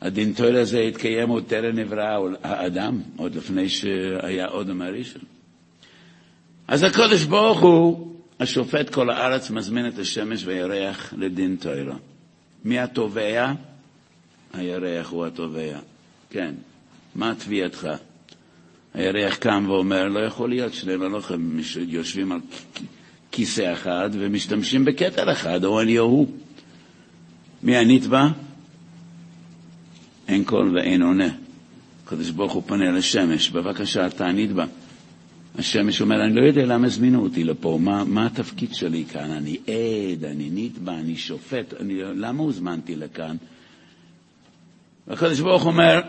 הדין 0.00 0.32
תויל 0.32 0.56
הזה 0.56 0.80
התקיים 0.80 1.28
עוד 1.28 1.44
טרם 1.46 1.78
נברא 1.78 2.18
האדם, 2.42 3.00
עוד 3.16 3.34
לפני 3.34 3.68
שהיה 3.68 4.48
אודם 4.48 4.82
הראשון. 4.82 5.22
אז 6.68 6.82
הקודש 6.82 7.24
ברוך 7.24 7.60
הוא, 7.60 8.15
השופט 8.40 8.90
כל 8.90 9.10
הארץ, 9.10 9.50
מזמין 9.50 9.88
את 9.88 9.98
השמש 9.98 10.44
והירח 10.44 11.14
לדין 11.16 11.56
תוירה. 11.60 11.96
מי 12.64 12.78
התובע? 12.78 13.52
הירח 14.52 15.10
הוא 15.10 15.26
התובע. 15.26 15.78
כן. 16.30 16.54
מה 17.14 17.34
תביעתך? 17.38 17.88
הירח 18.94 19.36
קם 19.36 19.64
ואומר, 19.68 20.08
לא 20.08 20.20
יכול 20.20 20.48
להיות 20.48 20.74
שני 20.74 20.96
מלוכים 20.96 21.60
יושבים 21.76 22.32
על 22.32 22.40
כיסא 23.30 23.72
אחד 23.72 24.10
ומשתמשים 24.12 24.84
בכתר 24.84 25.32
אחד, 25.32 25.64
או 25.64 25.80
אני 25.80 25.98
או 25.98 26.04
הוא. 26.04 26.26
מי 27.62 27.76
הנתבע? 27.76 28.26
אין 30.28 30.44
קול 30.44 30.76
ואין 30.76 31.02
עונה. 31.02 31.28
הקדוש 32.04 32.30
ברוך 32.30 32.52
הוא 32.52 32.62
פונה 32.66 32.90
לשמש, 32.90 33.50
בבקשה, 33.50 34.06
אתה 34.06 34.26
הנתבע. 34.26 34.64
השמש 35.58 36.00
אומר, 36.00 36.24
אני 36.24 36.34
לא 36.34 36.46
יודע 36.46 36.66
למה 36.66 36.86
הזמינו 36.86 37.22
אותי 37.22 37.44
לפה, 37.44 37.78
מה, 37.82 38.04
מה 38.04 38.26
התפקיד 38.26 38.74
שלי 38.74 39.04
כאן? 39.04 39.30
אני 39.30 39.56
עד, 39.66 40.24
אני 40.24 40.50
נתבע, 40.52 40.94
אני 40.94 41.16
שופט, 41.16 41.74
אני, 41.80 41.94
למה 42.02 42.42
הוזמנתי 42.42 42.96
לכאן? 42.96 43.36
והקדוש 45.06 45.40
ברוך 45.40 45.66
אומר, 45.66 46.00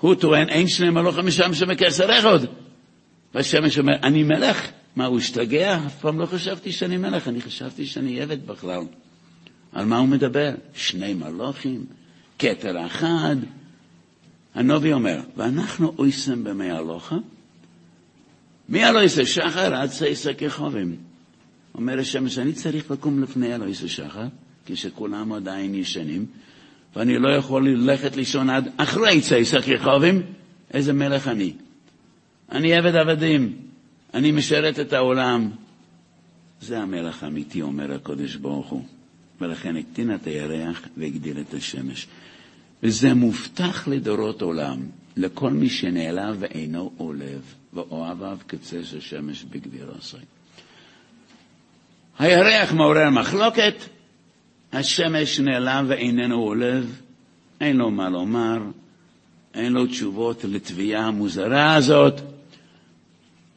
הוא 0.00 0.14
טוען, 0.14 0.48
אין 0.48 0.68
שני 0.68 0.90
מלוכים 0.90 1.26
משם 1.26 1.54
שמקסר 1.54 2.18
אחד. 2.18 2.46
והשמש 3.34 3.78
אומר, 3.78 3.94
אני 4.02 4.22
מלך. 4.22 4.70
מה, 4.96 5.06
הוא 5.06 5.18
השתגע? 5.18 5.78
אף 5.86 6.00
פעם 6.00 6.20
לא 6.20 6.26
חשבתי 6.26 6.72
שאני 6.72 6.96
מלך, 6.96 7.28
אני 7.28 7.40
חשבתי 7.40 7.86
שאני 7.86 8.20
עבד 8.20 8.46
בכלל. 8.46 8.82
על 9.72 9.84
מה 9.84 9.98
הוא 9.98 10.08
מדבר? 10.08 10.50
שני 10.74 11.14
מלוכים, 11.14 11.86
כתר 12.38 12.86
אחד. 12.86 13.36
הנובי 14.54 14.92
אומר, 14.92 15.20
ואנחנו 15.36 15.94
אויסם 15.98 16.44
במי 16.44 16.70
הלוכה, 16.70 17.16
מי 18.68 18.88
אלוהיסה 18.88 19.26
שחר 19.26 19.74
עד 19.74 19.90
סייסה 19.90 20.34
כחובים. 20.34 20.96
אומר 21.74 21.98
השמש, 21.98 22.38
אני 22.38 22.52
צריך 22.52 22.90
לקום 22.90 23.22
לפני 23.22 23.54
אלוהיסה 23.54 23.88
שחר, 23.88 24.26
כשכולם 24.66 25.32
עדיין 25.32 25.74
ישנים, 25.74 26.26
ואני 26.96 27.18
לא 27.18 27.28
יכול 27.36 27.68
ללכת 27.68 28.16
לישון 28.16 28.50
עד 28.50 28.68
אחרי 28.76 29.20
צייסה 29.20 29.58
כחובים. 29.62 30.22
איזה 30.74 30.92
מלך 30.92 31.28
אני? 31.28 31.52
אני 32.52 32.74
עבד 32.74 32.96
עבדים, 32.96 33.56
אני 34.14 34.32
משרת 34.32 34.80
את 34.80 34.92
העולם. 34.92 35.50
זה 36.60 36.78
המלך 36.78 37.22
האמיתי, 37.22 37.62
אומר 37.62 37.92
הקודש 37.92 38.36
ברוך 38.36 38.68
הוא. 38.68 38.84
ולכן 39.40 39.76
הקטין 39.76 40.14
את 40.14 40.26
הירח 40.26 40.82
והגדיל 40.96 41.40
את 41.40 41.54
השמש. 41.54 42.06
וזה 42.82 43.14
מובטח 43.14 43.88
לדורות 43.88 44.42
עולם, 44.42 44.80
לכל 45.16 45.50
מי 45.50 45.68
שנעלב 45.68 46.36
ואינו 46.38 46.92
עולב. 46.96 47.54
ואוהביו 47.74 48.38
כצס 48.48 48.94
השמש 48.98 49.44
בגביר 49.44 49.92
עשי. 49.98 50.16
הירח 52.18 52.72
מעורר 52.72 53.10
מחלוקת, 53.10 53.74
השמש 54.72 55.40
נעלם 55.40 55.84
ואיננו 55.88 56.42
עולב, 56.42 57.00
אין 57.60 57.76
לו 57.76 57.90
מה 57.90 58.08
לומר, 58.08 58.58
אין 59.54 59.72
לו 59.72 59.86
תשובות 59.86 60.44
לתביעה 60.44 61.06
המוזרה 61.06 61.74
הזאת. 61.74 62.20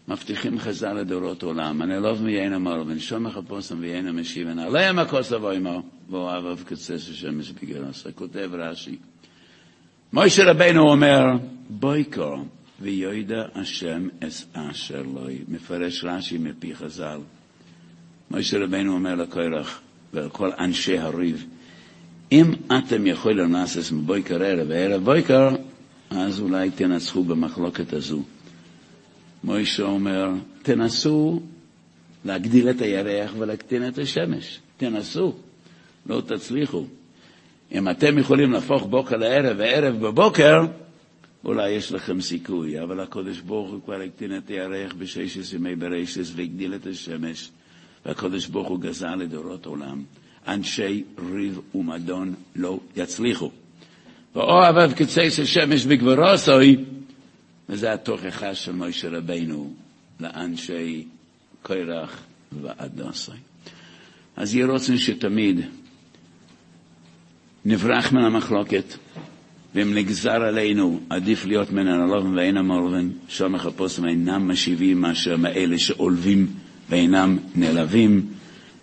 מבטיחים 0.08 0.60
חז"ל 0.60 0.94
לדורות 0.94 1.44
עולם, 1.44 1.82
הנעלוב 1.82 2.24
מיין 2.24 2.54
אמר, 2.54 2.84
ונשום 2.88 3.24
מחפושם 3.24 3.78
ויין 3.80 4.08
המשיבן, 4.08 4.60
עליהם 4.60 5.00
הכוס 5.00 5.34
אבו 5.34 5.50
עמו, 5.50 5.82
ואוהביו 6.10 6.58
כצס 6.66 6.92
השמש 6.92 7.52
בגביר 7.52 7.86
עשי. 7.90 8.10
כותב 8.16 8.50
רש"י. 8.54 8.98
מוישה 10.14 10.52
רבנו 10.52 10.90
אומר, 10.92 11.24
בואי 11.70 12.04
קורם, 12.04 12.44
ויודע 12.82 13.44
השם 13.56 14.08
אס 14.20 14.46
אשר 14.54 15.02
לוי. 15.02 15.38
מפרש 15.48 16.04
רש"י 16.04 16.38
מפי 16.38 16.76
חז"ל. 16.76 17.20
משה 18.32 18.58
רבנו 18.58 18.94
אומר 18.94 19.16
לקורח 19.16 19.82
ולכל 20.14 20.52
אנשי 20.60 20.98
הריב, 20.98 21.46
אם 22.32 22.54
אתם 22.78 23.08
יכולים 23.08 23.54
לעשות 23.54 23.92
מבויקר 23.92 24.44
ערב 24.44 24.68
וערב 24.70 25.04
בויקר, 25.04 25.50
אז 26.10 26.40
אולי 26.40 26.72
תנצחו 26.72 27.24
במחלוקת 27.24 27.94
הזו. 27.94 28.24
מוישה 29.44 29.84
אומר, 29.84 30.30
תנסו 30.62 31.42
להגדיל 32.26 32.70
את 32.70 32.82
הירח 32.82 33.34
ולהקטין 33.38 33.88
את 33.88 33.98
השמש. 33.98 34.60
תנסו, 34.78 35.34
לא 36.06 36.22
תצליחו. 36.22 36.86
אם 37.72 37.90
אתם 37.90 38.18
יכולים 38.18 38.52
להפוך 38.52 38.86
בוקר 38.86 39.18
לערב 39.18 39.56
וערב 39.60 39.96
בבוקר, 39.96 40.66
אולי 41.48 41.72
יש 41.72 41.92
לכם 41.92 42.22
סיכוי, 42.22 42.84
אבל 42.84 43.00
הקדוש 43.00 43.40
ברוך 43.40 43.72
הוא 43.72 43.82
כבר 43.86 44.02
הקטין 44.02 44.38
את 44.38 44.50
הירח 44.50 44.94
בששת 44.98 45.54
ימי 45.54 45.76
ברשת 45.76 46.22
והגדיל 46.36 46.76
את 46.76 46.88
השמש, 46.88 47.50
והקדוש 48.06 48.48
ברוך 48.48 48.68
הוא 48.68 48.80
גזר 48.80 49.16
לדורות 49.16 49.66
עולם. 49.66 50.04
אנשי 50.48 51.04
ריב 51.32 51.60
ומדון 51.76 52.34
לא 52.56 52.80
יצליחו. 52.96 53.52
ואוהב 54.36 54.94
קצץ 54.94 55.40
השמש 55.40 55.86
בגבורוסוי, 55.86 56.86
וזה 57.70 57.94
התוכחה 57.94 58.56
של 58.56 58.72
משה 58.72 59.10
רבינו 59.10 59.74
לאנשי 60.20 61.06
קורח 61.62 62.24
ועדוסוי. 62.52 63.38
אז 64.36 64.56
יהיה 64.56 64.68
רוצן 64.68 64.98
שתמיד 64.98 65.60
נברח 67.66 68.14
מן 68.14 68.24
המחלוקת, 68.24 68.94
ואם 69.78 69.94
נגזר 69.94 70.32
עלינו, 70.44 71.00
עדיף 71.10 71.46
להיות 71.46 71.72
מן 71.72 71.88
הנלובים 71.88 72.36
ואין 72.36 72.58
המורבין, 72.58 73.12
שם 73.28 73.52
מחפושים 73.52 74.06
אינם 74.06 74.52
משיבים 74.52 75.02
מאשר 75.02 75.38
מאלה 75.38 75.78
שעולבים 75.78 76.48
ואינם 76.90 77.38
נעלבים, 77.56 78.26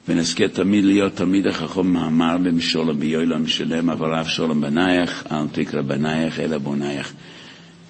ונזכה 0.08 0.48
תמיד 0.48 0.84
להיות 0.84 1.16
תלמיד 1.16 1.46
החכום 1.46 1.92
מאמר 1.92 2.36
במשולם 2.38 3.00
ביולם 3.00 3.46
שלם, 3.46 3.90
אבל 3.90 4.20
אף 4.20 4.28
שולם 4.28 4.60
בנייך, 4.60 5.24
אל 5.32 5.48
תקרא 5.52 5.82
בנייך 5.82 6.40
אלא 6.40 6.58
בונייך. 6.58 7.12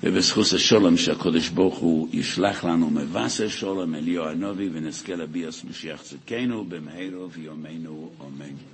ובזכות 0.02 0.46
השולם 0.52 0.96
שהקדוש 0.96 1.48
ברוך 1.48 1.78
הוא 1.78 2.09
ישלח 2.12 2.64
לנו 2.64 2.90
מבשר 2.90 3.48
שולם 3.48 3.94
אליהו 3.94 4.24
הנובי 4.24 4.68
ונזכה 4.72 5.14
לביאס 5.14 5.64
משיח 5.70 6.02
צדקנו 6.02 6.64
במהרו 6.64 7.30
ויומנו 7.30 8.11
אמן. 8.20 8.74